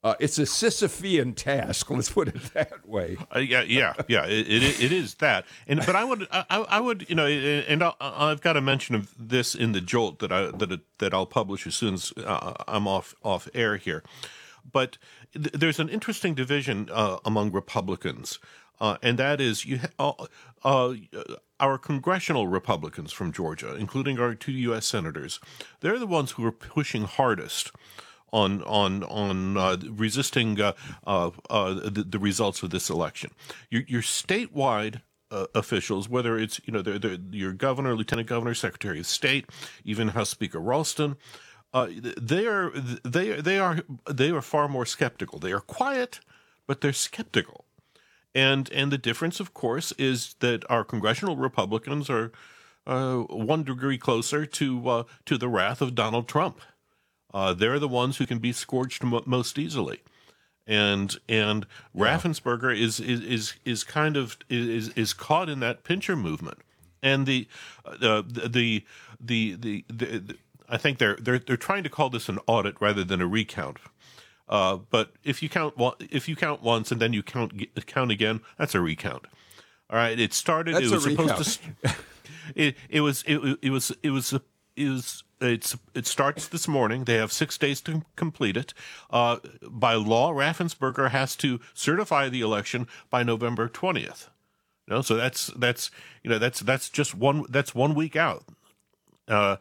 Uh, 0.03 0.15
it's 0.19 0.39
a 0.39 0.45
Sisyphean 0.45 1.37
task. 1.37 1.91
Let's 1.91 2.11
put 2.11 2.29
it 2.29 2.55
that 2.55 2.89
way. 2.89 3.19
Uh, 3.37 3.41
yeah, 3.41 3.65
yeah, 3.65 3.93
yeah. 4.09 4.25
It, 4.25 4.49
it, 4.49 4.83
it 4.85 4.93
is 4.93 5.17
that, 5.17 5.45
and 5.69 5.81
but 5.85 5.95
I 5.95 6.05
would, 6.05 6.27
I, 6.33 6.45
I 6.49 6.81
would, 6.81 7.05
you 7.11 7.15
know, 7.15 7.27
and 7.27 7.85
i 7.85 8.31
have 8.31 8.41
got 8.41 8.57
a 8.57 8.63
mention 8.63 8.95
of 8.95 9.15
this 9.19 9.55
in 9.55 9.73
the 9.73 9.83
jolt 9.83 10.21
that 10.21 10.33
I 10.33 10.47
that 10.47 10.81
that 10.99 11.13
I'll 11.13 11.27
publish 11.27 11.67
as 11.67 11.75
soon 11.75 11.95
as 11.95 12.15
uh, 12.17 12.55
I'm 12.67 12.89
off 12.89 13.15
off 13.23 13.47
air 13.53 13.77
here. 13.77 14.03
But 14.71 14.99
th- 15.33 15.53
there's 15.53 15.81
an 15.81 15.89
interesting 15.89 16.35
division 16.35 16.89
uh, 16.93 17.19
among 17.25 17.53
Republicans, 17.53 18.39
uh, 18.81 18.97
and 19.03 19.19
that 19.19 19.41
is 19.41 19.65
you 19.65 19.81
ha- 19.99 20.15
uh, 20.65 20.65
uh, 20.65 20.95
our 21.61 21.79
congressional 21.79 22.49
Republicans 22.49 23.13
from 23.13 23.33
Georgia, 23.33 23.75
including 23.75 24.19
our 24.19 24.35
two 24.35 24.53
U.S. 24.53 24.87
senators. 24.87 25.41
They're 25.81 25.99
the 25.99 26.07
ones 26.07 26.33
who 26.33 26.45
are 26.45 26.53
pushing 26.53 27.05
hardest 27.05 27.73
on 28.33 28.63
on 28.63 29.05
on 29.05 29.57
uh, 29.57 29.77
resisting 29.91 30.61
uh, 30.61 30.73
uh, 31.07 31.31
uh 31.51 31.75
the, 31.75 32.05
the, 32.09 32.19
results 32.19 32.63
of 32.63 32.71
this 32.71 32.89
election. 32.89 33.31
Your, 33.71 33.83
your 33.87 34.03
statewide 34.03 35.03
officials, 35.55 36.11
whether 36.11 36.37
it's 36.37 36.61
you 36.67 36.73
know 36.73 36.83
they're, 36.83 36.99
they're 36.99 37.19
your 37.31 37.53
governor, 37.53 37.95
lieutenant 37.95 38.29
governor, 38.29 38.55
secretary 38.55 39.01
of 39.01 39.07
state, 39.07 39.47
even 39.85 40.09
House 40.09 40.29
Speaker 40.29 40.59
Ralston, 40.59 41.17
uh, 41.73 41.89
they 42.21 42.47
are 42.47 42.71
they 43.05 43.41
they 43.41 43.59
are 43.59 43.81
they 44.09 44.31
are 44.31 44.43
far 44.43 44.69
more 44.69 44.87
skeptical. 44.87 45.39
They 45.39 45.53
are 45.53 45.61
quiet, 45.61 46.21
but 46.67 46.81
they're 46.81 46.93
skeptical. 46.93 47.65
And 48.35 48.71
and 48.73 48.91
the 48.91 48.99
difference, 48.99 49.41
of 49.41 49.55
course, 49.55 49.93
is 49.93 50.35
that 50.41 50.65
our 50.71 50.85
congressional 50.85 51.37
Republicans 51.37 52.11
are 52.11 52.33
uh, 52.87 53.19
one 53.19 53.63
degree 53.63 53.99
closer 53.99 54.45
to 54.47 54.89
uh, 54.89 55.03
to 55.27 55.39
the 55.39 55.49
wrath 55.49 55.81
of 55.81 55.95
Donald 55.95 56.29
Trump. 56.29 56.61
Uh, 57.33 57.55
they're 57.55 57.79
the 57.79 57.89
ones 57.89 58.19
who 58.19 58.27
can 58.27 58.39
be 58.39 58.53
scorched 58.53 59.03
mo- 59.03 59.23
most 59.25 59.59
easily, 59.59 60.03
and 60.67 61.17
and 61.29 61.67
yeah. 61.95 62.03
Raffensperger 62.03 62.79
is, 62.79 63.01
is 63.01 63.21
is 63.21 63.55
is 63.65 63.85
kind 63.85 64.17
of 64.17 64.37
is 64.51 64.91
is 64.91 65.15
caught 65.15 65.49
in 65.49 65.61
that 65.61 65.85
pincher 65.85 66.17
movement, 66.17 66.59
and 67.03 67.27
the 67.27 67.49
uh, 67.87 68.23
the, 68.27 68.49
the, 68.49 68.85
the 69.21 69.55
the 69.55 69.85
the 69.89 70.37
I 70.73 70.79
think 70.79 70.97
they're 70.99 71.17
they're 71.17 71.39
they're 71.39 71.57
trying 71.59 71.85
to 71.85 71.91
call 71.91 72.09
this 72.09 72.31
an 72.31 72.39
audit 72.47 72.81
rather 72.81 73.05
than 73.05 73.21
a 73.21 73.27
recount. 73.27 73.77
Uh, 74.49 74.79
but 74.91 75.13
if 75.23 75.43
you 75.43 75.49
count 75.49 75.75
if 76.01 76.29
you 76.29 76.35
count 76.35 76.63
once 76.63 76.91
and 76.91 77.01
then 77.01 77.13
you 77.13 77.23
count 77.23 77.53
count 77.87 78.11
again, 78.11 78.41
that's 78.59 78.75
a 78.75 78.81
recount. 78.81 79.27
All 79.91 79.99
right, 79.99 80.19
it 80.19 80.33
started. 80.33 80.75
That's 80.75 80.87
it 80.87 80.91
was 80.91 81.05
supposed 81.05 81.61
recount. 81.63 81.77
to. 81.85 81.97
It 82.57 82.77
it 82.89 83.03
was 83.03 83.23
it, 83.27 83.59
it 83.63 83.71
was 83.71 83.93
it 84.03 84.11
was 84.11 84.33
it 84.77 84.89
was 84.89 85.23
it's 85.41 85.77
it 85.95 86.07
starts 86.07 86.49
this 86.49 86.67
morning. 86.67 87.05
They 87.05 87.15
have 87.15 87.33
six 87.33 87.59
days 87.59 87.81
to 87.83 88.03
complete 88.17 88.57
it. 88.57 88.75
Uh, 89.11 89.39
by 89.63 89.95
law, 89.95 90.33
Raffensperger 90.33 91.11
has 91.11 91.37
to 91.37 91.61
certify 91.75 92.29
the 92.29 92.41
election 92.41 92.89
by 93.11 93.23
November 93.23 93.69
twentieth. 93.69 94.29
You 94.87 94.95
know, 94.95 95.03
so 95.03 95.15
that's 95.15 95.49
that's 95.57 95.91
you 96.23 96.31
know 96.31 96.39
that's 96.39 96.61
that's 96.61 96.89
just 96.89 97.15
one 97.15 97.45
that's 97.49 97.75
one 97.75 97.95
week 97.95 98.17
out. 98.17 98.45
Uh, 99.29 99.57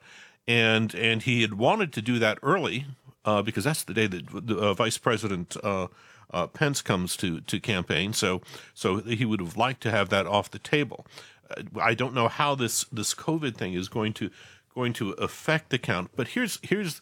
and 0.48 0.94
and 0.96 1.24
he 1.24 1.42
had 1.42 1.56
wanted 1.56 1.94
to 1.94 2.02
do 2.02 2.20
that 2.20 2.40
early 2.42 2.86
uh, 3.26 3.42
because 3.42 3.64
that's 3.64 3.84
the 3.84 3.94
day 3.94 4.08
that 4.08 4.48
the, 4.48 4.58
uh, 4.58 4.74
Vice 4.74 4.98
President 4.98 5.56
uh, 5.64 5.88
uh, 6.32 6.48
Pence 6.48 6.82
comes 6.82 7.16
to 7.18 7.42
to 7.42 7.60
campaign. 7.60 8.14
So 8.14 8.42
so 8.74 8.98
he 8.98 9.26
would 9.26 9.40
have 9.40 9.58
liked 9.58 9.82
to 9.84 9.92
have 9.92 10.10
that 10.10 10.26
off 10.26 10.52
the 10.52 10.60
table. 10.60 11.06
Uh, 11.50 11.64
I 11.80 11.94
don't 11.94 12.14
know 12.14 12.28
how 12.28 12.56
this 12.56 12.86
this 12.86 13.14
COVID 13.14 13.56
thing 13.56 13.74
is 13.74 13.90
going 13.90 14.14
to 14.14 14.30
going 14.74 14.94
to 14.94 15.12
affect 15.12 15.70
the 15.70 15.78
count, 15.78 16.12
but 16.16 16.30
here's 16.30 16.60
here's 16.64 17.02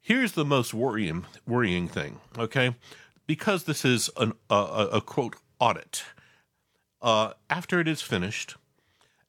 here's 0.00 0.32
the 0.32 0.44
most 0.44 0.72
worrying 0.72 1.26
worrying 1.46 1.88
thing. 1.88 2.20
Okay, 2.38 2.74
because 3.26 3.64
this 3.64 3.84
is 3.84 4.10
an, 4.16 4.32
a, 4.48 4.88
a, 4.92 5.00
quote 5.00 5.36
audit. 5.58 6.04
Uh, 7.00 7.32
after 7.50 7.80
it 7.80 7.88
is 7.88 8.00
finished, 8.00 8.56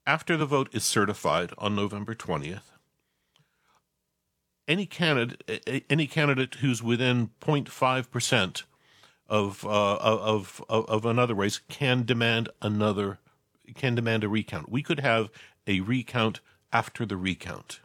after 0.05 0.37
the 0.37 0.45
vote 0.45 0.69
is 0.71 0.83
certified 0.83 1.51
on 1.57 1.75
November 1.75 2.13
twentieth 2.13 2.72
any 4.67 4.85
candidate 4.85 5.85
any 5.89 6.07
candidate 6.07 6.55
who's 6.55 6.81
within 6.81 7.29
0.5 7.41 8.09
percent 8.09 8.63
of, 9.27 9.65
uh, 9.65 9.97
of 9.97 10.63
of 10.69 11.05
another 11.05 11.33
race 11.33 11.59
can 11.69 12.03
demand 12.03 12.49
another 12.61 13.19
can 13.75 13.95
demand 13.95 14.23
a 14.23 14.29
recount. 14.29 14.69
We 14.69 14.83
could 14.83 14.99
have 14.99 15.29
a 15.65 15.79
recount 15.79 16.41
after 16.71 17.05
the 17.05 17.17
recount. 17.17 17.79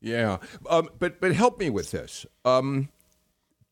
Yeah, 0.00 0.38
um, 0.68 0.90
but 0.98 1.20
but 1.20 1.34
help 1.34 1.58
me 1.58 1.70
with 1.70 1.90
this. 1.90 2.26
Um, 2.44 2.90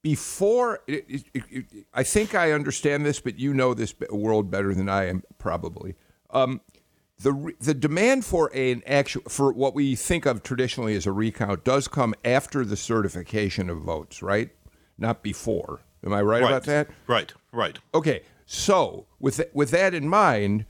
before, 0.03 0.81
it, 0.87 1.07
it, 1.09 1.45
it, 1.51 1.87
I 1.95 2.03
think 2.03 2.35
I 2.35 2.53
understand 2.53 3.07
this, 3.07 3.21
but 3.21 3.39
you 3.39 3.55
know 3.55 3.73
this 3.73 3.95
world 4.11 4.51
better 4.51 4.75
than 4.75 4.89
I 4.89 5.09
am, 5.09 5.23
probably. 5.39 5.95
Um, 6.31 6.61
the 7.19 7.55
the 7.61 7.75
demand 7.75 8.25
for 8.25 8.51
an 8.55 8.83
actual 8.87 9.23
for 9.29 9.53
what 9.53 9.75
we 9.75 9.95
think 9.95 10.27
of 10.27 10.43
traditionally 10.43 10.95
as 10.95 11.07
a 11.07 11.13
recount 11.13 11.65
does 11.65 11.89
come 11.89 12.15
after 12.25 12.65
the 12.65 12.77
certification 12.77 13.71
of 13.71 13.79
votes, 13.79 14.23
right? 14.23 14.51
Not 14.99 15.23
before. 15.23 15.81
Am 16.05 16.13
I 16.13 16.23
right, 16.23 16.43
right. 16.43 16.51
about 16.51 16.65
that? 16.65 16.89
Right, 17.07 17.33
right. 17.53 17.79
Okay. 17.95 18.23
So, 18.47 19.07
with 19.19 19.41
with 19.55 19.71
that 19.71 19.95
in 19.95 20.09
mind, 20.09 20.67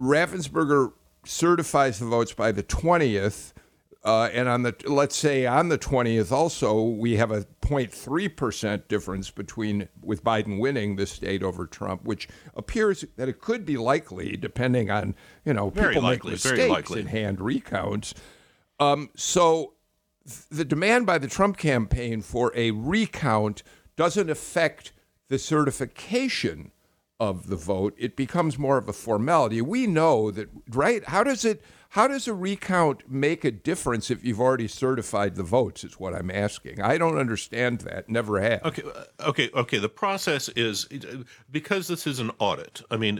Raffensperger 0.00 0.92
certifies 1.24 1.98
the 1.98 2.06
votes 2.06 2.32
by 2.32 2.52
the 2.52 2.62
20th 2.62 3.52
uh, 4.06 4.30
and 4.32 4.48
on 4.48 4.62
the 4.62 4.74
let's 4.86 5.16
say 5.16 5.46
on 5.46 5.68
the 5.68 5.76
20th 5.76 6.30
also 6.30 6.80
we 6.80 7.16
have 7.16 7.32
a 7.32 7.42
0.3 7.60 8.36
percent 8.36 8.86
difference 8.86 9.30
between 9.32 9.88
with 10.00 10.22
Biden 10.22 10.60
winning 10.60 10.94
the 10.94 11.06
state 11.06 11.42
over 11.42 11.66
Trump, 11.66 12.04
which 12.04 12.28
appears 12.54 13.04
that 13.16 13.28
it 13.28 13.40
could 13.40 13.66
be 13.66 13.76
likely 13.76 14.36
depending 14.36 14.92
on 14.92 15.16
you 15.44 15.52
know 15.52 15.70
very 15.70 15.94
people 15.94 16.08
likely, 16.08 16.30
make 16.30 16.44
mistakes 16.44 16.90
in 16.92 17.06
hand 17.06 17.40
recounts. 17.40 18.14
Um, 18.78 19.10
so 19.16 19.74
the 20.50 20.64
demand 20.64 21.04
by 21.06 21.18
the 21.18 21.28
Trump 21.28 21.56
campaign 21.56 22.22
for 22.22 22.52
a 22.54 22.70
recount 22.70 23.64
doesn't 23.96 24.30
affect 24.30 24.92
the 25.28 25.38
certification 25.38 26.70
of 27.18 27.48
the 27.48 27.56
vote. 27.56 27.94
It 27.98 28.14
becomes 28.16 28.58
more 28.58 28.78
of 28.78 28.88
a 28.88 28.92
formality. 28.92 29.60
We 29.62 29.86
know 29.86 30.30
that, 30.30 30.48
right? 30.70 31.04
How 31.04 31.24
does 31.24 31.44
it? 31.44 31.62
How 31.90 32.08
does 32.08 32.28
a 32.28 32.34
recount 32.34 33.10
make 33.10 33.44
a 33.44 33.50
difference 33.50 34.10
if 34.10 34.24
you've 34.24 34.40
already 34.40 34.68
certified 34.68 35.36
the 35.36 35.42
votes? 35.42 35.84
Is 35.84 35.98
what 35.98 36.14
I'm 36.14 36.30
asking. 36.30 36.80
I 36.80 36.98
don't 36.98 37.18
understand 37.18 37.80
that. 37.80 38.08
Never 38.08 38.40
have. 38.40 38.64
Okay, 38.64 38.82
uh, 38.82 39.28
okay, 39.28 39.50
okay. 39.54 39.78
The 39.78 39.88
process 39.88 40.48
is 40.50 40.86
because 41.50 41.88
this 41.88 42.06
is 42.06 42.18
an 42.18 42.30
audit. 42.38 42.82
I 42.90 42.96
mean, 42.96 43.18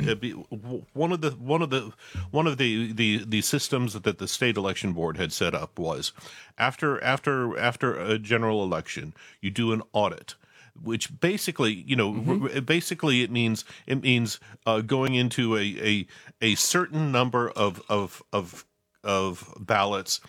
one 0.92 1.12
of 1.12 1.20
the 1.20 1.30
one 1.30 1.62
of 1.62 1.70
the 1.70 1.92
one 2.30 2.46
of 2.46 2.58
the 2.58 2.92
the 2.92 3.24
the 3.24 3.42
systems 3.42 3.94
that 3.94 4.18
the 4.18 4.28
state 4.28 4.56
election 4.56 4.92
board 4.92 5.16
had 5.16 5.32
set 5.32 5.54
up 5.54 5.78
was 5.78 6.12
after 6.58 7.02
after 7.02 7.58
after 7.58 7.94
a 7.94 8.18
general 8.18 8.62
election, 8.62 9.14
you 9.40 9.50
do 9.50 9.72
an 9.72 9.82
audit 9.92 10.34
which 10.82 11.18
basically, 11.20 11.72
you 11.72 11.96
know, 11.96 12.12
mm-hmm. 12.12 12.60
basically 12.60 13.22
it 13.22 13.30
means 13.30 13.64
it 13.86 14.02
means 14.02 14.40
uh, 14.64 14.80
going 14.80 15.14
into 15.14 15.56
a, 15.56 15.60
a 15.60 16.06
a 16.40 16.54
certain 16.54 17.12
number 17.12 17.50
of 17.50 17.82
of 17.88 18.22
of 18.32 18.64
of 19.02 19.52
ballots 19.58 20.20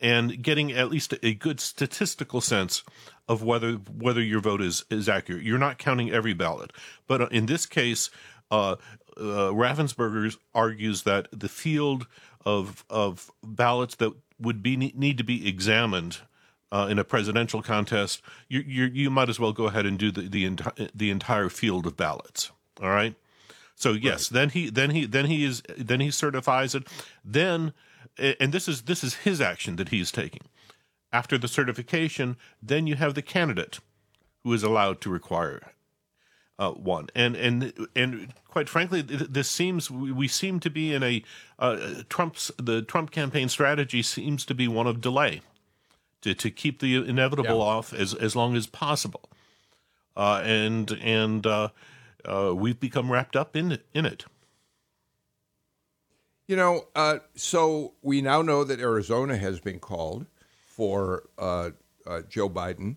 and 0.00 0.42
getting 0.42 0.72
at 0.72 0.90
least 0.90 1.14
a 1.22 1.34
good 1.34 1.60
statistical 1.60 2.40
sense 2.40 2.82
of 3.28 3.42
whether 3.42 3.72
whether 3.72 4.22
your 4.22 4.40
vote 4.40 4.60
is 4.60 4.84
is 4.90 5.08
accurate. 5.08 5.42
You're 5.42 5.58
not 5.58 5.78
counting 5.78 6.10
every 6.10 6.34
ballot, 6.34 6.72
but 7.06 7.22
uh, 7.22 7.28
in 7.30 7.46
this 7.46 7.66
case, 7.66 8.10
uh, 8.50 8.76
uh, 9.16 9.50
Raffensperger 9.52 10.36
argues 10.54 11.02
that 11.02 11.28
the 11.32 11.48
field 11.48 12.06
of 12.44 12.84
of 12.90 13.30
ballots 13.42 13.96
that 13.96 14.12
would 14.38 14.62
be 14.62 14.76
need 14.76 15.18
to 15.18 15.24
be 15.24 15.48
examined 15.48 16.18
uh, 16.76 16.86
in 16.88 16.98
a 16.98 17.04
presidential 17.04 17.62
contest, 17.62 18.20
you, 18.48 18.60
you 18.60 18.84
you 18.84 19.10
might 19.10 19.30
as 19.30 19.40
well 19.40 19.52
go 19.52 19.64
ahead 19.64 19.86
and 19.86 19.98
do 19.98 20.10
the 20.10 20.28
the, 20.28 20.44
enti- 20.44 20.90
the 20.94 21.10
entire 21.10 21.48
field 21.48 21.86
of 21.86 21.96
ballots. 21.96 22.50
All 22.82 22.90
right. 22.90 23.14
So 23.74 23.92
yes, 23.92 24.30
right. 24.30 24.40
then 24.40 24.48
he 24.50 24.68
then 24.68 24.90
he 24.90 25.06
then 25.06 25.26
he 25.26 25.44
is 25.44 25.62
then 25.78 26.00
he 26.00 26.10
certifies 26.10 26.74
it. 26.74 26.86
Then 27.24 27.72
and 28.18 28.52
this 28.52 28.68
is 28.68 28.82
this 28.82 29.02
is 29.02 29.14
his 29.14 29.40
action 29.40 29.76
that 29.76 29.88
he's 29.88 30.12
taking. 30.12 30.42
After 31.12 31.38
the 31.38 31.48
certification, 31.48 32.36
then 32.62 32.86
you 32.86 32.96
have 32.96 33.14
the 33.14 33.22
candidate 33.22 33.78
who 34.44 34.52
is 34.52 34.62
allowed 34.62 35.00
to 35.00 35.10
require 35.10 35.72
uh, 36.58 36.72
one. 36.72 37.08
And 37.14 37.36
and 37.36 37.72
and 37.94 38.34
quite 38.48 38.68
frankly, 38.68 39.00
this 39.00 39.48
seems 39.48 39.90
we 39.90 40.28
seem 40.28 40.60
to 40.60 40.68
be 40.68 40.92
in 40.92 41.02
a 41.02 41.22
uh, 41.58 42.02
Trump's 42.10 42.50
the 42.58 42.82
Trump 42.82 43.12
campaign 43.12 43.48
strategy 43.48 44.02
seems 44.02 44.44
to 44.44 44.54
be 44.54 44.68
one 44.68 44.86
of 44.86 45.00
delay 45.00 45.40
to, 46.26 46.34
to 46.34 46.50
keep 46.50 46.80
the 46.80 46.96
inevitable 46.96 47.58
yeah. 47.58 47.64
off 47.64 47.94
as, 47.94 48.12
as 48.14 48.36
long 48.36 48.56
as 48.56 48.66
possible. 48.66 49.30
uh, 50.16 50.42
and 50.44 50.90
and 51.02 51.46
uh, 51.46 51.68
uh, 52.24 52.52
we've 52.54 52.80
become 52.80 53.12
wrapped 53.12 53.36
up 53.36 53.54
in 53.54 53.72
it, 53.72 53.86
in 53.92 54.06
it. 54.06 54.24
You 56.48 56.56
know, 56.56 56.86
uh, 56.94 57.18
so 57.34 57.94
we 58.02 58.22
now 58.22 58.40
know 58.40 58.64
that 58.64 58.80
Arizona 58.80 59.36
has 59.36 59.60
been 59.60 59.80
called 59.80 60.26
for 60.64 61.24
uh, 61.38 61.70
uh, 62.06 62.22
Joe 62.28 62.48
Biden, 62.48 62.96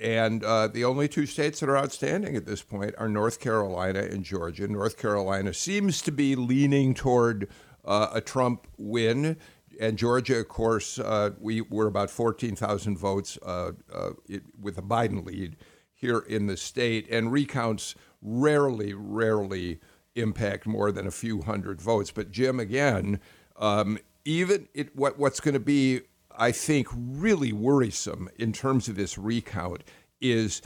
and 0.00 0.42
uh, 0.42 0.68
the 0.68 0.84
only 0.84 1.06
two 1.06 1.26
states 1.26 1.60
that 1.60 1.68
are 1.68 1.76
outstanding 1.76 2.34
at 2.34 2.46
this 2.46 2.62
point 2.62 2.94
are 2.98 3.08
North 3.08 3.40
Carolina 3.40 4.00
and 4.00 4.24
Georgia. 4.24 4.66
North 4.66 4.96
Carolina 4.96 5.52
seems 5.52 6.00
to 6.02 6.10
be 6.10 6.34
leaning 6.34 6.94
toward 6.94 7.48
uh, 7.84 8.08
a 8.12 8.20
Trump 8.20 8.66
win. 8.78 9.36
And 9.80 9.96
Georgia, 9.96 10.38
of 10.38 10.48
course, 10.48 10.98
uh, 10.98 11.30
we 11.38 11.60
were 11.60 11.86
about 11.86 12.10
14,000 12.10 12.98
votes 12.98 13.38
it, 14.28 14.42
with 14.60 14.78
a 14.78 14.82
Biden 14.82 15.24
lead 15.24 15.56
here 15.94 16.18
in 16.18 16.46
the 16.46 16.56
state, 16.56 17.08
and 17.10 17.32
recounts 17.32 17.94
rarely, 18.22 18.94
rarely 18.94 19.80
impact 20.14 20.66
more 20.66 20.92
than 20.92 21.06
a 21.06 21.12
few 21.12 21.42
hundred 21.42 21.80
votes. 21.80 22.10
But 22.10 22.30
Jim, 22.30 22.60
again, 22.60 23.20
um, 23.56 23.98
even 24.24 24.68
it, 24.74 24.94
what 24.94 25.18
what's 25.18 25.40
going 25.40 25.54
to 25.54 25.60
be, 25.60 26.02
I 26.36 26.52
think, 26.52 26.88
really 26.92 27.52
worrisome 27.52 28.28
in 28.36 28.52
terms 28.52 28.88
of 28.88 28.96
this 28.96 29.16
recount 29.16 29.82
is 30.20 30.60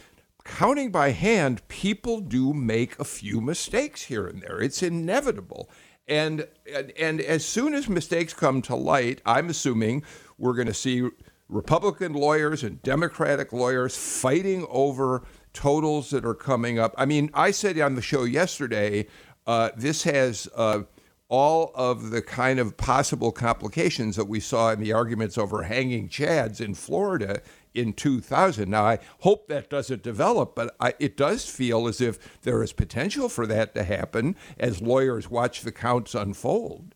counting 0.45 0.91
by 0.91 1.11
hand. 1.11 1.67
People 1.69 2.21
do 2.21 2.53
make 2.53 2.99
a 2.99 3.05
few 3.05 3.41
mistakes 3.41 4.03
here 4.05 4.27
and 4.27 4.43
there. 4.43 4.61
It's 4.61 4.83
inevitable. 4.83 5.71
And, 6.09 6.46
and, 6.72 6.92
and 6.98 7.20
as 7.20 7.44
soon 7.44 7.74
as 7.74 7.88
mistakes 7.88 8.34
come 8.34 8.62
to 8.62 8.74
light, 8.74 9.20
I'm 9.24 9.48
assuming 9.48 10.03
we're 10.38 10.55
going 10.55 10.66
to 10.66 10.74
see 10.74 11.09
Republican 11.48 12.14
lawyers 12.14 12.64
and 12.64 12.82
Democratic 12.82 13.53
lawyers 13.53 13.96
fighting 13.96 14.66
over 14.68 15.22
totals 15.53 16.11
that 16.11 16.24
are 16.24 16.34
coming 16.34 16.78
up. 16.78 16.94
I 16.96 17.05
mean, 17.05 17.30
I 17.34 17.50
said 17.50 17.78
on 17.78 17.94
the 17.94 18.03
show 18.03 18.24
yesterday, 18.24 19.07
uh, 19.46 19.70
this 19.76 20.03
has 20.05 20.48
uh, 20.57 20.82
all 21.28 21.72
of 21.74 22.11
the 22.11 22.22
kind 22.22 22.59
of 22.59 22.76
possible 22.76 23.32
complications 23.32 24.16
that 24.16 24.26
we 24.26 24.40
saw 24.40 24.70
in 24.70 24.80
the 24.80 24.92
arguments 24.92 25.38
over 25.38 25.62
hanging 25.62 26.09
chads 26.09 26.61
in 26.61 26.74
Florida 26.74 27.40
in 27.75 27.93
2000. 27.93 28.68
Now, 28.68 28.85
I 28.85 28.99
hope 29.20 29.49
that 29.49 29.70
doesn't 29.70 30.03
develop, 30.03 30.55
but 30.55 30.75
I, 30.81 30.95
it 30.99 31.16
does 31.16 31.49
feel 31.49 31.87
as 31.89 32.01
if 32.01 32.41
there 32.43 32.62
is 32.62 32.73
potential 32.73 33.29
for 33.29 33.47
that 33.47 33.75
to 33.75 33.85
happen 33.85 34.37
as 34.59 34.83
lawyers 34.83 35.31
watch 35.31 35.62
the 35.62 35.73
counts 35.73 36.14
unfold. 36.14 36.95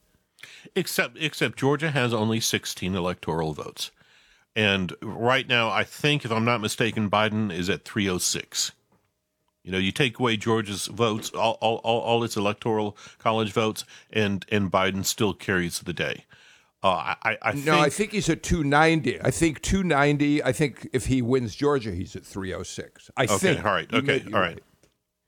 Except, 0.75 1.17
except 1.19 1.59
Georgia 1.59 1.91
has 1.91 2.13
only 2.13 2.41
16 2.41 2.95
electoral 2.95 3.53
votes. 3.53 3.91
And 4.55 4.95
right 5.03 5.47
now, 5.47 5.71
I 5.71 5.85
think, 5.85 6.25
if 6.25 6.33
I'm 6.33 6.45
not 6.45 6.61
mistaken, 6.61 7.11
Biden 7.11 7.53
is 7.53 7.69
at 7.69 7.85
306. 7.85 8.73
You 9.63 9.73
know, 9.73 9.79
you 9.79 9.93
take 9.93 10.19
away 10.19 10.37
Georgia's 10.37 10.87
votes, 10.87 11.31
all, 11.31 11.59
all, 11.61 11.79
all 11.79 12.25
its 12.25 12.37
electoral 12.37 12.97
college 13.19 13.53
votes, 13.53 13.85
and, 14.11 14.47
and 14.51 14.71
Biden 14.71 15.05
still 15.05 15.35
carries 15.35 15.81
the 15.81 15.93
day. 15.93 16.25
Uh, 16.83 17.15
I, 17.23 17.39
I 17.43 17.53
think, 17.53 17.65
no, 17.65 17.81
I 17.81 17.89
think 17.89 18.13
he's 18.13 18.29
at 18.29 18.43
290. 18.43 19.21
I 19.23 19.31
think 19.31 19.63
290. 19.63 20.45
I 20.45 20.53
think 20.53 20.89
if 20.93 21.07
he 21.07 21.23
wins 21.23 21.57
Georgia, 21.57 21.91
he's 21.91 22.15
at 22.15 22.25
306. 22.25 23.11
I 23.17 23.25
okay, 23.25 23.37
think. 23.37 23.65
All 23.65 23.73
right. 23.73 23.93
Okay. 23.93 24.25
All 24.33 24.41
right. 24.41 24.63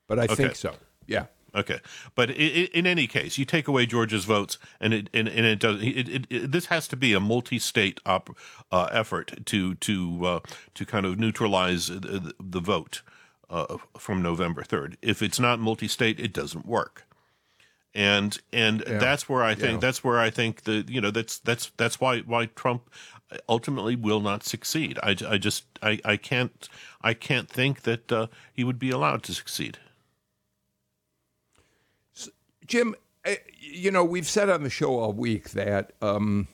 But 0.07 0.19
I 0.19 0.23
okay. 0.23 0.35
think 0.35 0.55
so. 0.55 0.75
Yeah. 1.07 1.25
Okay, 1.55 1.79
but 2.15 2.29
in 2.29 2.85
any 2.85 3.07
case, 3.07 3.37
you 3.37 3.45
take 3.45 3.67
away 3.67 3.85
Georgia's 3.85 4.25
votes, 4.25 4.57
and 4.79 4.93
it 4.93 5.09
and, 5.13 5.27
and 5.27 5.45
it 5.45 5.59
does. 5.59 5.81
It, 5.81 6.07
it, 6.07 6.27
it, 6.29 6.51
this 6.51 6.67
has 6.67 6.87
to 6.89 6.95
be 6.95 7.13
a 7.13 7.19
multi-state 7.19 7.99
op, 8.05 8.35
uh, 8.71 8.87
effort 8.91 9.45
to 9.45 9.75
to 9.75 10.25
uh, 10.25 10.39
to 10.75 10.85
kind 10.85 11.05
of 11.05 11.17
neutralize 11.17 11.87
the, 11.87 12.33
the 12.39 12.59
vote 12.59 13.01
uh, 13.49 13.77
from 13.97 14.21
November 14.21 14.63
third. 14.63 14.97
If 15.01 15.23
it's 15.23 15.39
not 15.39 15.59
multi-state, 15.59 16.19
it 16.19 16.33
doesn't 16.33 16.67
work. 16.67 17.05
And 17.95 18.37
and 18.53 18.83
yeah. 18.85 18.99
that's 18.99 19.27
where 19.27 19.43
I 19.43 19.55
think 19.55 19.73
yeah. 19.73 19.79
that's 19.79 20.03
where 20.03 20.19
I 20.19 20.29
think 20.29 20.63
the 20.63 20.85
you 20.87 21.01
know 21.01 21.11
that's 21.11 21.39
that's 21.39 21.71
that's 21.77 21.99
why 21.99 22.19
why 22.19 22.45
Trump 22.45 22.89
ultimately 23.47 23.95
will 23.95 24.19
not 24.19 24.43
succeed. 24.43 24.99
I, 25.03 25.15
I 25.27 25.37
just 25.37 25.65
I, 25.81 25.99
I 26.05 26.17
can't 26.17 26.69
I 27.01 27.13
can't 27.13 27.49
think 27.49 27.81
that 27.83 28.11
uh, 28.11 28.27
he 28.53 28.63
would 28.63 28.79
be 28.79 28.91
allowed 28.91 29.23
to 29.23 29.33
succeed. 29.33 29.77
Jim, 32.65 32.95
eh, 33.25 33.37
you 33.59 33.91
know, 33.91 34.03
we've 34.03 34.27
said 34.27 34.49
on 34.49 34.63
the 34.63 34.69
show 34.69 34.99
all 34.99 35.11
week 35.11 35.51
that 35.51 35.93
um, 36.01 36.47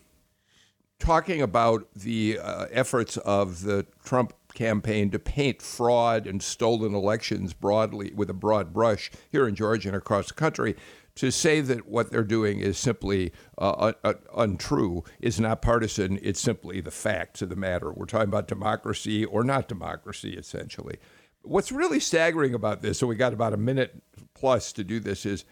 talking 1.00 1.42
about 1.42 1.88
the 1.94 2.40
uh, 2.40 2.68
efforts 2.72 3.18
of 3.18 3.64
the 3.64 3.86
Trump 4.04 4.34
campaign 4.54 5.12
to 5.12 5.20
paint 5.20 5.62
fraud 5.62 6.26
and 6.26 6.42
stolen 6.42 6.96
elections 6.96 7.54
broadly 7.54 8.14
with 8.16 8.30
a 8.30 8.34
broad 8.34 8.72
brush 8.72 9.12
here 9.30 9.48
in 9.48 9.56
Georgia 9.56 9.90
and 9.90 9.98
across 9.98 10.28
the 10.28 10.34
country, 10.34 10.76
to 11.16 11.32
say 11.32 11.62
that 11.62 11.88
what 11.88 12.12
they're 12.12 12.24
doing 12.24 12.60
is 12.60 12.78
simply 12.78 13.32
uh, 13.58 13.94
un- 14.04 14.16
untrue 14.36 15.04
is 15.20 15.40
not 15.40 15.62
partisan. 15.62 16.20
It's 16.22 16.40
simply 16.42 16.82
the 16.82 16.92
facts 16.92 17.42
of 17.42 17.50
the 17.50 17.56
matter. 17.56 17.92
We're 17.92 18.06
talking 18.06 18.28
about 18.28 18.48
democracy 18.48 19.24
or 19.24 19.44
not 19.44 19.68
democracy, 19.68 20.34
essentially. 20.34 20.98
What's 21.42 21.72
really 21.72 22.00
staggering 22.00 22.54
about 22.54 22.82
this, 22.82 23.00
so 23.00 23.08
we 23.08 23.16
got 23.16 23.34
about 23.34 23.54
a 23.54 23.58
minute 23.58 24.02
plus 24.34 24.74
to 24.74 24.84
do 24.84 25.00
this, 25.00 25.26
is 25.26 25.46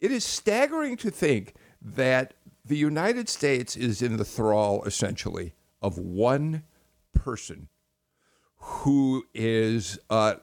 it 0.00 0.12
is 0.12 0.24
staggering 0.24 0.96
to 0.98 1.10
think 1.10 1.54
that 1.80 2.34
the 2.64 2.76
United 2.76 3.28
States 3.28 3.76
is 3.76 4.00
in 4.00 4.16
the 4.16 4.24
thrall, 4.24 4.84
essentially, 4.84 5.54
of 5.82 5.98
one 5.98 6.62
person 7.14 7.68
who 8.56 9.24
is 9.34 9.98
uh, 10.08 10.34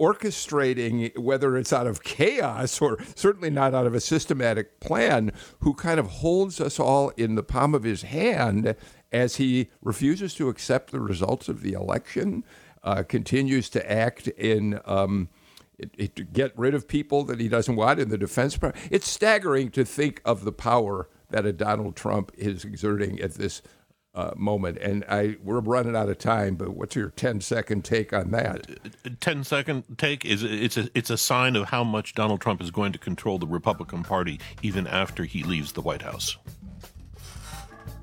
orchestrating, 0.00 1.16
whether 1.18 1.56
it's 1.56 1.72
out 1.72 1.86
of 1.86 2.02
chaos 2.02 2.80
or 2.80 2.98
certainly 3.14 3.50
not 3.50 3.74
out 3.74 3.86
of 3.86 3.94
a 3.94 4.00
systematic 4.00 4.80
plan, 4.80 5.32
who 5.60 5.74
kind 5.74 6.00
of 6.00 6.06
holds 6.06 6.60
us 6.60 6.80
all 6.80 7.10
in 7.10 7.34
the 7.34 7.42
palm 7.42 7.74
of 7.74 7.84
his 7.84 8.02
hand 8.02 8.74
as 9.12 9.36
he 9.36 9.70
refuses 9.82 10.34
to 10.34 10.48
accept 10.48 10.90
the 10.90 11.00
results 11.00 11.48
of 11.48 11.62
the 11.62 11.72
election, 11.72 12.44
uh, 12.82 13.02
continues 13.02 13.68
to 13.70 13.90
act 13.90 14.28
in. 14.28 14.80
Um, 14.84 15.28
it, 15.76 15.90
it, 15.98 16.14
to 16.14 16.22
get 16.22 16.56
rid 16.56 16.72
of 16.72 16.86
people 16.86 17.24
that 17.24 17.40
he 17.40 17.48
doesn't 17.48 17.74
want 17.74 17.98
in 17.98 18.08
the 18.08 18.16
defense. 18.16 18.56
It's 18.92 19.08
staggering 19.08 19.72
to 19.72 19.84
think 19.84 20.22
of 20.24 20.44
the 20.44 20.52
power 20.52 21.08
that 21.30 21.44
a 21.44 21.52
Donald 21.52 21.96
Trump 21.96 22.30
is 22.36 22.64
exerting 22.64 23.18
at 23.20 23.34
this 23.34 23.60
uh, 24.14 24.32
moment. 24.36 24.78
And 24.78 25.04
I 25.08 25.36
we're 25.42 25.60
running 25.60 25.96
out 25.96 26.08
of 26.08 26.18
time, 26.18 26.54
but 26.54 26.70
what's 26.70 26.94
your 26.94 27.10
10 27.10 27.40
second 27.40 27.84
take 27.84 28.12
on 28.12 28.30
that? 28.30 28.66
10 29.20 29.44
second 29.44 29.84
take 29.98 30.24
is 30.24 30.42
it's 30.42 30.76
a 30.76 30.88
it's 30.94 31.10
a 31.10 31.18
sign 31.18 31.56
of 31.56 31.68
how 31.68 31.84
much 31.84 32.14
Donald 32.14 32.40
Trump 32.40 32.62
is 32.62 32.70
going 32.70 32.92
to 32.92 32.98
control 32.98 33.38
the 33.38 33.46
Republican 33.46 34.02
Party 34.02 34.40
even 34.62 34.86
after 34.86 35.24
he 35.24 35.42
leaves 35.42 35.72
the 35.72 35.80
White 35.80 36.02
House. 36.02 36.36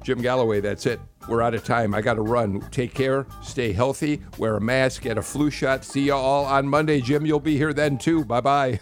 Jim 0.03 0.21
Galloway, 0.21 0.61
that's 0.61 0.85
it. 0.87 0.99
We're 1.27 1.43
out 1.43 1.53
of 1.53 1.63
time. 1.63 1.93
I 1.93 2.01
got 2.01 2.15
to 2.15 2.23
run. 2.23 2.59
Take 2.71 2.93
care. 2.95 3.27
Stay 3.43 3.71
healthy. 3.71 4.21
Wear 4.39 4.57
a 4.57 4.61
mask. 4.61 5.03
Get 5.03 5.19
a 5.19 5.21
flu 5.21 5.51
shot. 5.51 5.85
See 5.85 6.07
you 6.07 6.13
all 6.13 6.45
on 6.45 6.67
Monday. 6.67 7.01
Jim, 7.01 7.25
you'll 7.25 7.39
be 7.39 7.55
here 7.55 7.73
then 7.73 7.99
too. 7.99 8.25
Bye 8.25 8.41
bye. 8.41 8.79